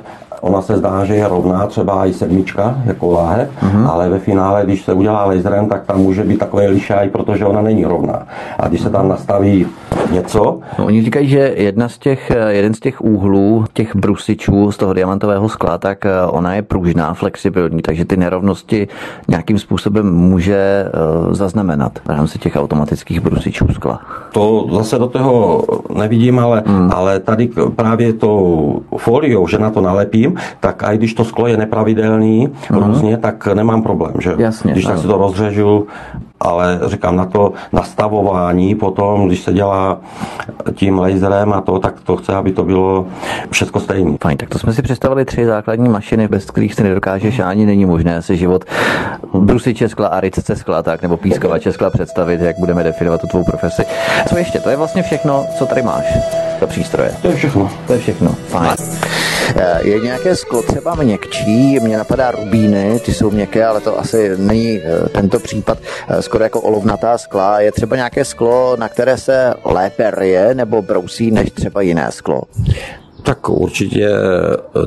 Ona 0.46 0.62
se 0.62 0.76
zdá, 0.76 1.04
že 1.04 1.14
je 1.14 1.28
rovná, 1.28 1.66
třeba 1.66 2.06
i 2.06 2.12
sedmička 2.12 2.74
jako 2.84 3.10
láhev, 3.12 3.48
Mhm. 3.62 3.86
ale 3.86 4.08
ve 4.08 4.18
finále, 4.18 4.62
když 4.64 4.84
se 4.84 4.92
udělá 4.92 5.24
laserem, 5.24 5.68
tak 5.68 5.84
tam 5.86 5.98
může 5.98 6.24
být 6.24 6.38
takový 6.38 6.66
lišaj, 6.66 7.08
protože 7.08 7.44
ona 7.44 7.62
není 7.62 7.84
rovná. 7.84 8.26
A 8.58 8.68
když 8.68 8.80
se 8.80 8.90
tam 8.90 9.08
nastaví 9.08 9.66
něco, 10.12 10.58
No, 10.78 10.84
oni 10.86 11.02
říkají, 11.02 11.28
že 11.28 11.52
jedna 11.56 11.88
z 11.88 11.98
těch, 11.98 12.32
jeden 12.48 12.74
z 12.74 12.80
těch 12.80 13.00
úhlů, 13.00 13.64
těch 13.72 13.96
brusičů 13.96 14.72
z 14.72 14.76
toho 14.76 14.92
diamantového 14.92 15.48
skla, 15.48 15.78
tak 15.78 16.06
eh, 16.06 16.10
ona 16.28 16.54
je 16.54 16.62
pružná, 16.62 17.14
flexibilní, 17.14 17.82
takže 17.82 18.04
ty 18.04 18.16
nerovnosti 18.16 18.88
nějakým 19.28 19.58
způsobem 19.58 20.14
může 20.14 20.56
eh, 20.86 20.90
zaznamenat 21.34 21.92
v 22.04 22.08
rámci 22.08 22.38
těch 22.38 22.56
automatických 22.56 23.20
brusičů 23.20 23.66
skla. 23.72 24.00
To 24.32 24.66
zase 24.72 24.98
do 24.98 25.06
toho 25.06 25.64
nevidím, 25.98 26.38
ale, 26.38 26.62
hmm. 26.66 26.90
ale 26.94 27.20
tady 27.20 27.48
právě 27.76 28.12
tou 28.12 28.82
foliou, 28.96 29.46
že 29.48 29.58
na 29.58 29.70
to 29.70 29.80
nalepím, 29.80 30.35
tak 30.60 30.82
i 30.82 30.96
když 30.96 31.14
to 31.14 31.24
sklo 31.24 31.46
je 31.46 31.56
nepravidelný 31.56 32.48
hmm. 32.68 32.82
různě, 32.82 33.16
tak 33.16 33.46
nemám 33.46 33.82
problém, 33.82 34.14
že? 34.18 34.34
Jasně, 34.38 34.72
když 34.72 34.84
tak 34.84 34.98
si 34.98 35.06
to 35.06 35.18
rozřežu, 35.18 35.86
ale 36.40 36.80
říkám, 36.86 37.16
na 37.16 37.24
to 37.24 37.52
nastavování 37.72 38.74
potom, 38.74 39.26
když 39.26 39.42
se 39.42 39.52
dělá 39.52 39.98
tím 40.74 40.98
laserem 40.98 41.52
a 41.52 41.60
to, 41.60 41.78
tak 41.78 42.00
to 42.00 42.16
chce, 42.16 42.34
aby 42.34 42.52
to 42.52 42.64
bylo 42.64 43.06
všechno 43.50 43.80
stejné. 43.80 44.16
Fajn, 44.22 44.36
tak 44.36 44.48
to 44.48 44.58
jsme 44.58 44.72
si 44.72 44.82
představili 44.82 45.24
tři 45.24 45.46
základní 45.46 45.88
mašiny, 45.88 46.28
bez 46.28 46.44
kterých 46.44 46.74
si 46.74 46.82
nedokážeš 46.82 47.38
ani 47.38 47.66
není 47.66 47.86
možné 47.86 48.22
si 48.22 48.36
život 48.36 48.64
brusiče 49.34 49.88
skla 49.88 50.08
a 50.08 50.20
rycce 50.20 50.56
skla, 50.56 50.82
tak, 50.82 51.02
nebo 51.02 51.16
pískovače 51.16 51.72
skla 51.72 51.90
představit, 51.90 52.40
jak 52.40 52.58
budeme 52.58 52.82
definovat 52.82 53.20
tu 53.20 53.26
tvou 53.26 53.44
profesi. 53.44 53.82
Co 54.28 54.36
ještě? 54.36 54.60
To 54.60 54.70
je 54.70 54.76
vlastně 54.76 55.02
všechno, 55.02 55.46
co 55.58 55.66
tady 55.66 55.82
máš, 55.82 56.04
to 56.60 56.66
přístroje. 56.66 57.10
To 57.22 57.28
je 57.28 57.36
všechno. 57.36 57.70
To 57.86 57.92
je 57.92 57.98
všechno. 57.98 58.34
Fajn. 58.48 58.70
Eh, 59.56 59.80
Je 59.82 60.00
nějaké 60.00 60.36
sklo 60.36 60.62
třeba 60.62 60.94
měkčí, 60.94 61.80
mě 61.80 61.98
napadá 61.98 62.30
rubíny, 62.30 63.00
ty 63.04 63.14
jsou 63.14 63.30
měkké, 63.30 63.66
ale 63.66 63.80
to 63.80 63.98
asi 64.00 64.30
není 64.36 64.78
eh, 64.78 65.08
tento 65.08 65.38
případ, 65.38 65.78
eh, 66.08 66.22
skoro 66.26 66.44
jako 66.44 66.60
olovnatá 66.60 67.18
skla. 67.18 67.60
Je 67.60 67.72
třeba 67.72 67.96
nějaké 67.96 68.24
sklo, 68.24 68.76
na 68.76 68.88
které 68.88 69.18
se 69.18 69.54
lépe 69.64 70.10
ryje 70.10 70.54
nebo 70.54 70.82
brousí 70.82 71.30
než 71.30 71.50
třeba 71.50 71.80
jiné 71.80 72.06
sklo? 72.10 72.42
Tak 73.22 73.48
určitě 73.48 74.10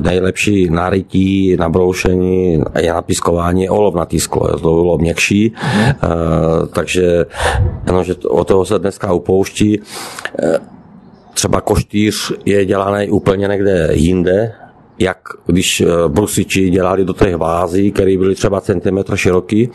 nejlepší 0.00 0.70
narytí, 0.70 1.56
nabroušení 1.56 2.62
je 2.80 2.92
napiskování 2.92 3.68
olovnatý 3.68 4.20
sklo, 4.20 4.48
to 4.48 4.58
bylo 4.58 4.98
měkší, 4.98 5.52
mm. 5.52 5.92
takže 6.72 7.26
jenomže 7.86 8.14
od 8.28 8.48
toho 8.48 8.64
se 8.64 8.78
dneska 8.78 9.12
upouští. 9.12 9.80
Eh, 10.42 10.58
Třeba 11.34 11.60
koštýř 11.60 12.32
je 12.44 12.64
dělaný 12.64 13.10
úplně 13.10 13.48
někde 13.48 13.88
jinde, 13.92 14.52
jak 14.98 15.18
když 15.46 15.82
brusiči 16.08 16.70
dělali 16.70 17.04
do 17.04 17.12
těch 17.12 17.36
vází, 17.36 17.92
které 17.92 18.18
byly 18.18 18.34
třeba 18.34 18.60
centimetr 18.60 19.16
široký, 19.16 19.70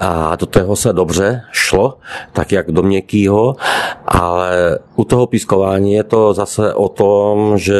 a 0.00 0.36
do 0.36 0.46
toho 0.46 0.76
se 0.76 0.92
dobře 0.92 1.42
šlo, 1.52 1.98
tak 2.32 2.52
jak 2.52 2.70
do 2.70 2.82
měkkýho, 2.82 3.56
ale 4.06 4.78
u 4.96 5.04
toho 5.04 5.26
pískování 5.26 5.92
je 5.92 6.04
to 6.04 6.34
zase 6.34 6.74
o 6.74 6.88
tom, 6.88 7.58
že 7.58 7.76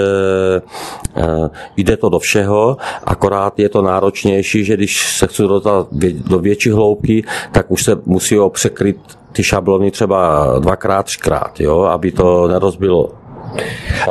eh, 1.17 1.51
jde 1.77 1.97
to 1.97 2.09
do 2.09 2.19
všeho, 2.19 2.77
akorát 3.05 3.59
je 3.59 3.69
to 3.69 3.83
náročnější, 3.83 4.65
že 4.65 4.77
když 4.77 5.17
se 5.17 5.27
chci 5.27 5.43
dostat 5.43 5.87
do 6.27 6.39
větší 6.39 6.71
hloubky, 6.71 7.25
tak 7.53 7.71
už 7.71 7.85
se 7.85 7.97
musí 8.07 8.37
překryt 8.53 8.97
ty 9.33 9.45
šablony 9.45 9.91
třeba 9.91 10.47
dvakrát, 10.59 11.03
třikrát, 11.03 11.61
jo, 11.61 11.83
aby 11.83 12.13
to 12.13 12.49
nerozbilo. 12.49 13.26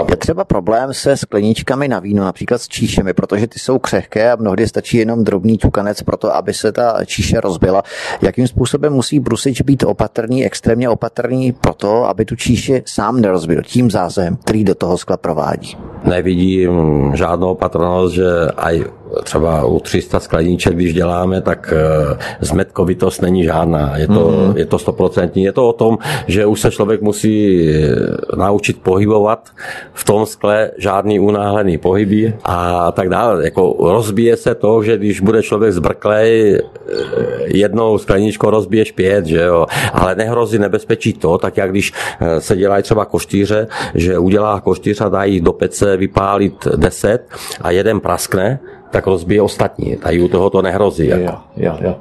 Je 0.09 0.15
třeba 0.15 0.43
problém 0.43 0.93
se 0.93 1.17
skleničkami 1.17 1.87
na 1.87 1.99
víno, 1.99 2.23
například 2.23 2.61
s 2.61 2.67
číšemi, 2.67 3.13
protože 3.13 3.47
ty 3.47 3.59
jsou 3.59 3.79
křehké 3.79 4.31
a 4.31 4.35
mnohdy 4.35 4.67
stačí 4.67 4.97
jenom 4.97 5.23
drobný 5.23 5.57
čukanec 5.57 6.01
pro 6.01 6.17
to, 6.17 6.35
aby 6.35 6.53
se 6.53 6.71
ta 6.71 7.05
číše 7.05 7.41
rozbila. 7.41 7.83
Jakým 8.21 8.47
způsobem 8.47 8.93
musí 8.93 9.19
brusič 9.19 9.61
být 9.61 9.83
opatrný, 9.83 10.45
extrémně 10.45 10.89
opatrný 10.89 11.51
pro 11.51 11.73
to, 11.73 12.05
aby 12.05 12.25
tu 12.25 12.35
číši 12.35 12.83
sám 12.85 13.21
nerozbil 13.21 13.61
tím 13.61 13.91
zázem, 13.91 14.37
který 14.37 14.63
do 14.63 14.75
toho 14.75 14.97
skla 14.97 15.17
provádí? 15.17 15.77
nevidím 16.05 16.71
žádnou 17.15 17.51
opatrnost, 17.51 18.13
že 18.13 18.29
aj 18.57 18.83
třeba 19.23 19.65
u 19.65 19.79
300 19.79 20.19
skleníček, 20.19 20.75
když 20.75 20.93
děláme, 20.93 21.41
tak 21.41 21.73
eh, 21.73 22.17
zmetkovitost 22.39 23.21
není 23.21 23.43
žádná. 23.43 23.97
Je 23.97 24.07
to, 24.07 24.13
mm-hmm. 24.13 24.57
je 24.57 24.65
to 24.65 24.79
stoprocentní. 24.79 25.43
Je 25.43 25.51
to 25.51 25.69
o 25.69 25.73
tom, 25.73 25.97
že 26.27 26.45
už 26.45 26.61
se 26.61 26.71
člověk 26.71 27.01
musí 27.01 27.69
eh, 27.69 27.95
naučit 28.35 28.81
pohybovat 28.81 29.49
v 29.93 30.03
tom 30.03 30.25
skle 30.25 30.71
žádný 30.77 31.19
unáhlený 31.19 31.77
pohyby 31.77 32.33
a 32.43 32.91
tak 32.91 33.09
dále. 33.09 33.45
Jako 33.45 33.75
rozbije 33.79 34.37
se 34.37 34.55
to, 34.55 34.83
že 34.83 34.97
když 34.97 35.21
bude 35.21 35.43
člověk 35.43 35.73
zbrklej, 35.73 36.55
eh, 36.55 36.61
jednou 37.45 37.97
skleničkou 37.97 38.49
rozbiješ 38.49 38.91
pět, 38.91 39.25
že 39.25 39.41
jo. 39.41 39.65
Ale 39.93 40.15
nehrozí 40.15 40.59
nebezpečí 40.59 41.13
to, 41.13 41.37
tak 41.37 41.57
jak 41.57 41.69
když 41.69 41.93
se 42.39 42.57
dělají 42.57 42.83
třeba 42.83 43.05
koštýře, 43.05 43.67
že 43.95 44.19
udělá 44.19 44.61
koštýř 44.61 45.01
a 45.01 45.09
dají 45.09 45.41
do 45.41 45.53
pece 45.53 45.97
vypálit 45.97 46.67
10 46.75 47.27
a 47.61 47.71
jeden 47.71 47.99
praskne, 47.99 48.59
tak 48.95 49.07
rozbije 49.07 49.41
ostatní. 49.41 49.95
Tady 49.95 50.21
u 50.21 50.27
toho 50.27 50.49
to 50.49 50.61
nehrozí. 50.61 51.07
Jako. 51.07 51.37
jo, 51.57 51.77
jo. 51.81 51.95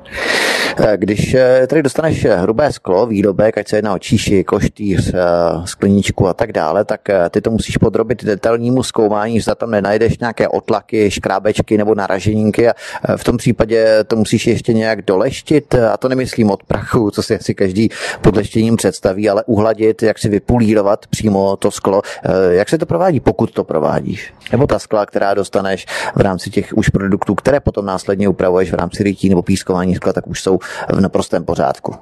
Když 0.97 1.35
eh, 1.35 1.67
tady 1.67 1.83
dostaneš 1.83 2.25
hrubé 2.25 2.73
sklo, 2.73 3.07
výrobek, 3.07 3.59
ať 3.59 3.69
se 3.69 3.77
jedná 3.77 3.95
o 3.95 3.99
číši, 3.99 4.45
koštýř, 4.45 5.15
eh, 5.15 5.21
skleníčku 5.65 6.29
a 6.29 6.35
tak 6.35 6.53
dále, 6.53 6.85
tak 6.85 7.11
eh, 7.11 7.31
ty 7.31 7.41
to 7.41 7.51
musíš 7.51 7.77
podrobit 7.77 8.25
detailnímu 8.25 8.83
zkoumání, 8.83 9.41
že 9.41 9.55
tam 9.55 9.71
nenajdeš 9.71 10.19
nějaké 10.19 10.49
otlaky, 10.49 11.11
škrábečky 11.11 11.79
nebo 11.79 11.95
naraženínky 11.95 12.69
a 12.69 12.73
eh, 13.09 13.17
v 13.17 13.25
tom 13.25 13.37
případě 13.37 14.05
to 14.07 14.17
musíš 14.17 14.47
ještě 14.47 14.73
nějak 14.73 15.03
doleštit 15.03 15.75
a 15.75 15.97
to 15.97 16.09
nemyslím 16.09 16.51
od 16.51 16.63
prachu, 16.63 17.11
co 17.11 17.23
si 17.23 17.37
asi 17.37 17.55
každý 17.55 17.89
pod 18.21 18.37
leštěním 18.37 18.77
představí, 18.77 19.31
ale 19.31 19.45
uhladit, 19.47 20.03
jak 20.03 20.19
si 20.19 20.29
vypulírovat 20.29 21.07
přímo 21.07 21.57
to 21.57 21.71
sklo. 21.71 22.03
Eh, 22.25 22.55
Jak 22.55 22.69
se 22.69 22.79
to 22.79 22.87
provádí, 22.87 23.21
pokud 23.21 23.51
to 23.51 23.65
provádíš? 23.65 24.35
Nebo 24.53 24.67
ta 24.67 24.79
skla, 24.79 25.07
která 25.07 25.35
dostaneš 25.35 25.87
v 26.15 26.21
rámci 26.21 26.51
těch 26.51 26.73
už 26.77 26.89
produktů, 26.89 27.35
které 27.35 27.61
potom 27.61 27.87
následně 27.87 28.29
upravuješ 28.29 28.73
v 28.73 28.75
rámci 28.75 29.03
rytí 29.03 29.29
nebo 29.29 29.43
pískování 29.43 29.95
skla, 29.95 30.13
tak 30.13 30.27
už 30.27 30.43
jsou 30.43 30.59
v 30.93 31.01
naprostém 31.01 31.45
pořádku. 31.45 31.95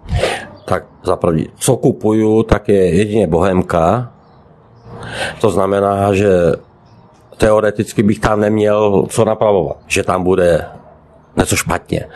Tak 0.64 0.84
za 1.04 1.16
první, 1.16 1.48
co 1.56 1.76
kupuju, 1.76 2.42
tak 2.42 2.68
je 2.68 2.94
jedině 2.94 3.26
bohemka. 3.26 4.12
To 5.40 5.50
znamená, 5.50 6.14
že 6.14 6.30
teoreticky 7.36 8.02
bych 8.02 8.18
tam 8.18 8.40
neměl 8.40 9.06
co 9.08 9.24
napravovat, 9.24 9.76
že 9.86 10.02
tam 10.02 10.22
bude 10.24 10.64
něco 11.36 11.56
špatně. 11.56 12.06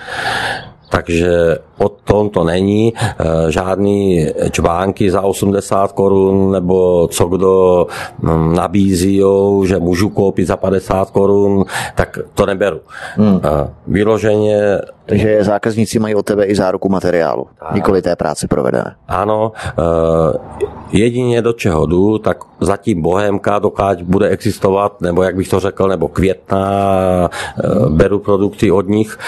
Takže 0.88 1.58
o 1.78 1.88
tom 1.88 2.30
to 2.30 2.44
není. 2.44 2.94
Eh, 2.96 3.24
žádný 3.52 4.26
čvánky 4.50 5.10
za 5.10 5.20
80 5.20 5.92
korun 5.92 6.52
nebo 6.52 7.08
co 7.08 7.24
kdo 7.24 7.86
hm, 8.22 8.54
nabízí, 8.54 9.22
že 9.64 9.78
můžu 9.78 10.08
koupit 10.08 10.46
za 10.46 10.56
50 10.56 11.10
korun, 11.10 11.64
tak 11.94 12.18
to 12.34 12.46
neberu. 12.46 12.80
Hmm. 13.16 13.40
Eh, 13.44 13.70
vyloženě 13.86 14.80
takže 15.08 15.44
zákazníci 15.44 15.98
mají 15.98 16.14
od 16.14 16.26
tebe 16.26 16.44
i 16.44 16.54
záruku 16.54 16.88
materiálu, 16.88 17.46
tak. 17.60 17.74
nikoli 17.74 18.02
té 18.02 18.16
práce 18.16 18.48
provedené. 18.48 18.94
Ano, 19.08 19.52
eh, 19.56 19.82
jedině 20.92 21.42
do 21.42 21.52
čeho 21.52 21.86
jdu, 21.86 22.18
tak 22.18 22.38
zatím 22.60 23.02
Bohemka, 23.02 23.58
dokáď 23.58 24.02
bude 24.02 24.28
existovat, 24.28 25.00
nebo 25.00 25.22
jak 25.22 25.36
bych 25.36 25.48
to 25.48 25.60
řekl, 25.60 25.88
nebo 25.88 26.08
Května, 26.08 27.30
beru 27.88 28.18
produkty 28.18 28.70
od 28.70 28.88
nich, 28.88 29.18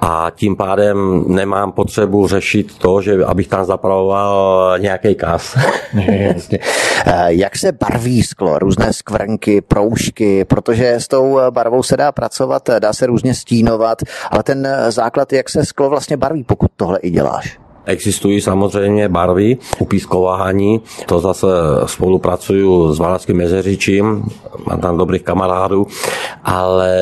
a 0.00 0.30
tím 0.34 0.56
pádem 0.56 1.24
nemám 1.26 1.72
potřebu 1.72 2.26
řešit 2.26 2.78
to, 2.78 3.00
že 3.00 3.24
abych 3.24 3.48
tam 3.48 3.64
zapravoval 3.64 4.78
nějaký 4.78 5.14
kas. 5.14 5.56
Eh, 7.06 7.34
jak 7.34 7.56
se 7.56 7.72
barví 7.72 8.22
sklo, 8.22 8.58
různé 8.58 8.92
skvrnky, 8.92 9.60
proužky, 9.60 10.44
protože 10.44 10.92
s 10.92 11.08
tou 11.08 11.40
barvou 11.50 11.82
se 11.82 11.96
dá 11.96 12.12
pracovat, 12.12 12.70
dá 12.78 12.92
se 12.92 13.06
různě 13.06 13.34
stínovat, 13.34 14.02
ale 14.30 14.42
ten 14.42 14.68
základ, 14.88 15.32
jak 15.32 15.50
se 15.50 15.64
sklo 15.64 15.90
vlastně 15.90 16.16
barví, 16.16 16.44
pokud 16.44 16.70
tohle 16.76 16.98
i 16.98 17.10
děláš? 17.10 17.58
Existují 17.84 18.40
samozřejmě 18.40 19.08
barvy 19.08 19.56
upískování, 19.78 20.80
to 21.06 21.20
zase 21.20 21.46
spolupracuju 21.86 22.94
s 22.94 22.98
Valackým 22.98 23.40
jezeřičím, 23.40 24.24
mám 24.66 24.80
tam 24.80 24.96
dobrých 24.98 25.22
kamarádů, 25.22 25.86
ale 26.44 26.92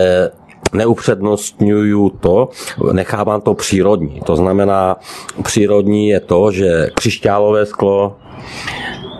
neupřednostňuju 0.75 2.11
to, 2.11 2.49
nechávám 2.93 3.41
to 3.41 3.55
přírodní. 3.55 4.21
To 4.27 4.37
znamená, 4.37 4.97
přírodní 5.43 6.09
je 6.09 6.21
to, 6.21 6.51
že 6.51 6.91
křišťálové 6.95 7.67
sklo, 7.67 8.17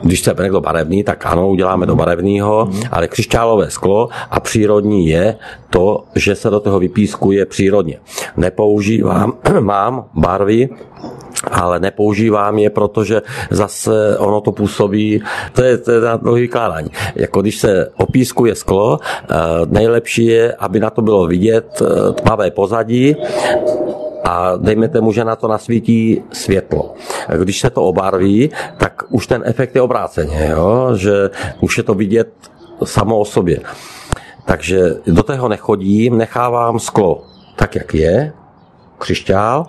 když 0.03 0.21
se 0.21 0.35
někdo 0.43 0.61
barevný, 0.61 1.05
tak 1.05 1.27
ano, 1.27 1.49
uděláme 1.49 1.87
do 1.87 1.97
barevného, 1.97 2.71
ale 2.91 3.09
křišťálové 3.09 3.71
sklo 3.71 4.09
a 4.31 4.41
přírodní 4.41 5.09
je 5.09 5.37
to, 5.71 6.05
že 6.15 6.35
se 6.35 6.51
do 6.51 6.61
toho 6.61 6.79
vypískuje 6.79 7.47
přírodně. 7.47 8.01
Nepoužívám, 8.37 9.33
mám 9.61 10.05
barvy, 10.15 10.69
ale 11.51 11.81
nepoužívám 11.81 12.59
je, 12.59 12.71
protože 12.71 13.23
zase 13.51 14.19
ono 14.19 14.41
to 14.41 14.53
působí, 14.53 15.23
to 15.53 15.63
je, 15.63 15.79
to 15.79 15.91
je 15.91 16.01
na 16.01 16.17
dlouhý 16.17 16.43
vykládání. 16.43 16.91
Jako 17.15 17.43
když 17.43 17.59
se 17.59 17.91
opískuje 17.97 18.55
sklo, 18.55 18.99
eh, 19.01 19.35
nejlepší 19.67 20.27
je, 20.27 20.55
aby 20.55 20.81
na 20.81 20.91
to 20.91 21.03
bylo 21.03 21.27
vidět 21.27 21.83
eh, 21.83 22.13
tmavé 22.13 22.51
pozadí, 22.51 23.17
a 24.25 24.57
dejme 24.57 24.89
tomu, 24.89 25.13
že 25.13 25.25
na 25.25 25.37
to 25.37 25.49
nasvítí 25.49 26.23
světlo. 26.33 26.95
Když 27.39 27.61
se 27.61 27.71
to 27.71 27.83
obarví, 27.83 28.51
tak 28.77 29.03
už 29.11 29.27
ten 29.27 29.43
efekt 29.45 29.77
je 29.77 29.83
obráceně, 29.83 30.49
jo? 30.51 30.91
že 30.97 31.31
už 31.61 31.79
je 31.79 31.85
to 31.85 31.95
vidět 31.95 32.29
samo 32.85 33.19
o 33.19 33.25
sobě. 33.25 33.61
Takže 34.45 34.81
do 35.07 35.23
toho 35.23 35.49
nechodím, 35.49 36.19
nechávám 36.19 36.79
sklo 36.79 37.25
tak, 37.57 37.75
jak 37.75 37.95
je, 37.95 38.33
křišťál 38.99 39.67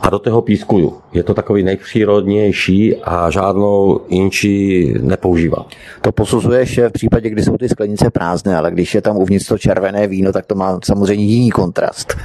a 0.00 0.10
do 0.10 0.18
toho 0.18 0.42
pískuju. 0.42 0.96
Je 1.12 1.22
to 1.22 1.34
takový 1.34 1.62
nejpřírodnější 1.62 2.96
a 2.96 3.30
žádnou 3.30 4.00
inči 4.08 4.94
nepoužívám. 5.00 5.64
To 6.00 6.12
posuzuješ 6.12 6.78
v 6.78 6.92
případě, 6.92 7.30
kdy 7.30 7.42
jsou 7.42 7.56
ty 7.56 7.68
sklenice 7.68 8.10
prázdné, 8.10 8.56
ale 8.56 8.70
když 8.70 8.94
je 8.94 9.02
tam 9.02 9.16
uvnitř 9.16 9.48
to 9.48 9.58
červené 9.58 10.06
víno, 10.06 10.32
tak 10.32 10.46
to 10.46 10.54
má 10.54 10.78
samozřejmě 10.84 11.24
jiný 11.24 11.50
kontrast. 11.50 12.16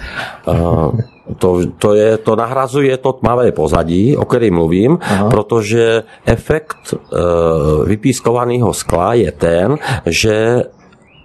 Uh, 0.48 1.00
to, 1.38 1.60
to, 1.78 1.94
je, 1.94 2.18
to 2.18 2.36
nahrazuje 2.36 2.98
to 2.98 3.14
tmavé 3.14 3.52
pozadí, 3.52 4.18
o 4.18 4.26
kterém 4.26 4.54
mluvím, 4.54 4.98
Aha. 5.02 5.30
protože 5.30 6.04
efekt 6.26 6.94
uh, 6.94 7.00
vypískovaného 7.86 8.74
skla 8.74 9.14
je 9.14 9.32
ten, 9.32 9.78
že 10.06 10.64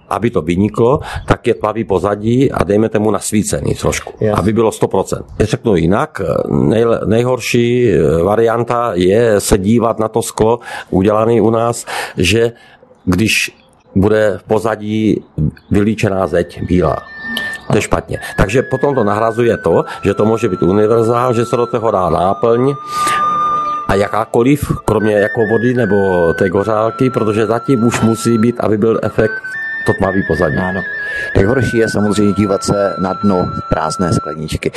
aby 0.09 0.29
to 0.29 0.41
vyniklo, 0.41 0.99
tak 1.25 1.47
je 1.47 1.53
tmavý 1.53 1.83
pozadí 1.83 2.51
a 2.51 2.63
dejme 2.63 2.89
tomu 2.89 3.11
nasvícený 3.11 3.75
trošku, 3.75 4.13
yes. 4.19 4.35
aby 4.37 4.53
bylo 4.53 4.69
100%. 4.69 5.23
Řeknu 5.39 5.75
jinak, 5.75 6.21
nej, 6.49 6.85
nejhorší 7.05 7.89
eh, 7.89 8.23
varianta 8.23 8.91
je 8.93 9.39
se 9.39 9.57
dívat 9.57 9.99
na 9.99 10.07
to 10.07 10.21
sklo 10.21 10.59
udělané 10.89 11.41
u 11.41 11.49
nás, 11.49 11.85
že 12.17 12.51
když 13.05 13.57
bude 13.95 14.37
v 14.37 14.43
pozadí 14.43 15.23
vylíčená 15.71 16.27
zeď 16.27 16.63
bílá. 16.63 16.97
To 17.71 17.77
je 17.77 17.81
špatně. 17.81 18.19
Takže 18.37 18.63
potom 18.71 18.95
to 18.95 19.03
nahrazuje 19.03 19.57
to, 19.57 19.85
že 20.03 20.13
to 20.13 20.25
může 20.25 20.49
být 20.49 20.63
univerzál, 20.63 21.33
že 21.33 21.45
se 21.45 21.55
do 21.57 21.65
toho 21.65 21.91
dá 21.91 22.09
náplň, 22.09 22.73
a 23.87 23.95
jakákoliv, 23.95 24.71
kromě 24.85 25.13
jako 25.13 25.41
vody 25.51 25.73
nebo 25.73 25.95
té 26.33 26.49
gořálky, 26.49 27.09
protože 27.09 27.45
zatím 27.45 27.83
už 27.83 28.01
musí 28.01 28.37
být, 28.37 28.59
aby 28.59 28.77
byl 28.77 28.99
efekt 29.03 29.41
to 29.85 29.93
tmavý 29.93 30.25
pozadí. 30.25 30.57
Ano. 30.57 30.81
Nejhorší 31.35 31.77
je 31.77 31.89
samozřejmě 31.89 32.33
dívat 32.33 32.63
se 32.63 32.95
na 32.97 33.13
dno 33.13 33.51
prázdné 33.69 34.13
skleničky. 34.13 34.71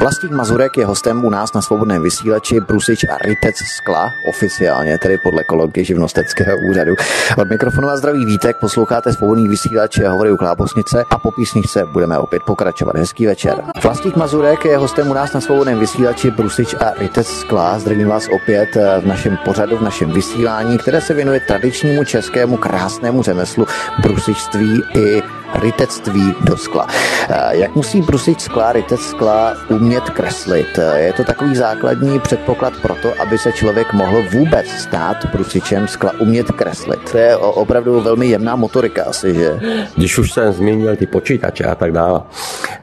Vlastník 0.00 0.32
Mazurek 0.32 0.76
je 0.76 0.86
hostem 0.86 1.24
u 1.24 1.30
nás 1.30 1.52
na 1.52 1.62
svobodném 1.62 2.02
vysílači 2.02 2.60
Brusič 2.60 3.04
a 3.04 3.18
Rytec 3.18 3.56
skla, 3.56 4.12
oficiálně, 4.28 4.98
tedy 4.98 5.18
podle 5.18 5.44
kolegy 5.44 5.84
živnosteckého 5.84 6.58
úřadu. 6.70 6.94
Od 7.38 7.50
mikrofonu 7.50 7.88
a 7.88 7.96
zdraví 7.96 8.24
Vítek, 8.24 8.56
posloucháte 8.56 9.12
svobodný 9.12 9.48
vysílač 9.48 9.98
hovory 9.98 10.32
u 10.32 10.36
Klábosnice 10.36 11.04
a 11.10 11.18
po 11.18 11.30
písničce 11.30 11.84
budeme 11.92 12.18
opět 12.18 12.42
pokračovat. 12.42 12.96
Hezký 12.96 13.26
večer. 13.26 13.54
Vlastník 13.82 14.16
Mazurek 14.16 14.64
je 14.64 14.76
hostem 14.76 15.10
u 15.10 15.14
nás 15.14 15.32
na 15.32 15.40
svobodném 15.40 15.78
vysílači 15.78 16.30
Brusič 16.30 16.74
a 16.74 16.90
Rytec 16.98 17.26
skla. 17.26 17.78
Zdravím 17.78 18.08
vás 18.08 18.28
opět 18.34 18.74
v 19.00 19.06
našem 19.06 19.38
pořadu, 19.44 19.76
v 19.76 19.82
našem 19.82 20.12
vysílání, 20.12 20.78
které 20.78 21.00
se 21.00 21.14
věnuje 21.14 21.40
tradičnímu 21.40 22.04
českému 22.04 22.56
krásnému 22.56 23.22
řemeslu 23.22 23.66
brusičství 24.02 24.82
i 24.94 25.22
rytectví 25.54 26.34
do 26.40 26.56
skla. 26.56 26.86
Eh, 27.28 27.56
jak 27.56 27.74
musí 27.74 28.02
brusit 28.02 28.40
skla, 28.40 28.72
rytec 28.72 29.00
skla 29.00 29.54
umět 29.68 30.10
kreslit? 30.10 30.78
Eh, 30.78 31.00
je 31.00 31.12
to 31.12 31.24
takový 31.24 31.56
základní 31.56 32.20
předpoklad 32.20 32.72
pro 32.82 32.94
to, 32.94 33.20
aby 33.20 33.38
se 33.38 33.52
člověk 33.52 33.92
mohl 33.92 34.22
vůbec 34.32 34.66
stát 34.68 35.16
brusičem 35.32 35.88
skla, 35.88 36.12
umět 36.20 36.50
kreslit. 36.50 37.10
To 37.10 37.18
je 37.18 37.36
opravdu 37.36 38.00
velmi 38.00 38.26
jemná 38.26 38.56
motorika 38.56 39.04
asi, 39.04 39.34
že? 39.34 39.60
Když 39.96 40.18
už 40.18 40.32
jsem 40.32 40.52
zmínil 40.52 40.96
ty 40.96 41.06
počítače 41.06 41.64
a 41.64 41.74
tak 41.74 41.92
dále, 41.92 42.20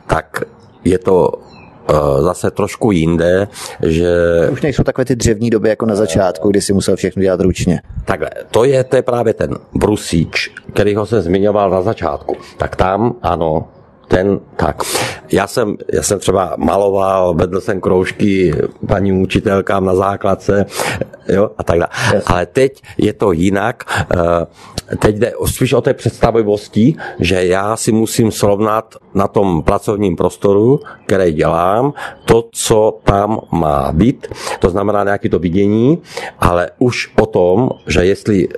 tak 0.07 0.41
je 0.83 0.97
to 0.97 1.48
zase 2.19 2.51
trošku 2.51 2.91
jinde, 2.91 3.47
že... 3.85 4.09
Už 4.51 4.61
nejsou 4.61 4.83
takové 4.83 5.05
ty 5.05 5.15
dřevní 5.15 5.49
doby 5.49 5.69
jako 5.69 5.85
na 5.85 5.95
začátku, 5.95 6.49
kdy 6.49 6.61
si 6.61 6.73
musel 6.73 6.95
všechno 6.95 7.21
dělat 7.21 7.39
ručně. 7.41 7.81
Takhle, 8.05 8.29
to 8.51 8.63
je, 8.63 8.83
to 8.83 8.95
je 8.95 9.01
právě 9.01 9.33
ten 9.33 9.57
brusíč, 9.73 10.51
ho 10.95 11.05
jsem 11.05 11.21
zmiňoval 11.21 11.69
na 11.69 11.81
začátku. 11.81 12.37
Tak 12.57 12.75
tam, 12.75 13.15
ano, 13.21 13.67
ten, 14.09 14.39
tak. 14.55 14.83
Já 15.31 15.47
jsem, 15.47 15.77
já 15.93 16.03
jsem 16.03 16.19
třeba 16.19 16.53
maloval, 16.57 17.33
vedl 17.33 17.61
jsem 17.61 17.81
kroužky 17.81 18.53
paní 18.87 19.13
učitelkám 19.13 19.85
na 19.85 19.95
základce, 19.95 20.65
jo, 21.27 21.49
a 21.57 21.63
tak 21.63 21.79
dále. 21.79 21.89
Yes. 22.13 22.23
Ale 22.27 22.45
teď 22.45 22.81
je 22.97 23.13
to 23.13 23.31
jinak. 23.31 23.83
Eh, 24.11 24.97
teď 24.97 25.15
jde 25.15 25.33
spíš 25.45 25.73
o 25.73 25.81
té 25.81 25.93
představivosti, 25.93 26.95
že 27.19 27.45
já 27.45 27.77
si 27.77 27.91
musím 27.91 28.31
srovnat 28.31 28.95
na 29.13 29.27
tom 29.27 29.63
pracovním 29.63 30.15
prostoru, 30.15 30.79
který 31.05 31.33
dělám, 31.33 31.93
to, 32.25 32.49
co 32.51 32.99
tam 33.03 33.39
má 33.51 33.91
být, 33.91 34.27
to 34.59 34.69
znamená 34.69 35.03
nějaké 35.03 35.29
to 35.29 35.39
vidění, 35.39 36.01
ale 36.39 36.69
už 36.79 37.11
o 37.21 37.25
tom, 37.25 37.69
že 37.87 38.05
jestli 38.05 38.47
uh, 38.47 38.53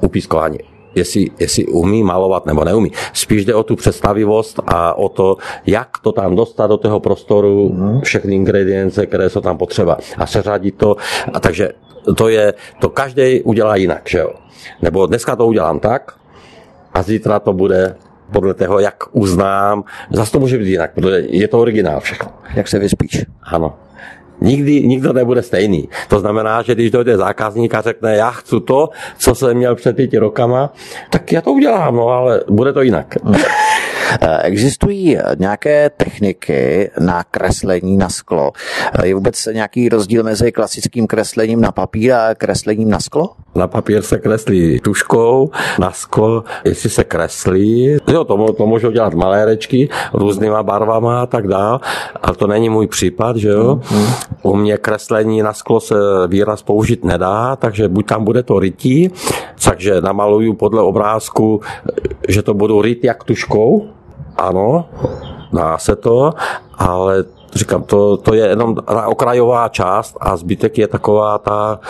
upískování 0.00 0.73
jestli, 0.94 1.30
jestli 1.38 1.66
umí 1.66 2.02
malovat 2.02 2.46
nebo 2.46 2.64
neumí. 2.64 2.92
Spíš 3.12 3.44
jde 3.44 3.54
o 3.54 3.62
tu 3.62 3.76
představivost 3.76 4.60
a 4.66 4.98
o 4.98 5.08
to, 5.08 5.36
jak 5.66 5.88
to 6.02 6.12
tam 6.12 6.36
dostat 6.36 6.66
do 6.66 6.76
toho 6.76 7.00
prostoru, 7.00 7.68
mhm. 7.68 8.00
všechny 8.00 8.34
ingredience, 8.34 9.06
které 9.06 9.30
jsou 9.30 9.40
tam 9.40 9.58
potřeba 9.58 9.98
a 10.16 10.26
seřadit 10.26 10.74
to. 10.76 10.96
A 11.32 11.40
takže 11.40 11.68
to 12.16 12.28
je, 12.28 12.54
to 12.80 12.88
každý 12.88 13.42
udělá 13.42 13.76
jinak, 13.76 14.02
že 14.08 14.18
jo. 14.18 14.30
Nebo 14.82 15.06
dneska 15.06 15.36
to 15.36 15.46
udělám 15.46 15.80
tak 15.80 16.12
a 16.94 17.02
zítra 17.02 17.38
to 17.38 17.52
bude 17.52 17.96
podle 18.32 18.54
toho, 18.54 18.78
jak 18.78 18.96
uznám. 19.12 19.84
Zase 20.10 20.32
to 20.32 20.40
může 20.40 20.58
být 20.58 20.68
jinak, 20.68 20.94
protože 20.94 21.22
je 21.28 21.48
to 21.48 21.60
originál 21.60 22.00
všechno. 22.00 22.32
Jak 22.54 22.68
se 22.68 22.78
vyspíš. 22.78 23.26
Ano 23.42 23.83
nikdy 24.44 24.86
nikdo 24.86 25.12
nebude 25.12 25.42
stejný. 25.42 25.88
To 26.08 26.20
znamená, 26.20 26.62
že 26.62 26.74
když 26.74 26.90
dojde 26.90 27.16
zákazník 27.16 27.74
a 27.74 27.80
řekne, 27.80 28.16
já 28.16 28.30
chci 28.30 28.56
to, 28.60 28.88
co 29.18 29.34
jsem 29.34 29.56
měl 29.56 29.74
před 29.74 29.96
pěti 29.96 30.18
rokama, 30.18 30.72
tak 31.10 31.32
já 31.32 31.40
to 31.40 31.52
udělám, 31.52 31.96
no 31.96 32.08
ale 32.08 32.40
bude 32.48 32.72
to 32.72 32.82
jinak. 32.82 33.14
Existují 34.44 35.18
nějaké 35.38 35.90
techniky 35.90 36.90
na 37.00 37.24
kreslení 37.24 37.96
na 37.96 38.08
sklo? 38.08 38.52
Je 39.04 39.14
vůbec 39.14 39.48
nějaký 39.52 39.88
rozdíl 39.88 40.22
mezi 40.22 40.52
klasickým 40.52 41.06
kreslením 41.06 41.60
na 41.60 41.72
papír 41.72 42.12
a 42.12 42.34
kreslením 42.34 42.90
na 42.90 43.00
sklo? 43.00 43.30
Na 43.54 43.68
papír 43.68 44.02
se 44.02 44.18
kreslí 44.18 44.80
tuškou, 44.80 45.50
na 45.78 45.92
sklo, 45.92 46.44
jestli 46.64 46.90
se 46.90 47.04
kreslí, 47.04 47.96
jo, 48.08 48.24
to, 48.24 48.52
to 48.52 48.66
můžou 48.66 48.90
dělat 48.90 49.14
malérečky 49.14 49.88
různýma 50.12 50.62
barvama 50.62 51.22
a 51.22 51.26
tak 51.26 51.48
dále, 51.48 51.80
ale 52.22 52.36
to 52.36 52.46
není 52.46 52.68
můj 52.68 52.86
případ, 52.86 53.36
že 53.36 53.48
jo. 53.48 53.80
Mm-hmm. 53.82 54.14
U 54.42 54.56
mě 54.56 54.76
kreslení 54.76 55.42
na 55.42 55.52
sklo 55.52 55.80
se 55.80 55.94
výraz 56.28 56.62
použít 56.62 57.04
nedá, 57.04 57.56
takže 57.56 57.88
buď 57.88 58.06
tam 58.06 58.24
bude 58.24 58.42
to 58.42 58.58
rytí, 58.58 59.10
takže 59.64 60.00
namaluju 60.00 60.54
podle 60.54 60.82
obrázku, 60.82 61.60
že 62.28 62.42
to 62.42 62.54
budu 62.54 62.82
ryt 62.82 63.04
jak 63.04 63.24
tuškou, 63.24 63.88
ano, 64.36 64.84
dá 65.52 65.78
se 65.78 65.96
to, 65.96 66.32
ale 66.78 67.24
říkám, 67.54 67.82
to, 67.82 68.16
to 68.16 68.34
je 68.34 68.46
jenom 68.46 68.76
okrajová 69.06 69.68
část 69.68 70.16
a 70.20 70.36
zbytek 70.36 70.78
je 70.78 70.88
taková 70.88 71.38
ta 71.38 71.80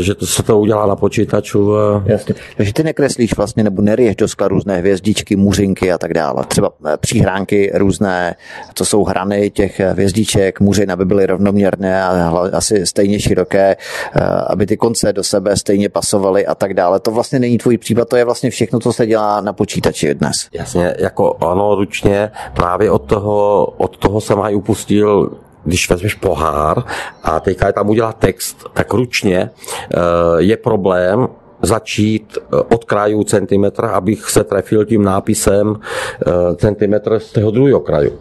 že 0.00 0.14
to 0.14 0.26
se 0.26 0.42
to 0.42 0.60
udělá 0.60 0.86
na 0.86 0.96
počítaču. 0.96 1.72
Jasně. 2.04 2.34
Takže 2.56 2.72
ty 2.72 2.82
nekreslíš 2.82 3.36
vlastně 3.36 3.64
nebo 3.64 3.82
neriješ 3.82 4.16
do 4.16 4.28
skla 4.28 4.48
různé 4.48 4.78
hvězdičky, 4.78 5.36
muřinky 5.36 5.92
a 5.92 5.98
tak 5.98 6.14
dále. 6.14 6.44
Třeba 6.48 6.70
eh, 6.86 6.96
příhránky 6.96 7.70
různé, 7.74 8.34
co 8.74 8.84
jsou 8.84 9.04
hrany 9.04 9.50
těch 9.50 9.80
hvězdiček, 9.80 10.60
muřin, 10.60 10.92
aby 10.92 11.04
byly 11.04 11.26
rovnoměrné 11.26 12.02
a 12.04 12.30
asi 12.52 12.86
stejně 12.86 13.20
široké, 13.20 13.76
eh, 13.76 14.20
aby 14.46 14.66
ty 14.66 14.76
konce 14.76 15.12
do 15.12 15.22
sebe 15.22 15.56
stejně 15.56 15.88
pasovaly 15.88 16.46
a 16.46 16.54
tak 16.54 16.74
dále. 16.74 17.00
To 17.00 17.10
vlastně 17.10 17.38
není 17.38 17.58
tvůj 17.58 17.78
případ, 17.78 18.08
to 18.08 18.16
je 18.16 18.24
vlastně 18.24 18.50
všechno, 18.50 18.80
co 18.80 18.92
se 18.92 19.06
dělá 19.06 19.40
na 19.40 19.52
počítači 19.52 20.14
dnes. 20.14 20.48
Jasně, 20.52 20.94
jako 20.98 21.36
ano, 21.40 21.74
ručně, 21.74 22.30
právě 22.54 22.90
od 22.90 22.98
toho, 22.98 23.66
od 23.66 23.96
toho 23.96 24.20
jsem 24.20 24.40
aj 24.40 24.54
upustil 24.54 25.30
když 25.64 25.90
vezmeš 25.90 26.14
pohár 26.14 26.82
a 27.22 27.40
teďka 27.40 27.66
je 27.66 27.72
tam 27.72 27.90
udělat 27.90 28.16
text, 28.18 28.66
tak 28.74 28.92
ručně 28.92 29.50
eh, 29.50 29.98
je 30.38 30.56
problém 30.56 31.28
začít 31.62 32.38
eh, 32.38 32.56
od 32.74 32.84
krajů 32.84 33.24
centimetra, 33.24 33.88
abych 33.90 34.30
se 34.30 34.44
trefil 34.44 34.84
tím 34.84 35.02
nápisem 35.02 35.76
eh, 35.76 36.56
centimetr 36.56 37.18
z 37.18 37.32
toho 37.32 37.50
druhého 37.50 37.80
kraju. 37.80 38.18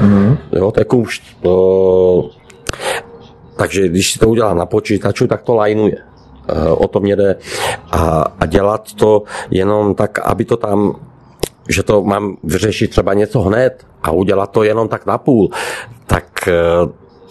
Mm-hmm. 0.00 0.38
Jo, 0.52 0.70
to 0.70 0.80
je 0.80 0.84
kůšť. 0.84 1.22
To... 1.40 2.30
Takže 3.56 3.88
když 3.88 4.12
si 4.12 4.18
to 4.18 4.28
udělá 4.28 4.54
na 4.54 4.66
počítaču, 4.66 5.26
tak 5.26 5.42
to 5.42 5.54
lajnuje. 5.54 5.96
O 6.76 6.88
to 6.88 7.00
mě 7.00 7.16
jde. 7.16 7.36
A, 7.90 8.24
a 8.40 8.46
dělat 8.46 8.92
to 8.92 9.22
jenom 9.50 9.94
tak, 9.94 10.18
aby 10.18 10.44
to 10.44 10.56
tam 10.56 10.96
že 11.68 11.82
to 11.82 12.02
mám 12.02 12.36
vyřešit 12.44 12.90
třeba 12.90 13.14
něco 13.14 13.40
hned 13.40 13.86
a 14.02 14.10
udělat 14.10 14.50
to 14.50 14.62
jenom 14.62 14.88
tak 14.88 15.06
na 15.06 15.18
půl, 15.18 15.50
tak 16.06 16.48
eh, 16.48 16.52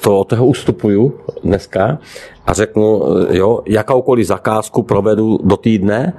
to 0.02 0.20
od 0.20 0.28
toho 0.28 0.46
ustupuju 0.46 1.20
dneska 1.44 1.98
a 2.46 2.54
řeknu, 2.54 3.02
eh, 3.04 3.38
jo, 3.38 3.62
jakoukoliv 3.66 4.28
zakázku 4.28 4.84
provedu 4.84 5.40
do 5.44 5.58
týdne, 5.58 6.14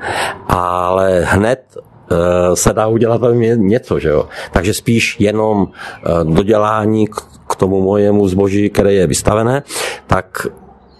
ale 0.49 1.21
hned 1.25 1.77
eh, 1.77 2.57
se 2.57 2.73
dá 2.73 2.87
udělat 2.87 3.21
velmi 3.21 3.53
něco, 3.57 3.99
že 3.99 4.09
jo. 4.09 4.29
Takže 4.53 4.75
spíš 4.75 5.21
jenom 5.21 5.69
dodělání 6.25 7.07
k 7.47 7.57
tomu 7.57 7.83
mojemu 7.83 8.29
zboží, 8.29 8.71
které 8.71 8.93
je 8.93 9.07
vystavené, 9.07 9.63
tak 10.07 10.47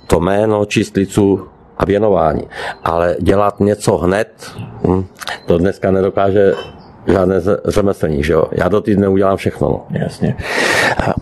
to 0.07 0.21
jméno, 0.21 0.65
číslicu 0.65 1.49
a 1.79 1.85
věnování. 1.85 2.43
Ale 2.85 3.17
dělat 3.21 3.61
něco 3.61 3.97
hned, 3.97 4.53
hm, 4.87 5.05
to 5.47 5.59
dneska 5.59 5.91
nedokáže 5.91 6.55
žádné 7.07 7.41
řemeslník, 7.65 8.25
že 8.25 8.33
jo. 8.33 8.45
Já 8.53 8.69
do 8.69 8.81
týdne 8.81 9.09
udělám 9.09 9.37
všechno. 9.37 9.69
No. 9.69 9.87
Jasně. 9.91 10.37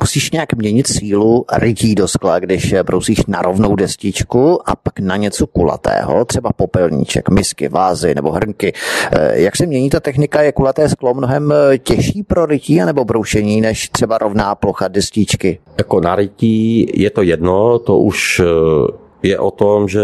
Musíš 0.00 0.30
nějak 0.30 0.54
měnit 0.54 0.86
sílu 0.86 1.44
rytí 1.52 1.94
do 1.94 2.08
skla, 2.08 2.38
když 2.38 2.74
brousíš 2.82 3.26
na 3.26 3.42
rovnou 3.42 3.76
destičku 3.76 4.70
a 4.70 4.76
pak 4.76 5.00
na 5.00 5.16
něco 5.16 5.46
kulatého, 5.46 6.24
třeba 6.24 6.50
popelníček, 6.56 7.28
misky, 7.28 7.68
vázy 7.68 8.14
nebo 8.14 8.30
hrnky. 8.30 8.72
Eh, 9.12 9.40
jak 9.40 9.56
se 9.56 9.66
mění 9.66 9.90
ta 9.90 10.00
technika? 10.00 10.42
Je 10.42 10.52
kulaté 10.52 10.88
sklo 10.88 11.14
mnohem 11.14 11.52
eh, 11.52 11.78
těžší 11.78 12.22
pro 12.22 12.46
rytí 12.46 12.80
nebo 12.80 13.04
broušení 13.04 13.60
než 13.60 13.88
třeba 13.88 14.18
rovná 14.18 14.54
plocha 14.54 14.88
destičky? 14.88 15.58
Jako 15.78 16.00
na 16.00 16.16
rytí 16.16 16.86
je 16.94 17.10
to 17.10 17.22
jedno, 17.22 17.78
to 17.78 17.98
už 17.98 18.40
eh, 18.40 19.03
je 19.24 19.38
o 19.38 19.50
tom, 19.50 19.88
že 19.88 20.00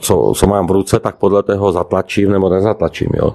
co, 0.00 0.32
co 0.36 0.46
mám 0.46 0.66
v 0.66 0.70
ruce, 0.70 0.98
tak 1.00 1.16
podle 1.16 1.42
toho 1.42 1.72
zatlačím 1.72 2.30
nebo 2.30 2.48
nezatlačím. 2.48 3.08
Jo. 3.14 3.34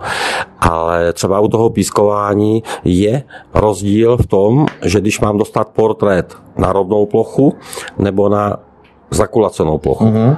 Ale 0.60 1.14
třeba 1.14 1.40
u 1.40 1.48
toho 1.48 1.70
pískování 1.70 2.64
je 2.84 3.24
rozdíl 3.54 4.18
v 4.18 4.28
tom, 4.28 4.66
že 4.82 5.02
když 5.02 5.20
mám 5.20 5.38
dostat 5.38 5.70
portrét 5.70 6.38
na 6.58 6.74
rovnou 6.74 7.06
plochu 7.06 7.56
nebo 7.98 8.30
na 8.30 8.58
zakulacenou 9.12 9.78
plochu. 9.78 10.06
Mm-hmm. 10.06 10.38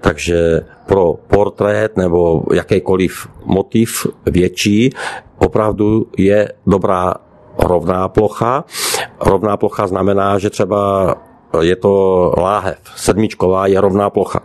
Takže 0.00 0.60
pro 0.86 1.14
portrét 1.28 1.96
nebo 1.96 2.42
jakýkoliv 2.54 3.28
motiv 3.44 4.06
větší 4.26 4.90
opravdu 5.38 6.06
je 6.18 6.52
dobrá 6.66 7.14
rovná 7.58 8.08
plocha. 8.08 8.64
Rovná 9.20 9.56
plocha 9.56 9.86
znamená, 9.86 10.38
že 10.38 10.50
třeba 10.50 11.14
je 11.62 11.76
to 11.76 11.92
láhev, 12.36 12.78
sedmičková 12.96 13.66
je 13.66 13.80
rovná 13.80 14.10
plocha. 14.10 14.40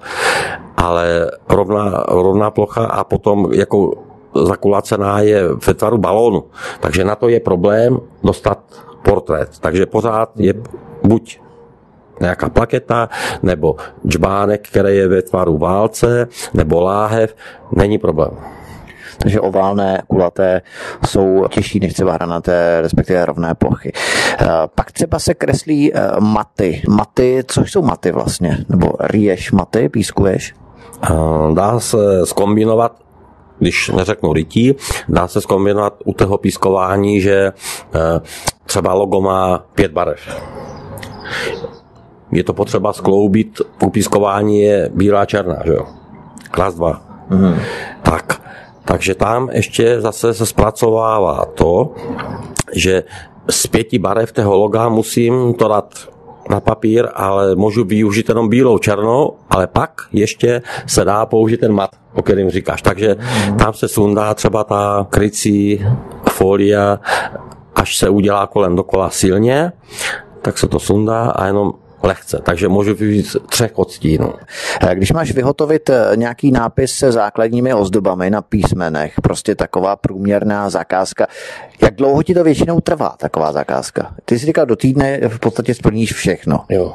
Ale 0.78 1.32
rovná, 1.50 2.04
rovná 2.08 2.52
plocha 2.52 2.86
a 2.86 3.04
potom 3.04 3.52
jako 3.54 3.94
zakulacená 4.36 5.20
je 5.20 5.54
ve 5.68 5.74
tvaru 5.74 5.98
balónu. 5.98 6.44
Takže 6.80 7.04
na 7.04 7.16
to 7.16 7.30
je 7.30 7.40
problém 7.40 8.00
dostat 8.24 8.60
portrét. 9.04 9.60
Takže 9.60 9.86
pořád 9.86 10.30
je 10.36 10.54
buď 11.04 11.40
nějaká 12.20 12.50
plaketa, 12.50 13.10
nebo 13.44 13.76
džbánek, 14.08 14.68
který 14.68 14.98
je 14.98 15.08
ve 15.08 15.22
tvaru 15.22 15.58
válce, 15.58 16.28
nebo 16.54 16.82
láhev, 16.82 17.36
není 17.72 17.98
problém. 17.98 18.59
Takže 19.22 19.42
oválné, 19.42 20.02
kulaté 20.08 20.62
jsou 21.06 21.46
těžší 21.50 21.80
než 21.80 21.94
třeba 21.94 22.14
hranaté, 22.14 22.82
respektive 22.82 23.26
rovné 23.26 23.56
plochy. 23.56 23.92
Eh, 24.42 24.48
pak 24.76 24.92
třeba 24.92 25.20
se 25.20 25.34
kreslí 25.34 25.94
eh, 25.94 26.12
maty. 26.20 26.82
Maty, 26.90 27.44
což 27.48 27.72
jsou 27.72 27.82
maty 27.82 28.12
vlastně? 28.12 28.58
Nebo 28.70 28.92
rýješ 29.00 29.52
maty, 29.52 29.90
pískuješ? 29.90 30.56
Eh, 31.04 31.54
dá 31.54 31.80
se 31.80 31.98
skombinovat 32.26 32.96
když 33.60 33.90
neřeknu 33.90 34.34
rytí, 34.34 34.76
dá 35.10 35.28
se 35.28 35.42
zkombinovat 35.42 35.94
u 36.06 36.14
toho 36.14 36.38
pískování, 36.38 37.22
že 37.22 37.52
třeba 38.66 38.94
logo 38.94 39.22
má 39.22 39.58
pět 39.76 39.92
barev. 39.92 40.20
Je 42.32 42.44
to 42.44 42.54
potřeba 42.54 42.94
skloubit, 42.94 43.62
u 43.84 43.90
pískování 43.90 44.62
je 44.62 44.90
bílá 44.94 45.26
černá, 45.26 45.56
že 45.66 45.74
jo? 45.74 45.86
Klas 46.52 46.76
dva. 46.76 47.02
Mm. 47.30 47.56
Tak, 48.02 48.42
takže 48.90 49.16
tam 49.16 49.50
ještě 49.52 50.02
zase 50.02 50.34
se 50.34 50.46
zpracovává 50.46 51.46
to, 51.46 51.94
že 52.74 53.04
z 53.50 53.68
pěti 53.68 54.00
barev 54.00 54.32
toho 54.32 54.58
loga 54.58 54.90
musím 54.90 55.54
to 55.54 55.68
dát 55.68 55.94
na 56.50 56.60
papír, 56.60 57.08
ale 57.14 57.56
můžu 57.56 57.84
využít 57.86 58.30
jenom 58.30 58.50
bílou, 58.50 58.78
černou, 58.78 59.36
ale 59.50 59.68
pak 59.68 60.02
ještě 60.12 60.62
se 60.88 61.06
dá 61.06 61.26
použít 61.26 61.60
ten 61.60 61.74
mat, 61.74 61.90
o 62.16 62.22
kterém 62.22 62.50
říkáš. 62.50 62.82
Takže 62.82 63.16
tam 63.60 63.74
se 63.74 63.88
sundá 63.88 64.34
třeba 64.34 64.64
ta 64.64 65.08
krycí 65.10 65.86
folia, 66.30 67.00
až 67.76 67.98
se 67.98 68.10
udělá 68.10 68.48
kolem 68.48 68.76
dokola 68.76 69.10
silně, 69.10 69.72
tak 70.42 70.58
se 70.58 70.68
to 70.68 70.80
sundá 70.80 71.30
a 71.30 71.46
jenom 71.46 71.74
lehce, 72.04 72.40
takže 72.44 72.68
můžu 72.68 72.96
využít 72.96 73.36
třech 73.50 73.72
odstínů. 73.80 74.34
Eh, 74.82 74.96
když 74.96 75.12
máš 75.12 75.32
vyhotovit 75.32 75.90
eh, 75.90 76.12
nějaký 76.16 76.52
nápis 76.52 76.92
se 76.92 77.12
základními 77.12 77.74
ozdobami 77.74 78.30
na 78.30 78.42
písmenech, 78.42 79.14
prostě 79.24 79.56
taková 79.56 79.96
průměrná 79.96 80.70
zakázka, 80.70 81.28
jak 81.82 81.96
dlouho 81.96 82.24
ti 82.24 82.34
to 82.34 82.44
většinou 82.44 82.80
trvá, 82.80 83.16
taková 83.18 83.52
zakázka? 83.52 84.16
Ty 84.26 84.40
jsi 84.40 84.46
říkal, 84.46 84.66
do 84.66 84.76
týdne 84.76 85.20
v 85.28 85.40
podstatě 85.40 85.74
splníš 85.74 86.14
všechno. 86.14 86.66
Jo. 86.70 86.94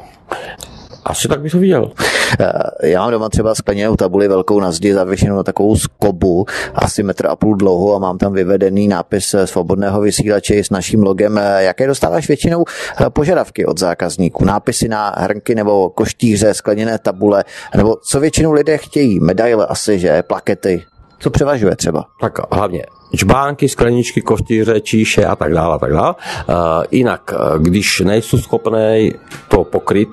Asi 1.05 1.27
tak 1.27 1.41
bych 1.41 1.51
to 1.51 1.59
viděl. 1.59 1.91
Eh, 2.39 2.89
já 2.89 3.01
mám 3.01 3.11
doma 3.11 3.29
třeba 3.29 3.55
skleněnou 3.55 3.95
tabuli 3.95 4.27
velkou 4.27 4.59
na 4.59 4.71
zdi 4.71 4.93
zavěšenou 4.93 5.35
na 5.35 5.43
takovou 5.43 5.75
skobu, 5.75 6.45
asi 6.75 7.03
metr 7.03 7.27
a 7.27 7.35
půl 7.35 7.55
dlouhou 7.55 7.95
a 7.95 7.99
mám 7.99 8.17
tam 8.17 8.33
vyvedený 8.33 8.87
nápis 8.87 9.33
eh, 9.33 9.47
svobodného 9.47 10.01
vysílače 10.01 10.63
s 10.63 10.69
naším 10.69 11.03
logem. 11.03 11.37
Eh, 11.37 11.63
jaké 11.63 11.87
dostáváš 11.87 12.27
většinou 12.27 12.65
požadavky 13.09 13.65
od 13.65 13.79
zákazníků? 13.79 14.45
Nápisy 14.45 14.87
na 14.87 15.13
hrnky 15.17 15.55
nebo 15.55 15.89
koštíře, 15.89 16.53
skleněné 16.53 16.99
tabule, 16.99 17.43
nebo 17.75 17.95
co 17.95 18.19
většinou 18.19 18.51
lidé 18.51 18.77
chtějí? 18.77 19.19
Medaile 19.19 19.65
asi, 19.65 19.99
že? 19.99 20.23
Plakety? 20.23 20.83
Co 21.19 21.29
převažuje 21.29 21.75
třeba? 21.75 22.05
Tak 22.21 22.53
hlavně 22.53 22.83
čbánky, 23.15 23.69
skleničky, 23.69 24.21
koštíře, 24.21 24.81
číše 24.81 25.25
a 25.25 25.35
tak 25.35 25.53
dále. 25.53 25.75
A 25.75 25.79
tak 25.79 25.91
dále. 25.91 26.15
Uh, 26.49 26.55
jinak, 26.91 27.33
když 27.57 27.99
nejsou 27.99 28.37
schopné 28.37 28.99
to 29.47 29.63
pokryt 29.63 30.09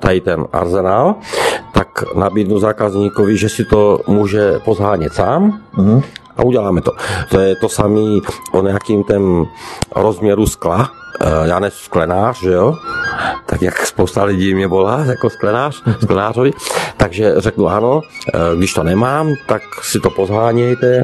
tady 0.00 0.20
ten 0.20 0.44
arzenál, 0.52 1.14
tak 1.72 2.14
nabídnu 2.14 2.58
zákazníkovi, 2.58 3.36
že 3.36 3.48
si 3.48 3.64
to 3.64 4.00
může 4.06 4.58
pozhánět 4.64 5.12
sám 5.12 5.60
mm-hmm. 5.76 6.02
a 6.36 6.42
uděláme 6.42 6.80
to. 6.80 6.92
To 7.30 7.40
je 7.40 7.56
to 7.56 7.68
samé 7.68 8.20
o 8.52 8.62
nějakým 8.62 9.04
tém 9.04 9.46
rozměru 9.94 10.46
skla, 10.46 10.90
Eh, 11.20 11.48
já 11.48 11.58
ne 11.58 11.70
sklenář, 11.70 12.40
že 12.42 12.52
jo? 12.52 12.74
Tak 13.46 13.62
jak 13.62 13.86
spousta 13.86 14.24
lidí 14.24 14.54
mě 14.54 14.66
volá 14.66 15.04
jako 15.04 15.30
sklenář, 15.30 15.82
sklenářovi. 16.02 16.50
Takže 16.96 17.34
řeknu 17.36 17.68
ano, 17.68 18.00
eh, 18.34 18.38
když 18.56 18.72
to 18.72 18.82
nemám, 18.82 19.34
tak 19.46 19.62
si 19.82 20.00
to 20.00 20.10
pozhánějte, 20.10 21.02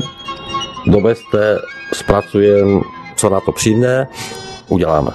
dovezte, 0.87 1.59
zpracujem, 1.95 2.81
co 3.17 3.31
na 3.31 3.41
to 3.41 3.53
přijde, 3.53 4.07
uděláme. 4.69 5.11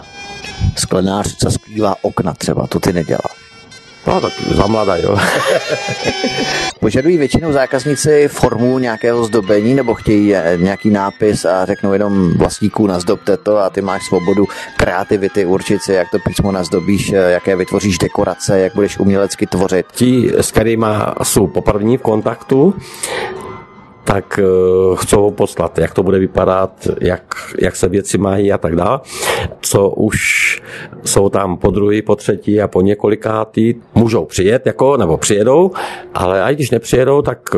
Sklenář, 0.76 1.36
co 1.36 1.52
skrývá 1.52 1.96
okna 2.02 2.34
třeba, 2.34 2.68
to 2.68 2.80
ty 2.80 2.94
nedělá. 2.94 3.47
No 4.08 4.22
tak 4.22 4.34
za 4.56 4.68
mladá, 4.68 4.96
jo. 4.96 5.18
Požadují 6.80 7.18
většinou 7.18 7.52
zákazníci 7.52 8.28
formu 8.28 8.80
nějakého 8.80 9.26
zdobení 9.26 9.76
nebo 9.76 9.94
chtějí 9.94 10.36
eh, 10.36 10.58
nějaký 10.58 10.90
nápis 10.90 11.46
a 11.46 11.66
řeknou 11.66 11.94
jenom 11.94 12.38
vlastníků 12.38 12.88
nazdobte 12.88 13.38
to 13.38 13.58
a 13.58 13.70
ty 13.70 13.82
máš 13.82 14.06
svobodu 14.06 14.48
kreativity 14.78 15.46
určit 15.46 15.82
si, 15.82 15.94
jak 15.94 16.12
to 16.12 16.20
písmo 16.20 16.52
nazdobíš, 16.52 17.12
eh, 17.12 17.32
jaké 17.32 17.56
vytvoříš 17.56 17.98
dekorace, 17.98 18.60
jak 18.60 18.76
budeš 18.76 19.00
umělecky 19.00 19.48
tvořit. 19.48 19.86
Ti, 19.92 20.32
s 20.38 20.52
kterými 20.52 20.86
jsou 21.24 21.48
poprvní 21.48 21.98
v 21.98 22.02
kontaktu, 22.02 22.76
tak 24.08 24.40
chcou 24.96 25.32
poslat, 25.32 25.78
jak 25.78 25.94
to 25.94 26.04
bude 26.04 26.20
vypadat, 26.20 26.88
jak, 27.02 27.36
jak 27.62 27.76
se 27.76 27.88
věci 27.88 28.18
mají 28.18 28.54
a 28.54 28.58
tak 28.58 28.76
dále. 28.76 29.00
Co 29.62 29.90
už 29.90 30.18
jsou 31.06 31.30
tam 31.30 31.58
po 31.58 31.72
druhý, 31.72 32.02
po 32.02 32.16
třetí 32.16 32.62
a 32.62 32.68
po 32.68 32.82
několikátý, 32.82 33.76
můžou 33.96 34.26
přijet, 34.26 34.66
jako, 34.66 34.98
nebo 34.98 35.18
přijedou, 35.18 35.72
ale 36.14 36.42
i 36.42 36.56
když 36.56 36.72
nepřijedou, 36.72 37.22
tak 37.22 37.50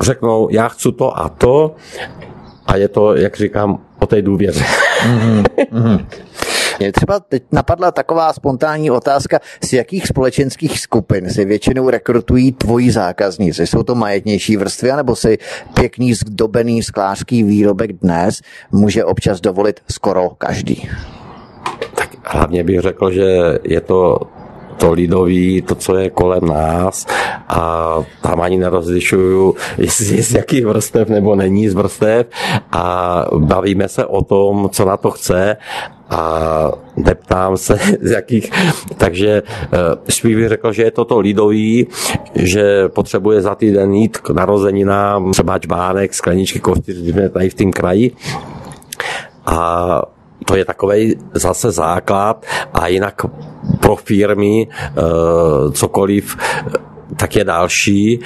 řeknou, 0.00 0.48
já 0.50 0.68
chci 0.68 0.92
to 0.92 1.18
a 1.18 1.28
to 1.28 1.74
a 2.66 2.76
je 2.76 2.88
to, 2.88 3.14
jak 3.14 3.36
říkám, 3.36 3.78
o 3.98 4.06
té 4.06 4.22
důvěře. 4.22 4.64
Mm-hmm. 5.72 6.06
Mě 6.78 6.92
třeba 6.92 7.20
teď 7.20 7.42
napadla 7.52 7.90
taková 7.90 8.32
spontánní 8.32 8.90
otázka, 8.90 9.40
z 9.64 9.72
jakých 9.72 10.06
společenských 10.06 10.80
skupin 10.80 11.30
si 11.30 11.44
většinou 11.44 11.90
rekrutují 11.90 12.52
tvoji 12.52 12.90
zákazníci? 12.90 13.66
Jsou 13.66 13.82
to 13.82 13.94
majetnější 13.94 14.56
vrstvy, 14.56 14.92
nebo 14.96 15.16
si 15.16 15.38
pěkný 15.74 16.14
zdobený 16.14 16.82
sklářský 16.82 17.42
výrobek 17.42 17.92
dnes 17.92 18.40
může 18.72 19.04
občas 19.04 19.40
dovolit 19.40 19.80
skoro 19.90 20.30
každý? 20.30 20.88
Tak 21.94 22.10
hlavně 22.22 22.64
bych 22.64 22.80
řekl, 22.80 23.10
že 23.10 23.58
je 23.64 23.80
to 23.80 24.20
to 24.78 24.92
lidový, 24.92 25.62
to, 25.62 25.74
co 25.74 25.96
je 25.96 26.10
kolem 26.10 26.44
nás. 26.44 27.06
A 27.48 27.94
tam 28.22 28.40
ani 28.40 28.56
nerozlišuju, 28.56 29.54
jestli 29.78 30.16
je 30.16 30.22
z 30.22 30.34
jakých 30.34 30.66
vrstev 30.66 31.08
nebo 31.08 31.34
není 31.34 31.68
z 31.68 31.74
vrstev. 31.74 32.26
A 32.72 33.24
bavíme 33.36 33.88
se 33.88 34.06
o 34.06 34.24
tom, 34.24 34.68
co 34.72 34.84
na 34.84 34.96
to 34.96 35.10
chce. 35.10 35.56
A 36.10 36.72
neptám 36.96 37.56
se, 37.56 37.78
z 38.00 38.10
jakých, 38.10 38.50
takže 38.96 39.42
eh, 39.42 39.78
spíš 40.08 40.36
bych 40.36 40.48
řekl, 40.48 40.72
že 40.72 40.82
je 40.82 40.90
to 40.90 41.04
to 41.04 41.20
lidový, 41.20 41.86
že 42.34 42.88
potřebuje 42.88 43.40
za 43.40 43.54
týden 43.54 43.94
jít 43.94 44.18
k 44.18 44.30
narozeninám, 44.30 45.32
třeba 45.32 45.58
čbánek, 45.58 46.14
skleničky 46.14 46.60
jsme 46.86 47.28
tady 47.28 47.50
v 47.50 47.54
tom 47.54 47.72
kraji. 47.72 48.12
A 49.46 50.02
to 50.48 50.56
je 50.56 50.64
takový 50.64 51.16
zase 51.34 51.70
základ 51.70 52.46
a 52.74 52.86
jinak 52.86 53.14
pro 53.80 53.96
firmy 53.96 54.68
eh, 54.72 55.02
cokoliv 55.72 56.36
tak 57.16 57.36
je 57.36 57.44
další, 57.44 58.20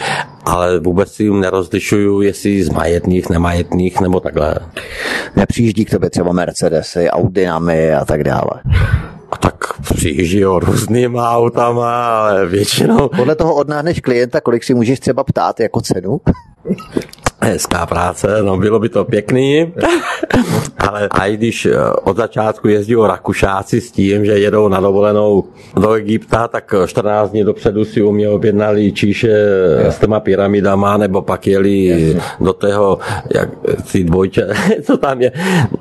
ale 0.45 0.81
vůbec 0.81 1.12
si 1.12 1.23
jim 1.23 1.41
nerozlišuju, 1.41 2.20
jestli 2.20 2.64
z 2.64 2.68
majetných, 2.68 3.31
nemajetných 3.31 4.01
nebo 4.01 4.20
takhle. 4.20 4.55
Nepřijíždí 5.37 5.85
k 5.85 5.91
tobě 5.91 6.11
třeba 6.11 6.33
Mercedesy, 6.33 7.11
Audinami 7.11 7.95
a 7.95 8.05
tak 8.05 8.25
dále. 8.25 8.51
A 9.31 9.37
tak 9.37 9.55
přijíždí 9.95 10.39
jo 10.39 10.59
různýma 10.59 11.31
autama, 11.31 12.18
ale 12.18 12.47
většinou... 12.47 13.09
Podle 13.16 13.35
toho 13.35 13.55
odnáhneš 13.55 14.01
klienta, 14.01 14.41
kolik 14.41 14.64
si 14.64 14.75
můžeš 14.75 15.01
třeba 15.01 15.25
ptát 15.25 15.61
jako 15.61 15.81
cenu? 15.81 16.20
Hezká 17.45 17.86
práce, 17.86 18.43
no 18.43 18.57
bylo 18.57 18.78
by 18.78 18.88
to 18.88 19.05
pěkný, 19.05 19.72
ale 20.78 21.09
a 21.11 21.26
i 21.26 21.36
když 21.36 21.66
eh, 21.66 21.76
od 22.05 22.16
začátku 22.16 22.68
jezdí 22.68 22.97
o 22.97 23.07
Rakušáci 23.07 23.80
s 23.80 23.93
tím, 23.93 24.24
že 24.24 24.38
jedou 24.38 24.68
na 24.68 24.80
dovolenou 24.80 25.45
do 25.80 25.93
Egypta, 25.93 26.49
tak 26.49 26.74
14 26.86 27.30
dní 27.30 27.45
dopředu 27.45 27.84
si 27.84 28.03
u 28.03 28.12
mě 28.12 28.28
objednali 28.28 28.93
číše 28.93 29.32
s 29.78 29.99
těma 29.99 30.20
pyramidama, 30.20 30.97
nebo 30.97 31.22
pak 31.22 31.47
jeli 31.47 31.84
Jasně. 31.84 32.20
do 32.40 32.53
tého, 32.53 32.99
jak 33.34 33.49
ty 33.93 34.05
dvojče, 34.05 34.49
co 34.82 34.97
tam 34.97 35.22
je, 35.22 35.32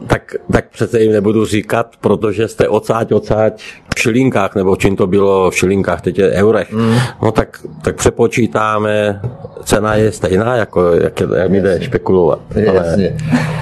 tak, 0.08 0.36
tak 0.52 0.70
přece 0.70 1.02
jim 1.02 1.12
nebudu 1.12 1.46
říkat, 1.46 1.96
protože 2.02 2.48
jste 2.48 2.68
odsáď, 2.68 3.12
odsáď 3.12 3.64
v 3.96 4.00
šilinkách, 4.00 4.56
nebo 4.56 4.76
čím 4.76 4.96
to 4.96 5.08
bylo 5.08 5.52
v 5.52 5.56
šilinkách, 5.56 6.02
teď 6.02 6.20
je 6.20 6.32
eurech. 6.32 6.72
Mm. 6.72 6.96
No 7.24 7.32
tak, 7.32 7.60
tak 7.82 7.96
přepočítáme, 7.96 9.22
cena 9.64 9.96
je 9.96 10.12
stejná, 10.12 10.56
jako 10.56 10.94
jak, 10.94 11.20
jak 11.36 11.52
mi 11.52 11.62
jde 11.62 11.82
špekulovat. 11.82 12.40
Jasně. 12.56 13.18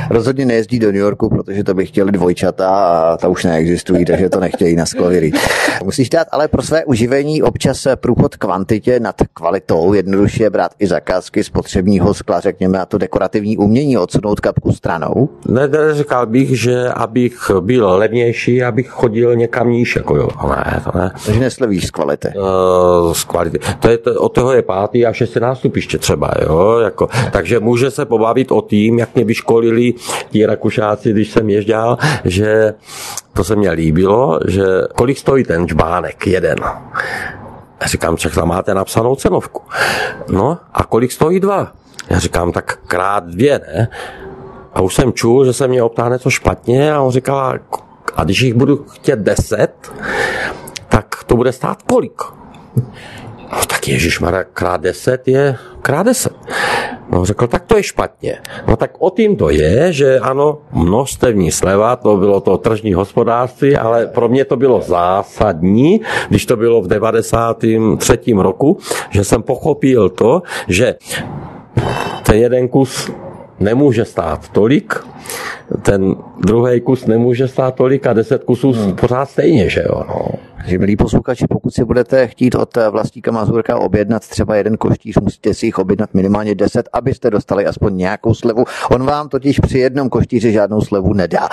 Rozhodně 0.09 0.45
nejezdí 0.45 0.79
do 0.79 0.87
New 0.87 1.01
Yorku, 1.01 1.29
protože 1.29 1.63
to 1.63 1.73
by 1.73 1.85
chtěli 1.85 2.11
dvojčata 2.11 2.69
a 2.69 3.17
ta 3.17 3.27
už 3.27 3.43
neexistují, 3.43 4.05
takže 4.05 4.29
to 4.29 4.39
nechtějí 4.39 4.75
na 4.75 4.85
sklověrý. 4.85 5.31
Musíš 5.83 6.09
dát 6.09 6.27
ale 6.31 6.47
pro 6.47 6.61
své 6.61 6.85
uživení 6.85 7.43
občas 7.43 7.87
průchod 7.95 8.35
kvantitě 8.35 8.99
nad 8.99 9.15
kvalitou, 9.33 9.93
jednoduše 9.93 10.49
brát 10.49 10.71
i 10.79 10.87
zakázky 10.87 11.43
spotřebního 11.43 12.13
skla, 12.13 12.39
řekněme, 12.39 12.79
a 12.79 12.85
to 12.85 12.97
dekorativní 12.97 13.57
umění 13.57 13.97
odsunout 13.97 14.39
kapku 14.39 14.71
stranou. 14.71 15.29
Ne, 15.47 15.67
neříkal 15.67 16.25
bych, 16.25 16.59
že 16.59 16.87
abych 16.87 17.51
byl 17.59 17.89
levnější, 17.89 18.63
abych 18.63 18.89
chodil 18.89 19.35
někam 19.35 19.69
níž, 19.69 19.95
jako 19.95 20.15
jo. 20.19 20.29
Ne, 20.49 20.81
to 20.83 20.97
ne. 20.97 21.11
Takže 21.25 21.39
neslevíš 21.39 21.87
z 21.87 21.91
kvality. 21.91 22.27
Uh, 22.27 23.13
z 23.13 23.23
kvality. 23.23 23.59
To 23.79 23.89
je, 23.89 23.97
to, 23.97 24.21
od 24.21 24.29
toho 24.29 24.53
je 24.53 24.61
pátý 24.61 25.05
a 25.05 25.13
šestý 25.13 25.39
nástupiště 25.39 25.97
třeba, 25.97 26.31
jo. 26.41 26.79
Jako, 26.79 27.09
takže 27.31 27.59
může 27.59 27.91
se 27.91 28.05
pobavit 28.05 28.51
o 28.51 28.61
tím, 28.61 28.99
jak 28.99 29.15
mě 29.15 29.23
vyškolili 29.23 29.93
ti 30.29 30.45
Rakušáci, 30.45 31.11
když 31.11 31.31
jsem 31.31 31.49
ježděl, 31.49 31.97
že 32.25 32.73
to 33.33 33.43
se 33.43 33.55
mně 33.55 33.71
líbilo, 33.71 34.39
že 34.47 34.65
kolik 34.95 35.17
stojí 35.17 35.43
ten 35.43 35.67
čbánek 35.67 36.27
jeden. 36.27 36.57
Já 37.81 37.87
říkám, 37.87 38.17
ček 38.17 38.35
tam 38.35 38.47
máte 38.47 38.73
napsanou 38.73 39.15
cenovku. 39.15 39.61
No 40.29 40.57
a 40.73 40.83
kolik 40.83 41.11
stojí 41.11 41.39
dva? 41.39 41.71
Já 42.09 42.19
říkám, 42.19 42.51
tak 42.51 42.79
krát 42.87 43.23
dvě, 43.23 43.59
ne? 43.59 43.87
A 44.73 44.81
už 44.81 44.95
jsem 44.95 45.13
čul, 45.13 45.45
že 45.45 45.53
se 45.53 45.67
mě 45.67 45.83
optá 45.83 46.09
něco 46.09 46.29
špatně 46.29 46.93
a 46.93 47.01
on 47.01 47.11
říkal, 47.11 47.59
a 48.15 48.23
když 48.23 48.41
jich 48.41 48.53
budu 48.53 48.85
chtět 48.89 49.19
deset, 49.19 49.91
tak 50.89 51.23
to 51.25 51.35
bude 51.35 51.51
stát 51.51 51.81
kolik? 51.81 52.21
No 53.51 53.65
tak 53.67 53.87
Ježíš 53.87 54.19
krát 54.53 54.81
deset 54.81 55.27
je 55.27 55.55
krát 55.81 56.03
deset. 56.03 56.33
No 57.11 57.25
řekl, 57.25 57.47
tak 57.47 57.65
to 57.65 57.77
je 57.77 57.83
špatně. 57.83 58.37
No 58.67 58.75
tak 58.75 58.91
o 58.99 59.09
tím 59.09 59.35
to 59.35 59.49
je, 59.49 59.93
že 59.93 60.19
ano, 60.19 60.57
množstevní 60.71 61.51
sleva, 61.51 61.95
to 61.95 62.17
bylo 62.17 62.41
to 62.41 62.57
tržní 62.57 62.93
hospodářství, 62.93 63.75
ale 63.75 64.07
pro 64.07 64.29
mě 64.29 64.45
to 64.45 64.55
bylo 64.55 64.81
zásadní, 64.81 66.01
když 66.29 66.45
to 66.45 66.55
bylo 66.55 66.81
v 66.81 66.87
93. 66.87 68.19
roku, 68.37 68.77
že 69.09 69.23
jsem 69.23 69.43
pochopil 69.43 70.09
to, 70.09 70.41
že 70.67 70.95
ten 72.23 72.35
jeden 72.35 72.67
kus 72.67 73.11
nemůže 73.59 74.05
stát 74.05 74.49
tolik, 74.49 74.93
ten 75.81 76.15
druhý 76.39 76.81
kus 76.81 77.05
nemůže 77.05 77.47
stát 77.47 77.75
tolik 77.75 78.07
a 78.07 78.13
deset 78.13 78.43
kusů 78.43 78.71
hmm. 78.71 78.95
pořád 78.95 79.29
stejně, 79.29 79.69
že 79.69 79.83
jo. 79.89 80.03
No. 80.07 80.48
Milí 80.67 80.95
posluchači, 80.95 81.45
pokud 81.49 81.73
si 81.73 81.83
budete 81.83 82.27
chtít 82.27 82.55
od 82.55 82.77
vlastníka 82.91 83.31
Mazurka 83.31 83.77
objednat 83.77 84.27
třeba 84.27 84.55
jeden 84.55 84.77
koštíř, 84.77 85.15
musíte 85.21 85.53
si 85.53 85.65
jich 85.65 85.79
objednat 85.79 86.13
minimálně 86.13 86.55
10, 86.55 86.89
abyste 86.93 87.29
dostali 87.29 87.65
aspoň 87.65 87.97
nějakou 87.97 88.33
slevu. 88.33 88.65
On 88.91 89.05
vám 89.05 89.29
totiž 89.29 89.59
při 89.59 89.79
jednom 89.79 90.09
koštíři 90.09 90.51
žádnou 90.51 90.81
slevu 90.81 91.13
nedá. 91.13 91.49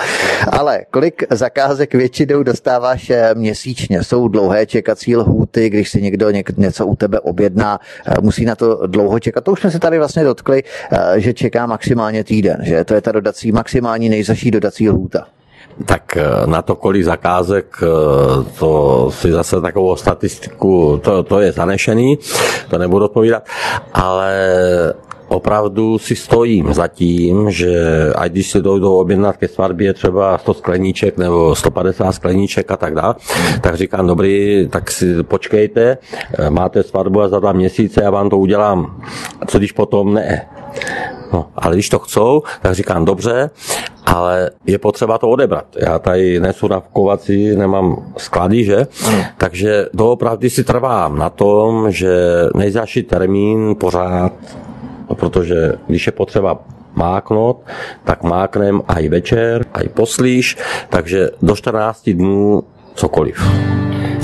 Ale 0.51 0.85
kolik 0.91 1.23
zakázek 1.29 1.95
většinou 1.95 2.43
dostáváš 2.43 3.09
eh, 3.09 3.35
měsíčně? 3.35 4.03
Jsou 4.03 4.27
dlouhé 4.27 4.65
čekací 4.65 5.15
lhůty, 5.15 5.69
když 5.69 5.89
si 5.89 6.01
někdo 6.01 6.29
něco 6.57 6.87
u 6.87 6.95
tebe 6.95 7.19
objedná, 7.19 7.79
eh, 8.05 8.13
musí 8.21 8.45
na 8.45 8.55
to 8.55 8.87
dlouho 8.87 9.19
čekat. 9.19 9.43
To 9.43 9.51
už 9.51 9.61
jsme 9.61 9.71
se 9.71 9.79
tady 9.79 9.97
vlastně 9.97 10.23
dotkli, 10.23 10.63
eh, 10.91 11.19
že 11.19 11.33
čeká 11.33 11.65
maximálně 11.65 12.23
týden, 12.23 12.57
že 12.63 12.83
to 12.83 12.93
je 12.93 13.01
ta 13.01 13.11
dodací, 13.11 13.51
maximální 13.51 14.09
nejzaší 14.09 14.51
dodací 14.51 14.89
lhůta 14.89 15.27
tak 15.85 16.17
eh, 16.17 16.47
na 16.47 16.61
to, 16.61 16.75
kolik 16.75 17.03
zakázek, 17.03 17.65
eh, 17.83 17.87
to 18.59 18.71
si 19.11 19.31
zase 19.31 19.61
takovou 19.61 19.95
statistiku, 19.95 20.99
to, 21.03 21.23
to 21.23 21.39
je 21.39 21.51
zanešený, 21.51 22.17
to 22.69 22.77
nebudu 22.77 23.05
odpovídat, 23.05 23.43
ale 23.93 24.33
opravdu 25.27 25.99
si 25.99 26.15
stojím 26.15 26.73
za 26.73 26.87
tím, 26.87 27.51
že 27.51 27.73
ať 28.15 28.31
když 28.31 28.51
si 28.51 28.61
dojdou 28.61 28.97
objednat 28.97 29.37
ke 29.37 29.47
svatbě 29.47 29.93
třeba 29.93 30.37
100 30.37 30.53
skleníček 30.53 31.17
nebo 31.17 31.55
150 31.55 32.11
skleníček 32.11 32.71
a 32.71 32.77
tak 32.77 32.95
dále, 32.95 33.15
tak 33.61 33.75
říkám, 33.75 34.07
dobrý, 34.07 34.67
tak 34.71 34.91
si 34.91 35.23
počkejte, 35.23 35.97
eh, 36.39 36.49
máte 36.49 36.83
svatbu 36.83 37.21
a 37.21 37.27
za 37.27 37.39
dva 37.39 37.51
měsíce 37.51 38.03
já 38.03 38.09
vám 38.09 38.29
to 38.29 38.37
udělám. 38.37 39.01
Co 39.47 39.57
když 39.57 39.71
potom 39.71 40.13
ne? 40.13 40.47
No, 41.33 41.47
ale 41.55 41.75
když 41.75 41.89
to 41.89 41.99
chcou, 41.99 42.43
tak 42.61 42.75
říkám 42.75 43.05
dobře, 43.05 43.49
ale 44.07 44.49
je 44.65 44.77
potřeba 44.77 45.17
to 45.17 45.29
odebrat. 45.29 45.65
Já 45.75 45.99
tady 45.99 46.39
nesu 46.39 46.67
nafukovací, 46.67 47.55
nemám 47.55 48.13
sklady, 48.17 48.63
že? 48.63 48.87
Hmm. 49.05 49.21
Takže 49.37 49.85
doopravdy 49.93 50.49
si 50.49 50.63
trvám 50.63 51.17
na 51.17 51.29
tom, 51.29 51.91
že 51.91 52.15
nejzaší 52.55 53.03
termín 53.03 53.75
pořád, 53.75 54.33
protože 55.15 55.73
když 55.87 56.05
je 56.05 56.11
potřeba 56.11 56.59
máknout, 56.95 57.61
tak 58.03 58.23
máknem 58.23 58.81
aj 58.87 59.09
večer, 59.09 59.65
aj 59.73 59.87
poslíš, 59.87 60.57
takže 60.89 61.29
do 61.41 61.55
14 61.55 62.09
dnů 62.09 62.63
cokoliv. 62.95 63.37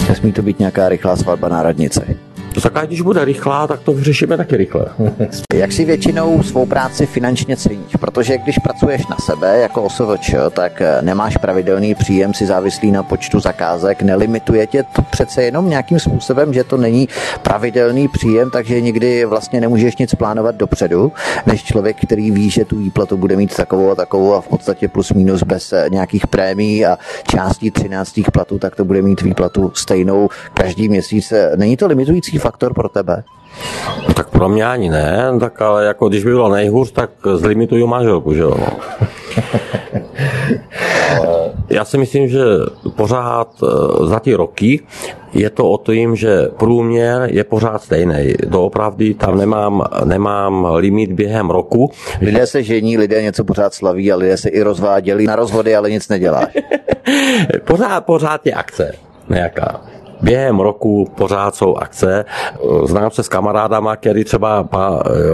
Nesmí 0.09 0.31
to 0.31 0.41
být 0.41 0.59
nějaká 0.59 0.89
rychlá 0.89 1.15
svatba 1.15 1.49
na 1.49 1.63
radnici. 1.63 2.17
To 2.53 2.61
tak 2.61 2.87
když 2.87 3.01
bude 3.01 3.25
rychlá, 3.25 3.67
tak 3.67 3.79
to 3.79 3.93
vyřešíme 3.93 4.37
taky 4.37 4.57
rychle. 4.57 4.85
Jak 5.53 5.71
si 5.71 5.85
většinou 5.85 6.43
svou 6.43 6.65
práci 6.65 7.05
finančně 7.05 7.57
ceníš? 7.57 7.95
Protože 7.99 8.37
když 8.37 8.57
pracuješ 8.57 9.07
na 9.07 9.17
sebe 9.25 9.59
jako 9.59 9.83
OSVČ, 9.83 10.35
tak 10.51 10.81
eh, 10.81 11.01
nemáš 11.01 11.37
pravidelný 11.37 11.95
příjem, 11.95 12.33
si 12.33 12.45
závislý 12.45 12.91
na 12.91 13.03
počtu 13.03 13.39
zakázek, 13.39 14.01
nelimituje 14.01 14.67
tě 14.67 14.83
to 14.95 15.01
přece 15.01 15.43
jenom 15.43 15.69
nějakým 15.69 15.99
způsobem, 15.99 16.53
že 16.53 16.63
to 16.63 16.77
není 16.77 17.09
pravidelný 17.41 18.07
příjem, 18.07 18.49
takže 18.49 18.81
nikdy 18.81 19.25
vlastně 19.25 19.61
nemůžeš 19.61 19.97
nic 19.97 20.15
plánovat 20.15 20.55
dopředu, 20.55 21.11
než 21.45 21.63
člověk, 21.63 21.97
který 22.05 22.31
ví, 22.31 22.49
že 22.49 22.65
tu 22.65 22.77
výplatu 22.77 23.17
bude 23.17 23.35
mít 23.35 23.55
takovou 23.55 23.91
a 23.91 23.95
takovou 23.95 24.33
a 24.33 24.41
v 24.41 24.47
podstatě 24.47 24.87
plus 24.87 25.13
minus 25.13 25.43
bez 25.43 25.73
eh, 25.73 25.85
nějakých 25.91 26.27
prémií 26.27 26.85
a 26.85 26.97
částí 27.27 27.71
13. 27.71 28.19
platů, 28.33 28.59
tak 28.59 28.75
to 28.75 28.85
bude 28.85 29.01
mít 29.01 29.21
výplatu 29.21 29.71
stejnou 29.75 30.29
každý 30.53 30.89
měsíc. 30.89 31.33
Není 31.55 31.77
to 31.77 31.87
limitující 31.87 32.42
faktor 32.43 32.73
pro 32.73 32.89
tebe? 32.89 33.23
No, 34.07 34.13
tak 34.13 34.29
pro 34.29 34.49
mě 34.49 34.65
ani 34.65 34.89
ne, 34.89 35.31
tak 35.39 35.61
ale 35.61 35.85
jako 35.85 36.09
když 36.09 36.23
by 36.23 36.31
bylo 36.31 36.49
nejhůř, 36.49 36.91
tak 36.91 37.09
zlimituju 37.35 37.87
manželku, 37.87 38.33
že 38.33 38.41
jo. 38.41 38.55
No. 38.59 38.67
Já 41.69 41.85
si 41.85 41.97
myslím, 41.97 42.27
že 42.27 42.43
pořád 42.95 43.49
eh, 43.63 43.67
za 44.05 44.19
ty 44.19 44.33
roky 44.33 44.79
je 45.33 45.49
to 45.49 45.69
o 45.69 45.77
tom, 45.77 46.15
že 46.15 46.47
průměr 46.57 47.27
je 47.31 47.43
pořád 47.43 47.83
stejný. 47.83 48.33
Doopravdy 48.47 49.13
tam 49.13 49.37
nemám, 49.37 49.83
nemám 50.03 50.67
limit 50.75 51.11
během 51.11 51.49
roku. 51.49 51.91
Lidé 52.21 52.47
se 52.47 52.63
žení, 52.63 52.97
lidé 52.97 53.21
něco 53.21 53.43
pořád 53.43 53.73
slaví 53.73 54.11
a 54.11 54.15
lidé 54.15 54.37
se 54.37 54.49
i 54.49 54.61
rozváděli 54.61 55.25
na 55.25 55.35
rozvody, 55.35 55.75
ale 55.75 55.91
nic 55.91 56.09
nedělá. 56.09 56.47
pořád, 57.65 58.05
pořád 58.05 58.45
je 58.45 58.53
akce 58.53 58.91
nějaká 59.29 59.81
během 60.23 60.59
roku 60.59 61.07
pořád 61.15 61.55
jsou 61.55 61.75
akce. 61.75 62.25
Znám 62.85 63.11
se 63.11 63.23
s 63.23 63.29
kamarádama, 63.29 63.95
který 63.95 64.23
třeba 64.23 64.69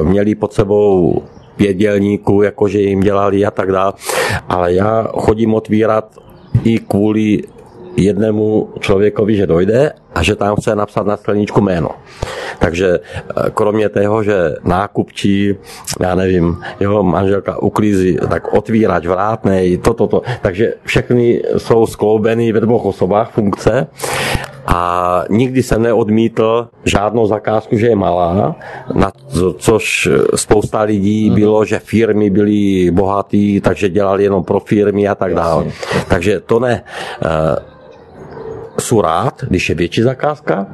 měli 0.03 0.35
pod 0.35 0.53
sebou 0.53 1.21
pět 1.55 1.73
dělníků, 1.73 2.41
jakože 2.41 2.79
jim 2.79 2.99
dělali 2.99 3.45
a 3.45 3.51
tak 3.51 3.71
dále. 3.71 3.93
Ale 4.49 4.73
já 4.73 5.07
chodím 5.13 5.53
otvírat 5.53 6.05
i 6.63 6.79
kvůli 6.79 7.43
jednému 7.95 8.69
člověkovi, 8.79 9.35
že 9.35 9.47
dojde 9.47 9.93
a 10.15 10.23
že 10.23 10.35
tam 10.35 10.55
chce 10.55 10.75
napsat 10.75 11.07
na 11.07 11.17
skleničku 11.17 11.61
jméno. 11.61 11.89
Takže 12.59 12.99
eh, 12.99 13.49
kromě 13.53 13.89
toho, 13.89 14.23
že 14.23 14.55
nákupčí, 14.63 15.55
já 15.99 16.15
nevím, 16.15 16.57
jeho 16.79 17.03
manželka 17.03 17.61
uklízí, 17.61 18.17
tak 18.29 18.53
otvírač, 18.53 19.05
vrátnej, 19.05 19.77
toto, 19.77 20.07
to, 20.07 20.19
to. 20.19 20.21
Takže 20.41 20.73
všechny 20.83 21.41
jsou 21.57 21.85
skloubeny 21.85 22.51
ve 22.51 22.59
dvou 22.59 22.77
osobách 22.77 23.31
funkce 23.31 23.87
a 24.69 25.23
nikdy 25.29 25.63
jsem 25.63 25.81
neodmítl 25.81 26.67
žádnou 26.85 27.25
zakázku, 27.25 27.77
že 27.77 27.87
je 27.87 27.95
malá, 27.95 28.55
na 28.93 29.11
to, 29.11 29.53
což 29.53 30.09
spousta 30.35 30.81
lidí 30.81 31.29
mm. 31.29 31.35
bylo, 31.35 31.65
že 31.65 31.79
firmy 31.79 32.29
byly 32.29 32.91
bohatý, 32.91 33.61
takže 33.61 33.89
dělali 33.89 34.23
jenom 34.23 34.43
pro 34.43 34.59
firmy 34.59 35.07
a 35.07 35.15
tak 35.15 35.35
dále. 35.35 35.65
Takže 36.07 36.39
to 36.39 36.59
ne. 36.59 36.83
Uh, 37.25 37.29
jsou 38.79 39.01
rád, 39.01 39.43
když 39.47 39.69
je 39.69 39.75
větší 39.75 40.01
zakázka, 40.01 40.67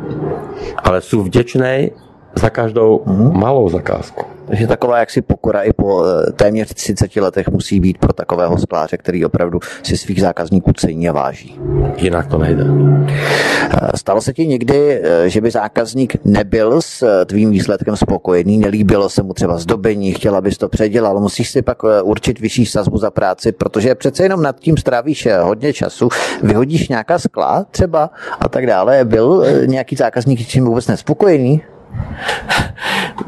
ale 0.77 1.01
jsou 1.01 1.23
vděčný 1.23 1.91
za 2.35 2.49
každou 2.49 3.01
mm-hmm. 3.05 3.31
malou 3.31 3.69
zakázku. 3.69 4.35
Takže 4.47 4.67
taková 4.67 4.99
jaksi 4.99 5.21
pokora 5.21 5.61
i 5.61 5.73
po 5.73 6.05
eh, 6.05 6.31
téměř 6.31 6.73
30 6.73 7.15
letech 7.15 7.49
musí 7.49 7.79
být 7.79 7.97
pro 7.97 8.13
takového 8.13 8.57
skláře, 8.57 8.97
který 8.97 9.25
opravdu 9.25 9.59
si 9.83 9.97
svých 9.97 10.21
zákazníků 10.21 10.73
cení 10.73 11.09
a 11.09 11.11
váží. 11.11 11.59
Jinak 11.97 12.27
to 12.27 12.37
nejde. 12.37 12.63
Eh, 13.09 13.89
stalo 13.95 14.21
se 14.21 14.33
ti 14.33 14.47
někdy, 14.47 15.01
eh, 15.03 15.29
že 15.29 15.41
by 15.41 15.51
zákazník 15.51 16.15
nebyl 16.25 16.81
s 16.81 17.25
tvým 17.25 17.51
výsledkem 17.51 17.95
spokojený, 17.95 18.57
nelíbilo 18.57 19.09
se 19.09 19.23
mu 19.23 19.33
třeba 19.33 19.57
zdobení, 19.57 20.13
chtěla 20.13 20.41
bys 20.41 20.57
to 20.57 20.69
předělal, 20.69 21.19
musíš 21.19 21.49
si 21.49 21.61
pak 21.61 21.77
určit 22.03 22.39
vyšší 22.39 22.65
sazbu 22.65 22.97
za 22.97 23.11
práci, 23.11 23.51
protože 23.51 23.95
přece 23.95 24.23
jenom 24.23 24.41
nad 24.41 24.59
tím 24.59 24.77
strávíš 24.77 25.27
hodně 25.41 25.73
času, 25.73 26.09
vyhodíš 26.43 26.89
nějaká 26.89 27.19
skla 27.19 27.65
třeba 27.71 28.09
a 28.39 28.49
tak 28.49 28.67
dále. 28.67 29.05
Byl 29.05 29.45
nějaký 29.65 29.95
zákazník 29.95 30.47
tím 30.47 30.65
vůbec 30.65 30.87
nespokojený? 30.87 31.61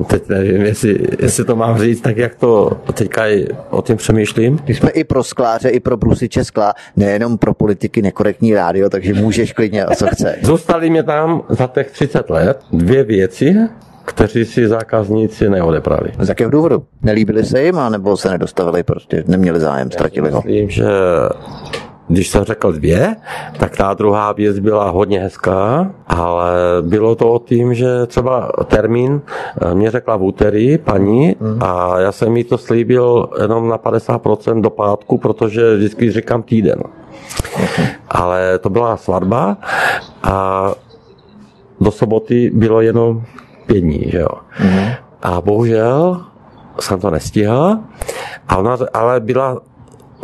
Teď 0.07 0.30
nevím, 0.30 0.61
jestli, 0.61 1.07
jestli 1.19 1.45
to 1.45 1.55
mám 1.55 1.78
říct 1.78 2.01
tak, 2.01 2.17
jak 2.17 2.36
to 2.36 2.82
teďka 2.93 3.23
o 3.69 3.82
tím 3.82 3.97
přemýšlím. 3.97 4.59
My 4.67 4.73
jsme 4.75 4.89
i 4.89 5.03
pro 5.03 5.23
skláře, 5.23 5.69
i 5.69 5.80
pro 5.80 5.97
brusiče 5.97 6.43
skla, 6.43 6.73
nejenom 6.95 7.38
pro 7.38 7.53
politiky 7.53 8.01
nekorektní 8.01 8.53
rádio, 8.53 8.89
takže 8.89 9.13
můžeš 9.13 9.53
klidně, 9.53 9.86
co 9.95 10.07
chce. 10.07 10.36
Zůstali 10.41 10.89
mě 10.89 11.03
tam 11.03 11.41
za 11.49 11.67
těch 11.67 11.91
30 11.91 12.30
let 12.30 12.59
dvě 12.71 13.03
věci, 13.03 13.55
kteří 14.05 14.45
si 14.45 14.67
zákazníci 14.67 15.49
neodeprali. 15.49 16.11
Z 16.19 16.30
jakého 16.30 16.51
důvodu? 16.51 16.86
Nelíbili 17.01 17.45
se 17.45 17.63
jim, 17.63 17.80
nebo 17.89 18.17
se 18.17 18.30
nedostavili, 18.30 18.84
prostě 18.84 19.23
neměli 19.28 19.59
zájem, 19.59 19.91
ztratili 19.91 20.32
ho? 20.32 20.41
Myslím, 20.45 20.69
že 20.69 20.86
když 22.08 22.30
jsem 22.30 22.43
řekl 22.43 22.72
dvě, 22.72 23.16
tak 23.60 23.78
ta 23.78 23.93
druhá 23.93 24.32
věc 24.32 24.60
byla 24.60 24.89
hodně 24.89 25.20
hezká, 25.20 25.91
ale 26.08 26.53
bylo 26.82 27.16
to 27.16 27.34
o 27.34 27.39
tím, 27.39 27.74
že 27.74 28.05
třeba 28.05 28.51
termín 28.66 29.22
eh, 29.62 29.76
mě 29.76 29.91
řekla 29.91 30.16
v 30.16 30.24
úterý 30.24 30.78
paní 30.78 31.36
mhm. 31.39 31.64
a 31.64 31.99
já 31.99 32.12
jsem 32.12 32.38
jí 32.38 32.43
to 32.43 32.58
slíbil 32.58 33.30
jenom 33.41 33.70
na 33.70 33.78
50% 33.78 34.62
do 34.62 34.70
pátku, 34.70 35.18
protože 35.18 35.76
vždycky 35.76 36.12
říkám 36.12 36.43
týden. 36.43 36.84
Ale 38.10 38.60
to 38.60 38.70
byla 38.70 38.97
svatba 38.97 39.58
a 40.24 40.72
do 41.82 41.91
soboty 41.91 42.51
bylo 42.53 42.82
jenom 42.82 43.24
pět 43.66 43.80
dní, 43.82 44.03
že 44.08 44.20
jo. 44.20 44.30
Mhm. 44.60 44.91
A 45.22 45.41
bohužel 45.41 46.22
jsem 46.80 46.99
to 46.99 47.12
nestihl, 47.12 47.80
a 48.49 48.58
ona, 48.58 48.78
ale 48.93 49.20
byla 49.20 49.62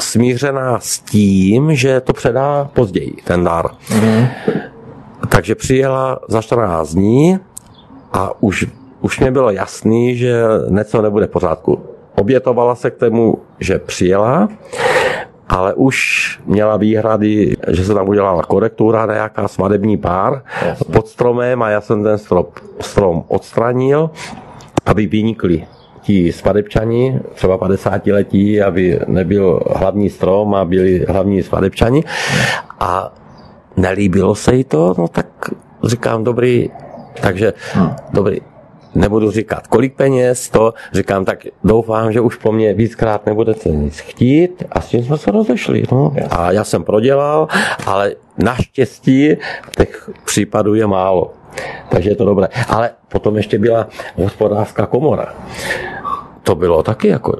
smířená 0.04 0.80
s 0.80 0.99
tím, 0.99 1.76
že 1.76 2.01
to 2.01 2.14
předá 2.14 2.70
později, 2.74 3.14
ten 3.24 3.43
dar. 3.43 3.66
Mm. 4.01 4.28
Takže 5.30 5.56
přijela 5.56 6.20
za 6.30 6.41
14 6.41 6.89
dní 6.89 7.39
a 8.14 8.32
už, 8.39 8.66
už 9.01 9.20
mě 9.20 9.32
bylo 9.32 9.51
jasný, 9.51 10.18
že 10.18 10.43
něco 10.70 11.01
nebude 11.01 11.28
v 11.28 11.30
pořádku. 11.30 11.80
Obětovala 12.16 12.76
se 12.76 12.91
k 12.91 12.97
tomu, 12.97 13.38
že 13.60 13.80
přijela, 13.80 14.49
ale 15.49 15.74
už 15.74 16.39
měla 16.45 16.78
výhrady, 16.78 17.56
že 17.68 17.86
se 17.86 17.93
tam 17.93 18.10
udělala 18.10 18.43
korektura, 18.43 19.06
nějaká 19.06 19.47
svadební 19.47 19.97
pár 19.97 20.41
Jasně. 20.66 20.93
pod 20.93 21.08
stromem 21.08 21.62
a 21.62 21.70
já 21.70 21.82
jsem 21.82 22.04
ten 22.04 22.18
strop, 22.18 22.60
strom 22.80 23.24
odstranil, 23.28 24.10
aby 24.86 25.08
vynikli 25.08 25.68
ti 26.04 26.32
svadebčani, 26.32 27.20
třeba 27.34 27.58
50 27.58 28.08
letí, 28.08 28.62
aby 28.62 28.99
nebyl 29.08 29.60
hlavní 29.76 30.10
strom 30.10 30.56
a 30.56 30.66
byli 30.66 31.06
hlavní 31.10 31.43
svadebčani. 31.43 32.04
A 32.80 33.14
nelíbilo 33.78 34.36
se 34.36 34.56
jí 34.56 34.64
to, 34.64 34.93
no 34.97 35.08
tak 35.08 35.28
říkám, 35.84 36.24
dobrý, 36.24 36.70
takže 37.22 37.54
hmm. 37.74 37.89
dobrý, 38.14 38.41
nebudu 38.95 39.32
říkat, 39.32 39.68
kolik 39.68 39.95
peněz, 39.95 40.49
to 40.49 40.74
říkám, 40.93 41.26
tak 41.26 41.39
doufám, 41.64 42.12
že 42.12 42.22
už 42.22 42.36
po 42.36 42.51
mně 42.51 42.74
víckrát 42.74 43.26
nebudete 43.26 43.70
nic 43.70 43.99
chtít 43.99 44.64
a 44.72 44.82
s 44.82 44.88
tím 44.88 45.04
jsme 45.04 45.18
se 45.18 45.32
rozešli. 45.32 45.84
No. 45.91 46.14
A 46.30 46.51
já 46.51 46.64
jsem 46.64 46.84
prodělal, 46.84 47.47
ale 47.86 48.16
naštěstí 48.38 49.38
těch 49.78 50.10
případů 50.26 50.76
je 50.76 50.88
málo. 50.88 51.34
Takže 51.89 52.10
je 52.10 52.16
to 52.16 52.26
dobré. 52.26 52.47
Ale 52.68 52.89
potom 53.08 53.38
ještě 53.38 53.60
byla 53.60 53.88
hospodářská 54.16 54.86
komora 54.86 55.34
to 56.44 56.56
bylo 56.56 56.84
taky 56.84 57.08
jako 57.08 57.34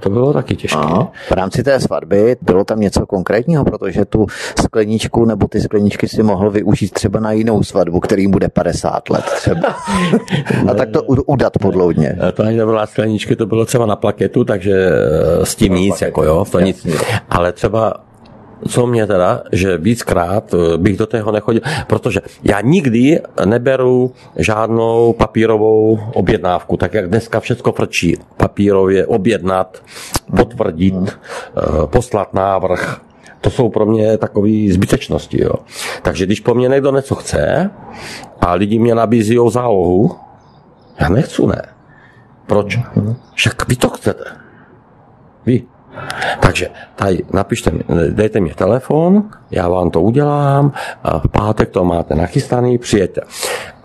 to 0.00 0.10
bylo 0.10 0.32
taky 0.32 0.56
těžké. 0.56 0.78
Aha. 0.78 1.12
V 1.28 1.32
rámci 1.32 1.62
té 1.62 1.80
svatby 1.80 2.36
bylo 2.42 2.64
tam 2.64 2.80
něco 2.80 3.06
konkrétního, 3.06 3.64
protože 3.64 4.04
tu 4.04 4.26
skleničku 4.62 5.24
nebo 5.24 5.48
ty 5.48 5.60
skleničky 5.60 6.08
si 6.08 6.22
mohl 6.22 6.50
využít 6.50 6.92
třeba 6.92 7.20
na 7.20 7.32
jinou 7.32 7.62
svatbu, 7.62 8.00
kterým 8.00 8.30
bude 8.30 8.48
50 8.48 9.10
let 9.10 9.24
třeba. 9.36 9.68
A 10.70 10.74
tak 10.74 10.90
to 10.90 11.02
udat 11.02 11.52
podloudně. 11.58 12.18
To 12.34 12.42
ani 12.42 12.56
nebylo 12.56 12.76
na 12.78 12.86
skleničky, 12.86 13.36
to 13.36 13.46
bylo 13.46 13.64
třeba 13.64 13.86
na 13.86 13.96
plaketu, 13.96 14.44
takže 14.44 14.90
eh, 15.42 15.46
s 15.46 15.54
tím 15.54 15.74
nic, 15.74 16.00
jako 16.00 16.24
jo, 16.24 16.44
to 16.52 16.60
nic. 16.60 16.86
Ale 17.30 17.52
třeba 17.52 17.94
co 18.68 18.86
mě 18.86 19.06
teda, 19.06 19.42
že 19.52 19.78
víckrát 19.78 20.54
eh, 20.54 20.78
bych 20.78 20.96
do 20.96 21.06
toho 21.06 21.32
nechodil, 21.32 21.62
protože 21.86 22.20
já 22.44 22.60
nikdy 22.60 23.20
neberu 23.44 24.12
žádnou 24.36 25.12
papírovou 25.12 25.98
objednávku, 26.14 26.76
tak 26.76 26.94
jak 26.94 27.08
dneska 27.08 27.40
všechno 27.40 27.72
frčí. 27.72 28.16
Papírově 28.36 29.06
objednat, 29.06 29.82
potvrdit, 30.36 30.94
eh, 31.08 31.86
poslat 31.86 32.34
návrh, 32.34 33.00
to 33.40 33.50
jsou 33.50 33.68
pro 33.68 33.86
mě 33.86 34.18
takové 34.18 34.50
zbytečnosti. 34.70 35.42
Jo. 35.42 35.54
Takže 36.02 36.26
když 36.26 36.40
po 36.40 36.54
mně 36.54 36.68
někdo 36.68 36.92
něco 36.92 37.14
chce 37.14 37.70
a 38.40 38.52
lidi 38.54 38.78
mě 38.78 38.94
nabízí 38.94 39.38
zálohu, 39.48 40.16
já 41.00 41.08
nechci, 41.08 41.46
ne. 41.46 41.62
Proč? 42.46 42.78
Však 43.34 43.68
vy 43.68 43.76
to 43.76 43.90
chcete. 43.90 44.24
Vy. 45.46 45.62
Takže 46.40 46.68
tady 46.96 47.24
napište, 47.32 47.72
dejte 48.10 48.40
mi 48.40 48.50
telefon, 48.50 49.24
já 49.50 49.68
vám 49.68 49.90
to 49.90 50.00
udělám, 50.00 50.72
a 51.04 51.18
v 51.18 51.28
pátek 51.28 51.70
to 51.70 51.84
máte 51.84 52.14
nachystaný, 52.14 52.78
přijete. 52.78 53.20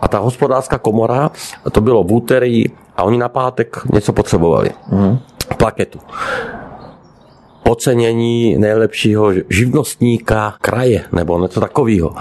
A 0.00 0.08
ta 0.08 0.18
hospodářská 0.18 0.78
komora, 0.78 1.30
to 1.72 1.80
bylo 1.80 2.04
v 2.04 2.12
úterý 2.12 2.64
a 2.96 3.02
oni 3.02 3.18
na 3.18 3.28
pátek 3.28 3.76
něco 3.92 4.12
potřebovali. 4.12 4.70
Mm. 4.90 5.18
Plaketu 5.56 6.00
ocenění 7.66 8.58
nejlepšího 8.58 9.32
živnostníka 9.50 10.54
kraje 10.60 11.04
nebo 11.12 11.42
něco 11.42 11.60
takového. 11.60 12.14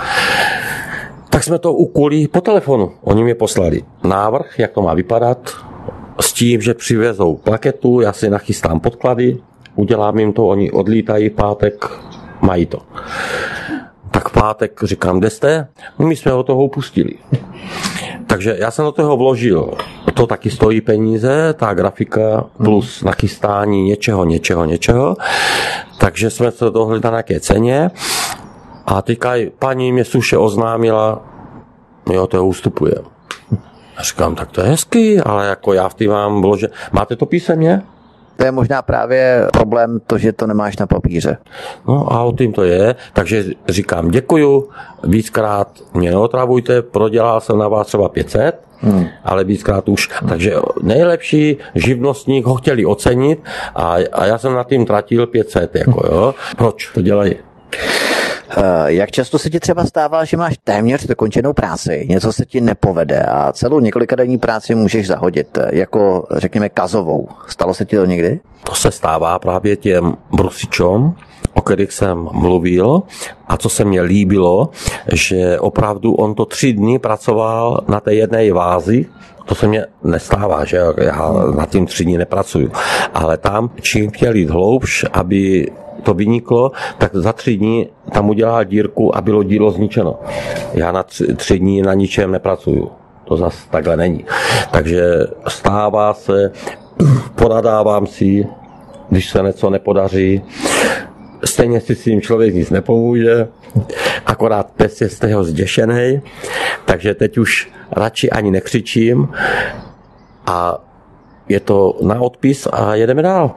Tak 1.29 1.43
jsme 1.43 1.59
to 1.59 1.73
ukuli 1.73 2.27
po 2.27 2.41
telefonu. 2.41 2.91
Oni 3.01 3.23
mi 3.23 3.35
poslali 3.35 3.83
návrh, 4.03 4.59
jak 4.59 4.71
to 4.71 4.81
má 4.81 4.93
vypadat, 4.93 5.49
s 6.19 6.33
tím, 6.33 6.61
že 6.61 6.73
přivezou 6.73 7.35
plaketu, 7.35 8.01
já 8.01 8.13
si 8.13 8.29
nachystám 8.29 8.79
podklady, 8.79 9.37
udělám 9.75 10.19
jim 10.19 10.33
to, 10.33 10.47
oni 10.47 10.71
odlítají 10.71 11.29
pátek, 11.29 11.85
mají 12.41 12.65
to. 12.65 12.79
Tak 14.11 14.29
pátek 14.29 14.79
říkám, 14.83 15.19
kde 15.19 15.29
jste? 15.29 15.67
No, 15.99 16.07
my 16.07 16.15
jsme 16.15 16.31
ho 16.31 16.43
toho 16.43 16.63
upustili. 16.63 17.13
Takže 18.27 18.55
já 18.59 18.71
jsem 18.71 18.85
do 18.85 18.91
toho 18.91 19.17
vložil. 19.17 19.73
To 20.13 20.27
taky 20.27 20.49
stojí 20.49 20.81
peníze, 20.81 21.53
ta 21.53 21.73
grafika 21.73 22.45
plus 22.57 23.03
nachystání 23.03 23.83
něčeho, 23.83 24.25
něčeho, 24.25 24.65
něčeho. 24.65 25.15
Takže 25.99 26.29
jsme 26.29 26.51
se 26.51 26.69
dohli 26.69 26.99
na 27.03 27.09
nějaké 27.09 27.39
ceně. 27.39 27.91
A 28.85 29.01
teďka 29.01 29.33
paní 29.59 29.91
mě 29.91 30.05
suše 30.05 30.37
oznámila, 30.37 31.25
jo, 32.11 32.27
to 32.27 32.45
ustupuje. 32.45 32.95
A 33.97 34.03
říkám, 34.03 34.35
tak 34.35 34.51
to 34.51 34.61
je 34.61 34.67
hezký, 34.67 35.19
ale 35.19 35.47
jako 35.47 35.73
já 35.73 35.89
v 35.89 35.93
tým 35.93 36.11
mám 36.11 36.41
vložen. 36.41 36.69
Máte 36.91 37.15
to 37.15 37.25
písemně? 37.25 37.81
To 38.35 38.45
je 38.45 38.51
možná 38.51 38.81
právě 38.81 39.47
problém 39.53 39.99
to, 40.07 40.17
že 40.17 40.33
to 40.33 40.47
nemáš 40.47 40.77
na 40.77 40.87
papíře. 40.87 41.37
No 41.87 42.13
a 42.13 42.23
o 42.23 42.33
tím 42.33 42.53
to 42.53 42.63
je, 42.63 42.95
takže 43.13 43.43
říkám 43.69 44.09
děkuju, 44.11 44.69
víckrát 45.03 45.67
mě 45.93 46.09
neotravujte, 46.11 46.81
prodělal 46.81 47.41
jsem 47.41 47.57
na 47.57 47.67
vás 47.67 47.87
třeba 47.87 48.09
500, 48.09 48.65
Hmm. 48.79 49.05
ale 49.23 49.43
víckrát 49.43 49.89
už. 49.89 50.09
Hmm. 50.11 50.29
Takže 50.29 50.53
nejlepší 50.81 51.57
živnostník 51.75 52.45
ho 52.45 52.55
chtěli 52.55 52.85
ocenit 52.85 53.43
a, 53.75 53.95
a 54.13 54.25
já 54.25 54.37
jsem 54.37 54.53
na 54.53 54.63
tím 54.63 54.85
tratil 54.85 55.27
500. 55.27 55.75
Jako, 55.75 56.07
jo. 56.07 56.35
Proč 56.57 56.91
to 56.93 57.01
dělají? 57.01 57.35
Eh, 58.49 58.61
jak 58.87 59.11
často 59.11 59.39
se 59.39 59.49
ti 59.49 59.59
třeba 59.59 59.85
stává, 59.85 60.25
že 60.25 60.37
máš 60.37 60.57
téměř 60.63 61.05
dokončenou 61.05 61.53
práci, 61.53 62.05
něco 62.09 62.33
se 62.33 62.45
ti 62.45 62.61
nepovede 62.61 63.23
a 63.23 63.51
celou 63.51 63.79
několika 63.79 64.15
denní 64.15 64.37
práci 64.37 64.75
můžeš 64.75 65.07
zahodit, 65.07 65.57
eh, 65.57 65.69
jako 65.71 66.27
řekněme 66.31 66.69
kazovou. 66.69 67.27
Stalo 67.47 67.73
se 67.73 67.85
ti 67.85 67.95
to 67.95 68.05
někdy? 68.05 68.39
To 68.63 68.75
se 68.75 68.91
stává 68.91 69.39
právě 69.39 69.75
těm 69.75 70.17
brusičům, 70.35 71.15
o 71.53 71.61
kterých 71.61 71.91
jsem 71.91 72.27
mluvil 72.31 73.01
a 73.47 73.57
co 73.57 73.69
se 73.69 73.85
mně 73.85 74.01
líbilo, 74.01 74.69
že 75.13 75.59
opravdu 75.59 76.13
on 76.13 76.35
to 76.35 76.45
tři 76.45 76.73
dny 76.73 76.99
pracoval 76.99 77.83
na 77.87 77.99
té 77.99 78.13
jedné 78.13 78.53
vázi, 78.53 79.05
to 79.45 79.55
se 79.55 79.67
mně 79.67 79.85
nestává, 80.03 80.65
že 80.65 80.77
já 80.97 81.33
na 81.57 81.65
tím 81.65 81.85
tři 81.85 82.05
dny 82.05 82.17
nepracuju. 82.17 82.71
Ale 83.13 83.37
tam, 83.37 83.69
čím 83.81 84.11
chtěl 84.11 84.35
jít 84.35 84.49
hloubš, 84.49 85.05
aby 85.13 85.67
to 86.05 86.13
vyniklo, 86.13 86.71
tak 86.97 87.15
za 87.15 87.33
tři 87.33 87.57
dní 87.57 87.89
tam 88.13 88.29
udělá 88.29 88.63
dírku 88.63 89.15
a 89.17 89.21
bylo 89.21 89.43
dílo 89.43 89.71
zničeno. 89.71 90.19
Já 90.73 90.91
na 90.91 91.03
tři, 91.03 91.35
tři 91.35 91.59
dní 91.59 91.81
na 91.81 91.93
ničem 91.93 92.31
nepracuju. 92.31 92.91
To 93.25 93.37
zase 93.37 93.69
takhle 93.69 93.97
není. 93.97 94.25
Takže 94.71 95.03
stává 95.47 96.13
se, 96.13 96.51
podadávám 97.35 98.07
si, 98.07 98.47
když 99.09 99.29
se 99.29 99.41
něco 99.41 99.69
nepodaří, 99.69 100.41
stejně 101.45 101.81
si 101.81 101.95
s 101.95 102.03
tím 102.03 102.21
člověk 102.21 102.53
nic 102.53 102.69
nepomůže, 102.69 103.47
akorát 104.25 104.71
pes 104.77 105.01
je 105.01 105.09
z 105.09 105.19
toho 105.19 105.43
zděšený, 105.43 106.21
takže 106.85 107.13
teď 107.13 107.37
už 107.37 107.69
radši 107.91 108.29
ani 108.29 108.51
nekřičím 108.51 109.27
a 110.45 110.77
je 111.49 111.59
to 111.59 111.97
na 112.01 112.21
odpis 112.21 112.67
a 112.71 112.95
jedeme 112.95 113.21
dál. 113.21 113.51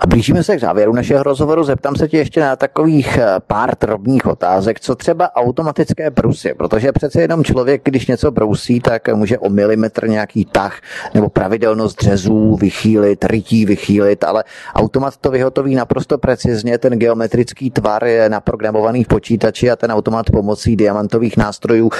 A 0.00 0.06
blížíme 0.06 0.42
se 0.44 0.56
k 0.56 0.60
závěru 0.60 0.92
našeho 0.92 1.22
rozhovoru. 1.22 1.64
Zeptám 1.64 1.96
se 1.96 2.08
tě 2.08 2.18
ještě 2.18 2.40
na 2.40 2.56
takových 2.56 3.18
eh, 3.18 3.26
pár 3.46 3.70
drobných 3.80 4.26
otázek, 4.26 4.80
co 4.80 4.94
třeba 4.94 5.36
automatické 5.36 6.10
brusy, 6.10 6.54
protože 6.58 6.92
přece 6.92 7.20
jenom 7.20 7.44
člověk, 7.44 7.80
když 7.84 8.06
něco 8.06 8.30
brousí, 8.30 8.80
tak 8.80 9.08
může 9.08 9.38
o 9.38 9.50
milimetr 9.50 10.08
nějaký 10.08 10.44
tah 10.44 10.80
nebo 11.14 11.28
pravidelnost 11.28 12.02
řezů 12.02 12.56
vychýlit, 12.56 13.24
rytí 13.24 13.64
vychýlit, 13.64 14.24
ale 14.24 14.44
automat 14.74 15.16
to 15.16 15.30
vyhotoví 15.30 15.74
naprosto 15.74 16.18
precizně, 16.18 16.78
ten 16.78 16.92
geometrický 16.92 17.70
tvar 17.70 18.04
je 18.04 18.28
naprogramovaný 18.28 19.04
v 19.04 19.08
počítači 19.08 19.70
a 19.70 19.76
ten 19.76 19.92
automat 19.92 20.30
pomocí 20.30 20.76
diamantových 20.76 21.36
nástrojů 21.36 21.90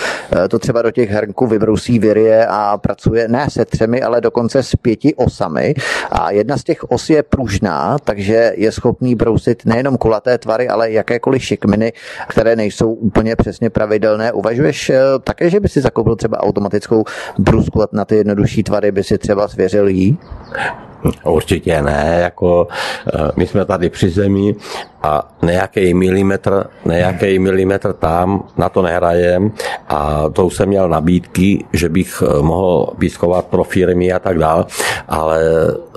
eh, 0.45 0.49
to 0.49 0.59
třeba 0.59 0.82
do 0.82 0.91
těch 0.91 1.11
hrnků 1.11 1.47
vybrousí, 1.47 1.99
vyrie 1.99 2.47
a 2.47 2.78
pracuje 2.78 3.28
ne 3.28 3.47
se 3.51 3.64
třemi, 3.64 4.03
ale 4.03 4.20
dokonce 4.20 4.62
s 4.62 4.73
pěti 4.76 5.14
osami 5.14 5.74
a 6.10 6.30
jedna 6.30 6.56
z 6.56 6.64
těch 6.64 6.90
os 6.90 7.10
je 7.10 7.22
pružná, 7.22 7.98
takže 8.04 8.52
je 8.56 8.72
schopný 8.72 9.14
brousit 9.14 9.66
nejenom 9.66 9.96
kulaté 9.96 10.38
tvary, 10.38 10.68
ale 10.68 10.90
jakékoliv 10.90 11.42
šikminy, 11.44 11.92
které 12.28 12.56
nejsou 12.56 12.92
úplně 12.92 13.36
přesně 13.36 13.70
pravidelné. 13.70 14.32
Uvažuješ 14.32 14.90
eh, 14.90 15.00
také, 15.24 15.50
že 15.50 15.60
by 15.60 15.68
si 15.68 15.80
zakoupil 15.80 16.16
třeba 16.16 16.40
automatickou 16.40 17.04
brusku 17.38 17.82
na 17.92 18.04
ty 18.04 18.16
jednodušší 18.16 18.62
tvary, 18.62 18.92
by 18.92 19.04
si 19.04 19.18
třeba 19.18 19.48
svěřil 19.48 19.88
jí? 19.88 20.18
Určitě 21.24 21.82
ne, 21.82 22.18
jako 22.22 22.68
eh, 23.14 23.30
my 23.36 23.46
jsme 23.46 23.64
tady 23.64 23.90
při 23.90 24.11
zemi 24.11 24.55
a 25.02 25.28
nějaký 25.42 25.94
milimetr, 25.94 26.66
nějaký 26.84 27.38
milimetr 27.38 27.92
tam, 27.92 28.44
na 28.57 28.68
to 28.68 28.82
nehrajem 28.82 29.52
a 29.88 30.28
to 30.32 30.46
už 30.46 30.55
jsem 30.55 30.68
měl 30.68 30.88
nabídky, 30.88 31.64
že 31.72 31.88
bych 31.88 32.22
eh, 32.22 32.42
mohl 32.42 32.92
pískovat 32.98 33.46
pro 33.46 33.64
firmy 33.64 34.12
a 34.12 34.18
tak 34.18 34.38
dál, 34.38 34.66
ale 35.09 35.40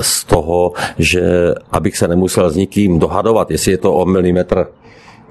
z 0.01 0.23
toho, 0.23 0.73
že 0.97 1.21
abych 1.71 1.97
se 1.97 2.07
nemusel 2.07 2.49
s 2.49 2.55
nikým 2.55 2.99
dohadovat, 2.99 3.51
jestli 3.51 3.71
je 3.71 3.77
to 3.77 3.93
o 3.93 4.05
milimetr 4.05 4.67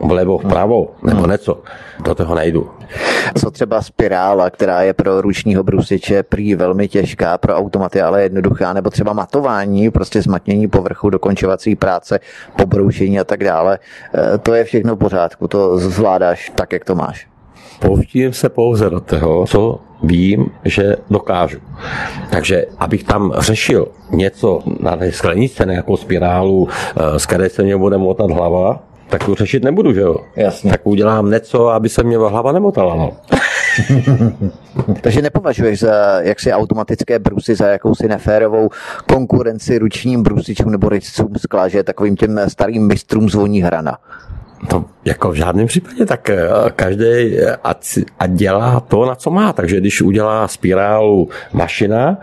vlevo, 0.01 0.38
vpravo, 0.38 0.94
nebo 1.03 1.20
hmm. 1.20 1.30
něco. 1.30 1.62
Do 2.05 2.14
toho 2.14 2.34
nejdu. 2.34 2.70
Co 3.38 3.51
třeba 3.51 3.82
spirála, 3.82 4.51
která 4.51 4.82
je 4.82 4.94
pro 4.94 5.20
ručního 5.20 5.62
brusiče 5.62 6.22
prý 6.22 6.55
velmi 6.55 6.88
těžká, 6.88 7.38
pro 7.38 7.57
automaty 7.57 8.01
ale 8.01 8.22
jednoduchá, 8.22 8.72
nebo 8.72 8.90
třeba 8.90 9.12
matování, 9.12 9.90
prostě 9.90 10.22
zmatnění 10.22 10.68
povrchu, 10.68 11.11
dokončovací 11.11 11.76
práce, 11.76 12.20
pobroušení 12.57 13.20
a 13.20 13.24
tak 13.24 13.44
dále. 13.44 13.78
E, 14.34 14.38
to 14.38 14.55
je 14.55 14.64
všechno 14.64 14.97
v 14.97 14.99
pořádku, 14.99 15.49
to 15.49 15.78
zvládáš 15.78 16.53
tak, 16.55 16.72
jak 16.72 16.84
to 16.84 16.94
máš. 16.94 17.28
Pouštím 17.80 18.32
se 18.32 18.49
pouze 18.49 18.90
do 18.90 19.01
toho, 19.01 19.47
co 19.47 19.80
vím, 20.03 20.47
že 20.64 20.97
dokážu. 21.11 21.59
Takže 22.30 22.66
abych 22.78 23.05
tam 23.05 23.32
řešil 23.38 23.88
něco 24.11 24.62
na 24.80 24.97
té 24.97 25.12
sklenice, 25.12 25.66
nějakou 25.66 25.97
spirálu, 25.97 26.68
z 27.16 27.24
e, 27.24 27.26
které 27.26 27.49
se 27.49 27.62
mě 27.62 27.76
bude 27.76 27.99
motat 27.99 28.30
hlava, 28.30 28.80
tak 29.09 29.25
to 29.25 29.35
řešit 29.35 29.65
nebudu, 29.65 29.93
že 29.93 30.01
jo? 30.01 30.17
Jasně. 30.37 30.71
Tak 30.71 30.87
udělám 30.87 31.31
něco, 31.31 31.69
aby 31.69 31.89
se 31.89 32.03
mě 32.03 32.17
hlava 32.17 32.53
nemotala, 32.53 32.97
no. 32.97 33.17
Takže 35.01 35.23
nepovažuješ 35.23 35.81
za 35.81 36.21
jaksi 36.21 36.53
automatické 36.53 37.19
brusy 37.19 37.55
za 37.55 37.67
jakousi 37.67 38.09
neférovou 38.09 38.69
konkurenci 39.09 39.79
ručním 39.79 40.23
brusičům 40.23 40.71
nebo 40.71 40.89
rycům 40.89 41.35
skla, 41.37 41.69
že 41.69 41.83
takovým 41.83 42.17
těm 42.17 42.41
starým 42.49 42.87
mistrům 42.87 43.29
zvoní 43.29 43.63
hrana? 43.63 43.99
To 44.69 44.85
jako 45.05 45.31
v 45.31 45.35
žádném 45.35 45.67
případě, 45.67 46.07
tak 46.07 46.31
eh, 46.31 46.49
každý 46.77 47.39
ať, 47.64 47.99
ať 48.19 48.31
dělá 48.31 48.81
to, 48.81 49.07
na 49.07 49.14
co 49.14 49.31
má. 49.31 49.53
Takže 49.53 49.81
když 49.81 50.03
udělá 50.03 50.49
spirálu 50.49 51.29
mašina, 51.53 52.19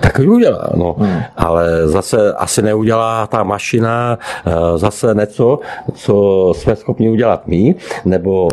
tak 0.00 0.18
ji 0.18 0.28
udělá. 0.28 0.70
No. 0.76 0.96
Hmm. 0.98 1.22
Ale 1.36 1.88
zase 1.88 2.32
asi 2.32 2.62
neudělá 2.62 3.26
ta 3.26 3.42
mašina 3.42 4.18
eh, 4.46 4.52
zase 4.78 5.14
něco, 5.14 5.60
co 5.94 6.52
jsme 6.56 6.76
schopni 6.76 7.10
udělat 7.10 7.46
my, 7.46 7.74
nebo 8.04 8.48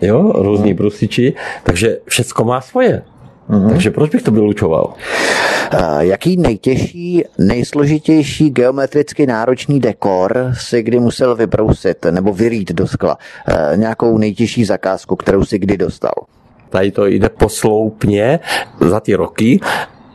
jo, 0.00 0.32
různí 0.34 0.70
hmm. 0.70 0.76
brusiči, 0.76 1.34
takže 1.62 1.98
všecko 2.08 2.44
má 2.44 2.60
svoje. 2.60 3.02
Mm-hmm. 3.50 3.70
Takže 3.70 3.90
proč 3.90 4.10
bych 4.10 4.22
to 4.22 4.30
vylučoval? 4.30 4.94
Jaký 5.98 6.36
nejtěžší, 6.36 7.24
nejsložitější 7.38 8.50
geometricky 8.50 9.26
náročný 9.26 9.80
dekor 9.80 10.52
si 10.60 10.82
kdy 10.82 11.00
musel 11.00 11.36
vybrousit 11.36 12.04
nebo 12.10 12.32
vyrít 12.32 12.72
do 12.72 12.86
skla? 12.86 13.18
Nějakou 13.76 14.18
nejtěžší 14.18 14.64
zakázku, 14.64 15.16
kterou 15.16 15.44
si 15.44 15.58
kdy 15.58 15.76
dostal? 15.76 16.14
Tady 16.70 16.90
to 16.90 17.06
jde 17.06 17.28
posloupně 17.28 18.40
za 18.80 19.00
ty 19.00 19.14
roky 19.14 19.60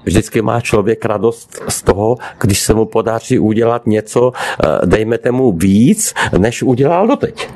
vždycky 0.04 0.42
má 0.42 0.62
člověk 0.62 1.06
radost 1.06 1.62
z 1.68 1.82
toho, 1.82 2.18
když 2.42 2.60
se 2.60 2.74
mu 2.74 2.86
podaří 2.86 3.40
udělat 3.40 3.88
něco, 3.88 4.32
dejme 4.86 5.18
tomu 5.18 5.52
víc, 5.52 6.14
než 6.38 6.64
udělal 6.64 7.08
doteď. 7.08 7.50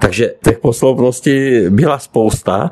Takže 0.00 0.34
těch 0.44 0.58
posloupností 0.58 1.60
byla 1.70 1.98
spousta 1.98 2.70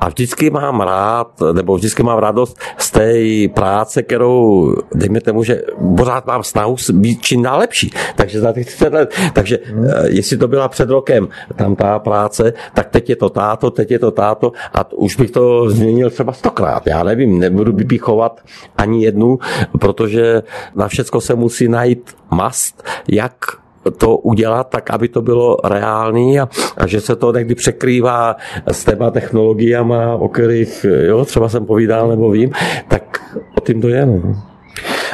a 0.00 0.08
vždycky 0.08 0.50
mám 0.50 0.80
rád, 0.80 1.42
nebo 1.52 1.76
vždycky 1.76 2.02
mám 2.02 2.18
radost 2.18 2.58
z 2.78 2.90
té 2.90 3.12
práce, 3.54 4.02
kterou, 4.02 4.74
dejme 4.94 5.20
tomu, 5.20 5.42
že 5.44 5.62
pořád 5.96 6.26
mám 6.26 6.42
snahu 6.44 6.76
být 6.92 7.22
čím 7.22 7.42
dál 7.42 7.58
lepší. 7.58 7.90
Takže 8.16 8.40
za 8.40 8.52
těch 8.52 8.66
30 8.66 8.92
let. 8.92 9.14
Takže 9.32 9.58
hmm. 9.64 9.84
jestli 10.06 10.36
to 10.36 10.48
byla 10.48 10.68
před 10.68 10.90
rokem 10.90 11.28
tam 11.56 11.76
ta 11.76 11.98
práce, 11.98 12.52
tak 12.74 12.90
teď 12.90 13.10
je 13.10 13.16
to 13.16 13.30
táto, 13.30 13.70
teď 13.70 13.90
je 13.90 13.98
to 13.98 14.10
táto 14.10 14.52
a 14.74 14.92
už 14.92 15.16
bych 15.16 15.30
to 15.30 15.70
změnil 15.70 16.10
třeba 16.10 16.32
stokrát. 16.32 16.86
Já 16.86 17.02
nevím, 17.02 17.38
nebudu 17.38 17.72
vypichovat 17.72 18.40
ani 18.78 19.04
jednu, 19.04 19.38
protože 19.78 20.42
na 20.74 20.88
všecko 20.88 21.20
se 21.20 21.34
musí 21.34 21.68
najít 21.68 22.16
mast, 22.30 22.82
jak 23.08 23.34
to 23.98 24.16
udělat 24.16 24.68
tak, 24.68 24.90
aby 24.90 25.08
to 25.08 25.22
bylo 25.22 25.56
reálný 25.64 26.40
a, 26.40 26.48
a 26.76 26.86
že 26.86 27.00
se 27.00 27.16
to 27.16 27.32
někdy 27.32 27.54
překrývá 27.54 28.36
s 28.72 28.84
těma 28.84 29.10
technologiemi, 29.10 29.94
o 30.18 30.28
kterých 30.28 30.86
jo, 31.06 31.24
třeba 31.24 31.48
jsem 31.48 31.66
povídal 31.66 32.08
nebo 32.08 32.30
vím, 32.30 32.50
tak 32.88 33.36
o 33.56 33.60
tím 33.60 33.80
to 33.80 33.88
je. 33.88 34.06
No. 34.06 34.50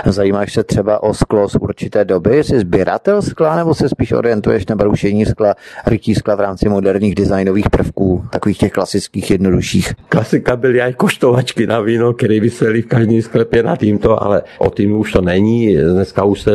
Zajímáš 0.07 0.53
se 0.53 0.65
třeba 0.65 1.03
o 1.03 1.15
sklo 1.15 1.49
z 1.49 1.55
určité 1.55 2.05
doby? 2.05 2.45
Jsi 2.45 2.59
sběratel 2.59 3.23
skla 3.23 3.57
nebo 3.57 3.75
se 3.75 3.89
spíš 3.89 4.13
orientuješ 4.13 4.67
na 4.67 4.77
broušení 4.77 5.27
skla, 5.27 5.55
rytí 5.87 6.15
skla 6.15 6.35
v 6.35 6.41
rámci 6.41 6.69
moderních 6.69 7.15
designových 7.15 7.71
prvků, 7.71 8.25
takových 8.31 8.59
těch 8.59 8.73
klasických 8.73 9.31
jednodušších? 9.31 9.95
Klasika 10.09 10.57
byly 10.57 10.83
aj 10.83 10.95
koštovačky 10.95 11.67
na 11.67 11.81
víno, 11.81 12.13
které 12.13 12.41
vysely 12.41 12.83
v 12.83 12.87
každém 12.87 13.23
sklepě 13.23 13.63
na 13.63 13.77
týmto, 13.77 14.23
ale 14.23 14.43
o 14.59 14.71
tím 14.71 14.97
už 14.97 15.13
to 15.13 15.21
není. 15.21 15.77
Dneska 15.77 16.25
už 16.25 16.41
se 16.41 16.53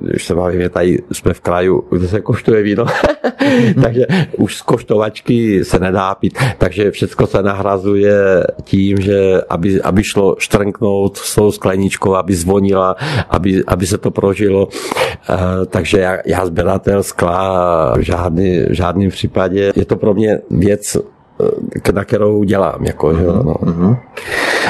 když 0.00 0.24
se 0.24 0.34
bavíme, 0.34 0.68
tady 0.68 1.02
jsme 1.12 1.34
v 1.34 1.40
kraju, 1.40 1.84
kde 1.90 2.08
se 2.08 2.20
koštuje 2.20 2.62
víno, 2.62 2.84
takže 3.82 4.06
už 4.38 4.56
z 4.56 4.62
koštovačky 4.62 5.64
se 5.64 5.78
nedá 5.78 6.14
pít, 6.14 6.38
takže 6.58 6.90
všechno 6.90 7.26
se 7.26 7.42
nahrazuje 7.42 8.44
tím, 8.62 9.00
že 9.00 9.42
aby, 9.48 9.82
aby 9.82 10.04
šlo 10.04 10.36
štrnknout 10.38 11.16
s 11.16 11.34
tou 11.34 11.52
skleničkou, 11.52 12.14
aby 12.14 12.34
zvonila, 12.34 12.96
aby, 13.30 13.64
aby 13.66 13.86
se 13.86 13.98
to 13.98 14.10
prožilo. 14.10 14.66
Uh, 14.66 15.64
takže 15.66 15.98
já, 15.98 16.18
já 16.26 16.46
sběratel 16.46 17.02
skla 17.02 17.94
v, 17.96 18.00
žádný, 18.00 18.60
v 18.60 18.72
žádném 18.72 19.10
případě. 19.10 19.72
Je 19.76 19.84
to 19.84 19.96
pro 19.96 20.14
mě 20.14 20.38
věc, 20.50 20.96
na 21.92 22.04
kterou 22.04 22.44
dělám. 22.44 22.84
Jako, 22.84 23.14
že, 23.14 23.26
no. 23.26 23.42
uh-huh. 23.42 23.98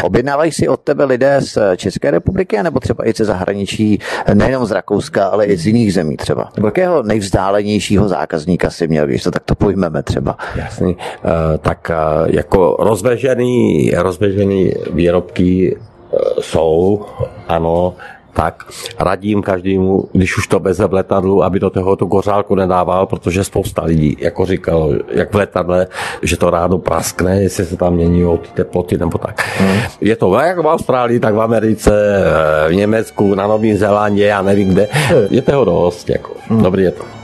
Objednávají 0.03 0.53
si 0.53 0.69
od 0.69 0.81
tebe 0.81 1.05
lidé 1.05 1.37
z 1.41 1.59
České 1.77 2.11
republiky, 2.11 2.62
nebo 2.62 2.81
třeba 2.81 3.09
i 3.09 3.12
ze 3.17 3.25
zahraničí, 3.25 3.99
nejenom 4.35 4.67
z 4.67 4.71
Rakouska, 4.71 5.27
ale 5.27 5.47
i 5.47 5.57
z 5.57 5.67
jiných 5.67 5.95
zemí 5.95 6.17
třeba? 6.17 6.51
Nebo 6.57 6.67
jakého 6.67 7.03
nejvzdálenější 7.03 7.99
zákazníka 8.07 8.71
si 8.71 8.89
měl, 8.89 9.07
když 9.07 9.23
to 9.23 9.31
takto 9.31 9.55
pojmeme 9.55 10.03
třeba? 10.03 10.37
Jasný. 10.57 10.97
Uh, 10.97 11.31
tak 11.59 11.91
uh, 11.91 12.35
jako 12.35 12.77
rozvežený, 12.81 13.91
rozvežený 13.97 14.73
výrobky 14.93 15.77
uh, 15.77 16.19
jsou, 16.41 17.05
ano, 17.49 17.95
tak 18.35 18.64
radím 18.99 19.43
každému, 19.43 20.09
když 20.12 20.39
už 20.39 20.47
to 20.47 20.61
bez 20.61 20.78
v 20.78 20.93
letadlu, 20.93 21.45
aby 21.45 21.61
do 21.61 21.70
toho 21.70 21.97
tu 21.97 22.07
kořálku 22.07 22.55
nedával, 22.55 23.07
protože 23.07 23.45
spousta 23.45 23.85
lidí, 23.85 24.16
jako 24.20 24.47
říkalo, 24.47 24.91
jak 25.11 25.32
v 25.32 25.37
letadle, 25.37 25.87
že 26.22 26.37
to 26.37 26.51
rádo 26.51 26.78
praskne, 26.78 27.43
jestli 27.43 27.64
se 27.64 27.76
tam 27.76 27.95
mění 27.95 28.24
ty 28.39 28.49
teploty 28.55 28.99
nebo 28.99 29.18
tak. 29.18 29.43
Hmm. 29.59 29.80
Je 30.01 30.16
to 30.16 30.35
jak 30.35 30.59
v 30.59 30.66
Austrálii, 30.66 31.20
tak 31.20 31.35
v 31.35 31.41
Americe, 31.41 32.24
v 32.68 32.74
Německu, 32.74 33.35
na 33.35 33.47
Novém 33.47 33.76
Zélandě, 33.76 34.26
já 34.26 34.43
nevím 34.43 34.68
kde. 34.68 34.89
Je 35.30 35.43
toho 35.43 35.64
dost, 35.64 36.11
jako. 36.11 36.32
Hmm. 36.49 36.62
Dobrý 36.62 36.82
je 36.82 36.91
to. 36.91 37.24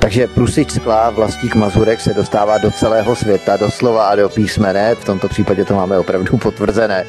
Takže 0.00 0.26
prusič 0.26 0.70
skla 0.70 1.10
vlastník 1.10 1.54
Mazurek 1.54 2.00
se 2.00 2.14
dostává 2.14 2.58
do 2.58 2.70
celého 2.70 3.16
světa, 3.16 3.56
do 3.56 3.70
slova 3.70 4.04
a 4.04 4.16
do 4.16 4.28
písmene. 4.28 4.94
V 4.94 5.04
tomto 5.04 5.28
případě 5.28 5.64
to 5.64 5.74
máme 5.74 5.98
opravdu 5.98 6.38
potvrzené. 6.38 7.04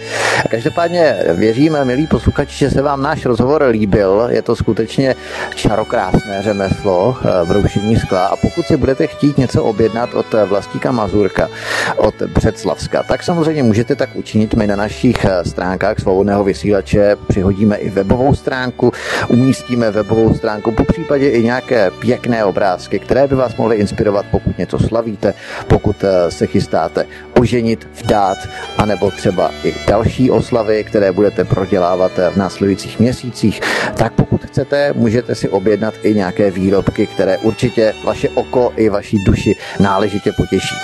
Každopádně 0.49 1.15
věřím, 1.33 1.77
milí 1.83 2.07
posluchači, 2.07 2.57
že 2.57 2.69
se 2.69 2.81
vám 2.81 3.01
náš 3.01 3.25
rozhovor 3.25 3.63
líbil. 3.71 4.27
Je 4.29 4.41
to 4.41 4.55
skutečně 4.55 5.15
čarokrásné 5.55 6.41
řemeslo 6.41 7.17
eh, 7.21 7.45
broušení 7.45 7.95
skla 7.95 8.25
a 8.25 8.35
pokud 8.35 8.65
si 8.65 8.77
budete 8.77 9.07
chtít 9.07 9.37
něco 9.37 9.63
objednat 9.63 10.13
od 10.13 10.25
vlastníka 10.45 10.91
Mazurka, 10.91 11.49
od 11.97 12.15
Břeclavska, 12.21 13.03
tak 13.03 13.23
samozřejmě 13.23 13.63
můžete 13.63 13.95
tak 13.95 14.15
učinit. 14.15 14.53
My 14.53 14.67
na 14.67 14.75
našich 14.75 15.25
eh, 15.25 15.45
stránkách 15.45 15.99
svobodného 15.99 16.43
vysílače 16.43 17.15
přihodíme 17.27 17.75
i 17.75 17.89
webovou 17.89 18.35
stránku, 18.35 18.91
umístíme 19.27 19.91
webovou 19.91 20.35
stránku, 20.35 20.71
po 20.71 20.83
případě 20.83 21.29
i 21.29 21.43
nějaké 21.43 21.91
pěkné 21.99 22.30
obrázky 22.39 22.81
otázky, 22.81 22.99
které 22.99 23.27
by 23.27 23.35
vás 23.35 23.55
mohly 23.55 23.75
inspirovat, 23.75 24.25
pokud 24.31 24.57
něco 24.57 24.79
slavíte, 24.79 25.33
pokud 25.67 26.03
eh, 26.03 26.31
se 26.31 26.47
chystáte 26.47 27.05
oženit, 27.39 27.87
vdát, 28.03 28.37
anebo 28.77 29.11
třeba 29.11 29.51
i 29.63 29.73
další 29.87 30.31
oslavy, 30.31 30.83
které 30.83 31.11
budete 31.11 31.43
prodělávat 31.45 32.11
eh, 32.19 32.29
v 32.29 32.37
následujících 32.37 32.99
měsících, 32.99 33.61
tak 33.95 34.13
pokud 34.13 34.45
chcete, 34.45 34.93
můžete 34.93 35.35
si 35.35 35.49
objednat 35.49 35.93
i 36.03 36.13
nějaké 36.13 36.51
výrobky, 36.51 37.07
které 37.07 37.37
určitě 37.37 37.93
vaše 38.05 38.29
oko 38.29 38.73
i 38.77 38.89
vaší 38.89 39.17
duši 39.25 39.55
náležitě 39.79 40.31
potěší. 40.31 40.75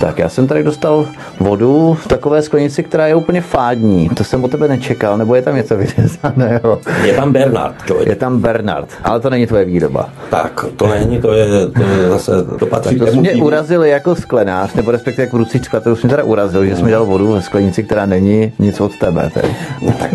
Tak 0.00 0.18
já 0.18 0.28
jsem 0.28 0.46
tady 0.46 0.62
dostal 0.62 1.06
vodu 1.40 1.96
v 2.00 2.08
takové 2.08 2.42
sklenici, 2.42 2.82
která 2.82 3.06
je 3.06 3.14
úplně 3.14 3.40
fádní. 3.40 4.08
To 4.08 4.24
jsem 4.24 4.44
o 4.44 4.48
tebe 4.48 4.68
nečekal, 4.68 5.18
nebo 5.18 5.34
je 5.34 5.42
tam 5.42 5.56
něco 5.56 5.76
vyřezaného? 5.76 6.78
Je 7.04 7.12
tam 7.12 7.32
Bernard. 7.32 7.74
Člověk. 7.86 8.08
Je 8.08 8.16
tam 8.16 8.40
Bernard, 8.40 8.88
ale 9.04 9.20
to 9.20 9.30
není 9.30 9.46
tvoje 9.46 9.64
výroba. 9.64 10.08
Tak, 10.30 10.64
to 10.76 10.86
není, 10.86 11.20
to 11.20 11.32
je, 11.32 11.46
to 11.66 11.82
je 11.82 12.08
zase, 12.08 12.32
to 12.58 12.66
patří 12.66 12.98
tak 12.98 13.10
to 13.10 13.16
mě 13.16 13.34
urazili 13.34 13.90
jako 13.90 14.14
sklenář, 14.14 14.74
nebo 14.74 14.90
respektive 14.90 15.24
jako 15.24 15.38
ruci 15.38 15.58
skla, 15.58 15.80
to 15.80 15.92
už 15.92 16.02
mě 16.02 16.10
teda 16.10 16.24
urazil, 16.24 16.66
že 16.66 16.76
jsme 16.76 16.90
dal 16.90 17.06
vodu 17.06 17.32
ve 17.32 17.42
sklenici, 17.42 17.82
která 17.82 18.06
není 18.06 18.52
nic 18.58 18.80
od 18.80 18.98
tebe. 18.98 19.30
Tedy. 19.34 19.48
No, 19.82 19.92
tak 19.98 20.10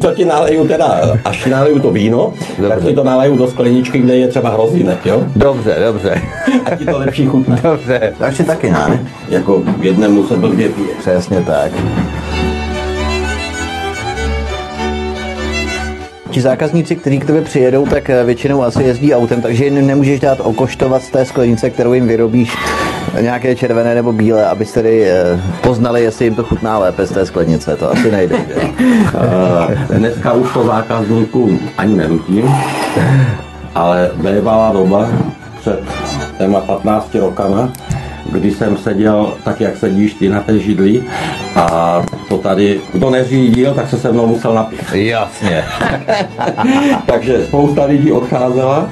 to 0.00 0.14
ti 0.14 0.24
naleju 0.24 0.68
teda, 0.68 1.00
až 1.24 1.44
ti 1.44 1.50
naleju 1.50 1.78
to 1.78 1.90
víno, 1.90 2.32
dobře. 2.58 2.74
tak 2.74 2.84
ti 2.84 2.94
to 2.94 3.04
naleju 3.04 3.36
do 3.36 3.46
skleničky, 3.46 3.98
kde 3.98 4.16
je 4.16 4.28
třeba 4.28 4.50
hrozínek, 4.50 5.06
jo? 5.06 5.24
Dobře, 5.36 5.76
dobře. 5.86 6.22
A 6.64 6.76
ti 6.76 6.84
to 6.84 6.98
lepší 6.98 7.26
chutná. 7.26 7.58
Dobře. 7.62 8.12
Takže 8.18 8.44
taky 8.44 8.70
ne? 8.70 9.00
Jako 9.28 9.62
jednému 9.80 10.26
se 10.26 10.36
blbě 10.36 10.68
pije. 10.68 10.94
Přesně 10.98 11.40
tak. 11.40 11.72
Ti 16.30 16.40
zákazníci, 16.40 16.96
kteří 16.96 17.18
k 17.18 17.24
tobě 17.24 17.42
přijedou, 17.42 17.86
tak 17.86 18.10
eh, 18.10 18.24
většinou 18.24 18.62
asi 18.62 18.82
jezdí 18.82 19.14
autem, 19.14 19.42
takže 19.42 19.64
jim 19.64 19.86
nemůžeš 19.86 20.20
dát 20.20 20.40
okoštovat 20.40 21.02
z 21.02 21.10
té 21.10 21.24
sklenice, 21.24 21.70
kterou 21.70 21.92
jim 21.92 22.08
vyrobíš 22.08 22.56
nějaké 23.20 23.56
červené 23.56 23.94
nebo 23.94 24.12
bílé, 24.12 24.46
aby 24.46 24.64
tedy 24.64 25.10
eh, 25.10 25.40
poznali, 25.62 26.02
jestli 26.02 26.24
jim 26.24 26.34
to 26.34 26.44
chutná 26.44 26.78
lépe 26.78 27.06
z 27.06 27.10
té 27.10 27.26
sklenice. 27.26 27.76
To 27.76 27.90
asi 27.92 28.10
nejde. 28.10 28.36
Že? 28.48 29.98
Dneska 29.98 30.32
už 30.32 30.52
to 30.52 30.64
zákazníkům 30.64 31.60
ani 31.78 31.96
nenutím, 31.96 32.54
ale 33.74 34.10
bývalá 34.14 34.72
doba 34.72 35.08
před 35.60 35.80
téma 36.38 36.60
15 36.60 37.14
rokama, 37.14 37.72
kdy 38.34 38.50
jsem 38.50 38.76
seděl 38.76 39.34
tak, 39.44 39.60
jak 39.60 39.76
sedíš 39.76 40.14
ty 40.14 40.28
na 40.28 40.40
té 40.40 40.58
židli 40.58 41.02
a 41.56 42.02
to 42.28 42.38
tady, 42.38 42.80
kdo 42.92 43.10
neřídil, 43.10 43.74
tak 43.74 43.90
se 43.90 43.98
se 43.98 44.12
mnou 44.12 44.26
musel 44.26 44.54
napít. 44.54 44.80
Jasně. 44.92 45.64
Takže 47.06 47.44
spousta 47.44 47.84
lidí 47.84 48.12
odcházela 48.12 48.88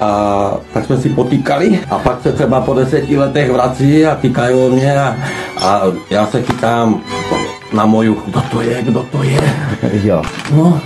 a 0.00 0.52
tak 0.72 0.84
jsme 0.84 0.96
si 0.96 1.08
potýkali 1.08 1.80
a 1.90 1.98
pak 1.98 2.22
se 2.22 2.32
třeba 2.32 2.60
po 2.60 2.74
deseti 2.74 3.18
letech 3.18 3.52
vrací 3.52 4.06
a 4.06 4.14
týkají 4.14 4.70
mě 4.70 5.00
a, 5.00 5.16
a 5.60 5.82
já 6.10 6.26
se 6.26 6.42
chytám 6.42 7.00
na 7.72 7.86
moju, 7.86 8.22
kdo 8.26 8.40
to 8.40 8.60
je, 8.60 8.82
kdo 8.82 9.02
to 9.02 9.22
je. 9.22 9.40
Jo. 10.04 10.22
No. 10.52 10.80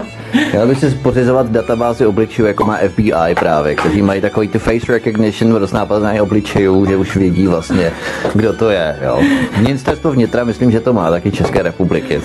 Měl 0.52 0.66
by 0.66 0.74
si 0.74 0.90
pořizovat 0.90 1.50
databázy 1.50 2.06
obličejů, 2.06 2.48
jako 2.48 2.64
má 2.64 2.76
FBI 2.88 3.34
právě, 3.40 3.74
kteří 3.74 4.02
mají 4.02 4.20
takový 4.20 4.48
ty 4.48 4.58
face 4.58 4.92
recognition 4.92 5.54
roznápadání 5.54 6.20
obličejů, 6.20 6.86
že 6.86 6.96
už 6.96 7.16
vědí 7.16 7.46
vlastně, 7.46 7.92
kdo 8.34 8.52
to 8.52 8.70
je. 8.70 8.96
Jo. 9.02 9.20
Ministerstvo 9.56 10.12
vnitra, 10.12 10.44
myslím, 10.44 10.70
že 10.70 10.80
to 10.80 10.92
má 10.92 11.10
taky 11.10 11.30
České 11.32 11.62
republiky. 11.62 12.20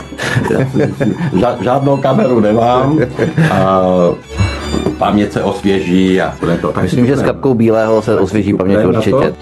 Žádnou 1.62 1.98
kameru 1.98 2.40
nemám. 2.40 3.00
A 3.52 3.82
paměť 4.98 5.32
se 5.32 5.44
osvěží 5.44 6.22
a 6.22 6.34
bude 6.40 6.58
to 6.58 6.72
tak. 6.72 6.84
Myslím, 6.84 7.08
že 7.08 7.18
s 7.18 7.22
kapkou 7.24 7.54
bílého 7.54 8.02
se 8.02 8.20
osvěží 8.20 8.54
paměť 8.54 8.86
určitě. 8.86 9.34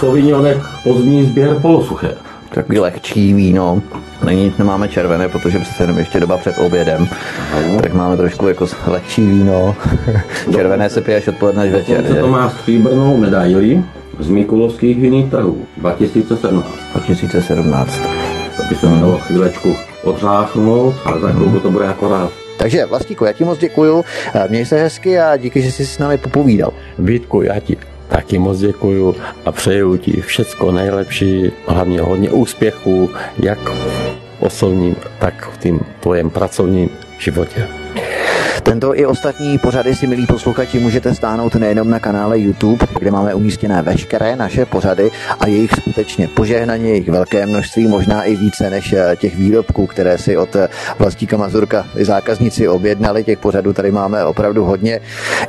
Sauvignonek 0.00 0.58
pozdní 0.84 1.24
sběr 1.24 1.54
polosuché. 1.62 2.14
Takový 2.54 2.78
lehčí 2.78 3.34
víno. 3.34 3.82
Není, 4.24 4.54
nemáme 4.58 4.88
červené, 4.88 5.28
protože 5.28 5.58
přece 5.58 5.82
jenom 5.82 5.98
ještě 5.98 6.20
doba 6.20 6.38
před 6.38 6.58
obědem. 6.58 7.08
Ano. 7.52 7.80
Tak 7.82 7.94
máme 7.94 8.16
trošku 8.16 8.48
jako 8.48 8.66
lehčí 8.86 9.26
víno. 9.26 9.76
červené 10.52 10.90
se 10.90 11.00
pije 11.00 11.16
až 11.16 11.28
odpoledne 11.28 11.62
až 11.62 11.70
večer. 11.70 12.04
To 12.20 12.28
má 12.28 12.50
stříbrnou 12.50 13.16
medaili 13.16 13.82
z 14.18 14.28
Mikulovských 14.28 15.00
vinných 15.00 15.30
trhů 15.30 15.66
2017. 15.76 16.66
2017. 16.92 18.00
To 18.56 18.62
by 18.68 18.74
se 18.74 18.88
mělo 18.88 19.18
chvílečku 19.18 19.76
odřáchnout 20.04 20.94
a 21.04 21.18
za 21.18 21.32
chvilku 21.32 21.60
to 21.60 21.70
bude 21.70 21.86
akorát. 21.86 22.30
Takže 22.58 22.86
Vlastíku, 22.86 23.24
já 23.24 23.32
ti 23.32 23.44
moc 23.44 23.58
děkuju, 23.58 24.04
měj 24.48 24.66
se 24.66 24.82
hezky 24.82 25.18
a 25.20 25.36
díky, 25.36 25.62
že 25.62 25.72
jsi 25.72 25.86
s 25.86 25.98
námi 25.98 26.18
popovídal. 26.18 26.72
Vítku, 26.98 27.42
já 27.42 27.60
ti 27.60 27.76
taky 28.12 28.38
moc 28.38 28.58
děkuju 28.58 29.16
a 29.44 29.52
přeju 29.52 29.96
ti 29.96 30.20
všecko 30.20 30.72
nejlepší, 30.72 31.52
hlavně 31.66 32.00
hodně 32.00 32.30
úspěchů, 32.30 33.10
jak 33.38 33.58
osobním, 34.40 34.96
tak 35.18 35.48
v 35.52 35.58
tím 35.58 35.80
tvojem 36.00 36.30
pracovním 36.30 36.90
životě. 37.18 37.68
Tento 38.62 38.98
i 38.98 39.06
ostatní 39.06 39.58
pořady 39.58 39.94
si, 39.94 40.06
milí 40.06 40.26
posluchači, 40.26 40.78
můžete 40.78 41.14
stáhnout 41.14 41.54
nejenom 41.54 41.90
na 41.90 41.98
kanále 41.98 42.38
YouTube, 42.38 42.86
kde 42.98 43.10
máme 43.10 43.34
umístěné 43.34 43.82
veškeré 43.82 44.36
naše 44.36 44.66
pořady 44.66 45.10
a 45.40 45.46
jejich 45.46 45.70
skutečně 45.70 46.28
požehnaně, 46.28 46.88
jejich 46.88 47.08
velké 47.08 47.46
množství, 47.46 47.86
možná 47.86 48.22
i 48.22 48.36
více 48.36 48.70
než 48.70 48.92
eh, 48.92 49.16
těch 49.16 49.36
výrobků, 49.36 49.86
které 49.86 50.18
si 50.18 50.36
od 50.36 50.56
eh, 50.56 50.68
vlastníka 50.98 51.36
Mazurka 51.36 51.86
zákazníci 52.00 52.68
objednali. 52.68 53.24
Těch 53.24 53.38
pořadů 53.38 53.72
tady 53.72 53.90
máme 53.92 54.24
opravdu 54.24 54.64
hodně. 54.64 55.00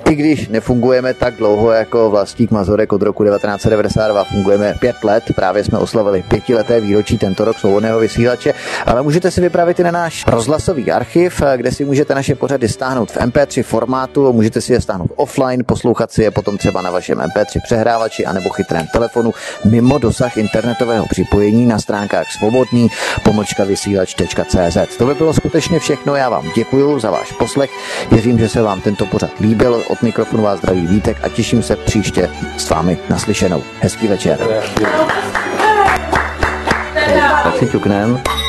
I 0.09 0.15
když 0.15 0.47
nefungujeme 0.47 1.13
tak 1.13 1.35
dlouho 1.35 1.71
jako 1.71 2.09
vlastník 2.09 2.51
Mazurek 2.51 2.93
od 2.93 3.01
roku 3.01 3.23
1992, 3.23 4.23
fungujeme 4.23 4.75
pět 4.80 5.03
let, 5.03 5.23
právě 5.35 5.63
jsme 5.63 5.77
oslavili 5.77 6.23
pětileté 6.27 6.81
výročí 6.81 7.17
tento 7.17 7.45
rok 7.45 7.59
svobodného 7.59 7.99
vysílače, 7.99 8.53
ale 8.85 9.01
můžete 9.01 9.31
si 9.31 9.41
vypravit 9.41 9.80
i 9.80 9.84
na 9.84 9.91
náš 9.91 10.27
rozhlasový 10.27 10.91
archiv, 10.91 11.41
eh, 11.41 11.57
kde 11.57 11.71
si 11.71 11.85
můžete 11.85 12.15
naše 12.15 12.35
pořady 12.35 12.69
stáhnout 12.69 12.93
stáhnout 12.94 13.11
v 13.11 13.18
MP3 13.18 13.64
formátu, 13.64 14.34
můžete 14.34 14.61
si 14.61 14.74
je 14.74 14.82
stáhnout 14.82 15.11
offline, 15.15 15.64
poslouchat 15.65 16.11
si 16.11 16.24
je 16.24 16.32
potom 16.32 16.57
třeba 16.57 16.82
na 16.82 16.91
vašem 16.91 17.18
MP3 17.18 17.61
přehrávači 17.64 18.26
anebo 18.26 18.49
chytrém 18.49 18.88
telefonu 18.88 19.34
mimo 19.65 19.98
dosah 19.98 20.38
internetového 20.38 21.06
připojení 21.10 21.65
na 21.65 21.80
stránkách 21.80 22.32
svobodný 22.32 22.88
pomlčka 23.24 23.64
vysílač.cz. 23.64 24.98
To 24.98 25.06
by 25.06 25.14
bylo 25.14 25.34
skutečně 25.34 25.80
všechno, 25.80 26.15
já 26.15 26.30
vám 26.30 26.52
děkuji 26.56 26.99
za 26.99 27.11
váš 27.11 27.32
poslech, 27.32 27.72
věřím, 28.11 28.40
že 28.40 28.49
se 28.49 28.61
vám 28.61 28.82
tento 28.82 29.06
pořad 29.06 29.32
líbil, 29.40 29.84
od 29.88 30.02
mikrofonu 30.02 30.44
vás 30.44 30.60
zdraví 30.60 30.88
Vítek 30.88 31.18
a 31.24 31.30
těším 31.30 31.64
se 31.64 31.76
příště 31.76 32.30
s 32.57 32.70
vámi 32.70 32.98
naslyšenou. 33.10 33.64
Hezký 33.82 34.07
večer. 34.07 34.38
Tak 37.44 37.57
si 37.60 37.68
ťuknem. 37.68 38.43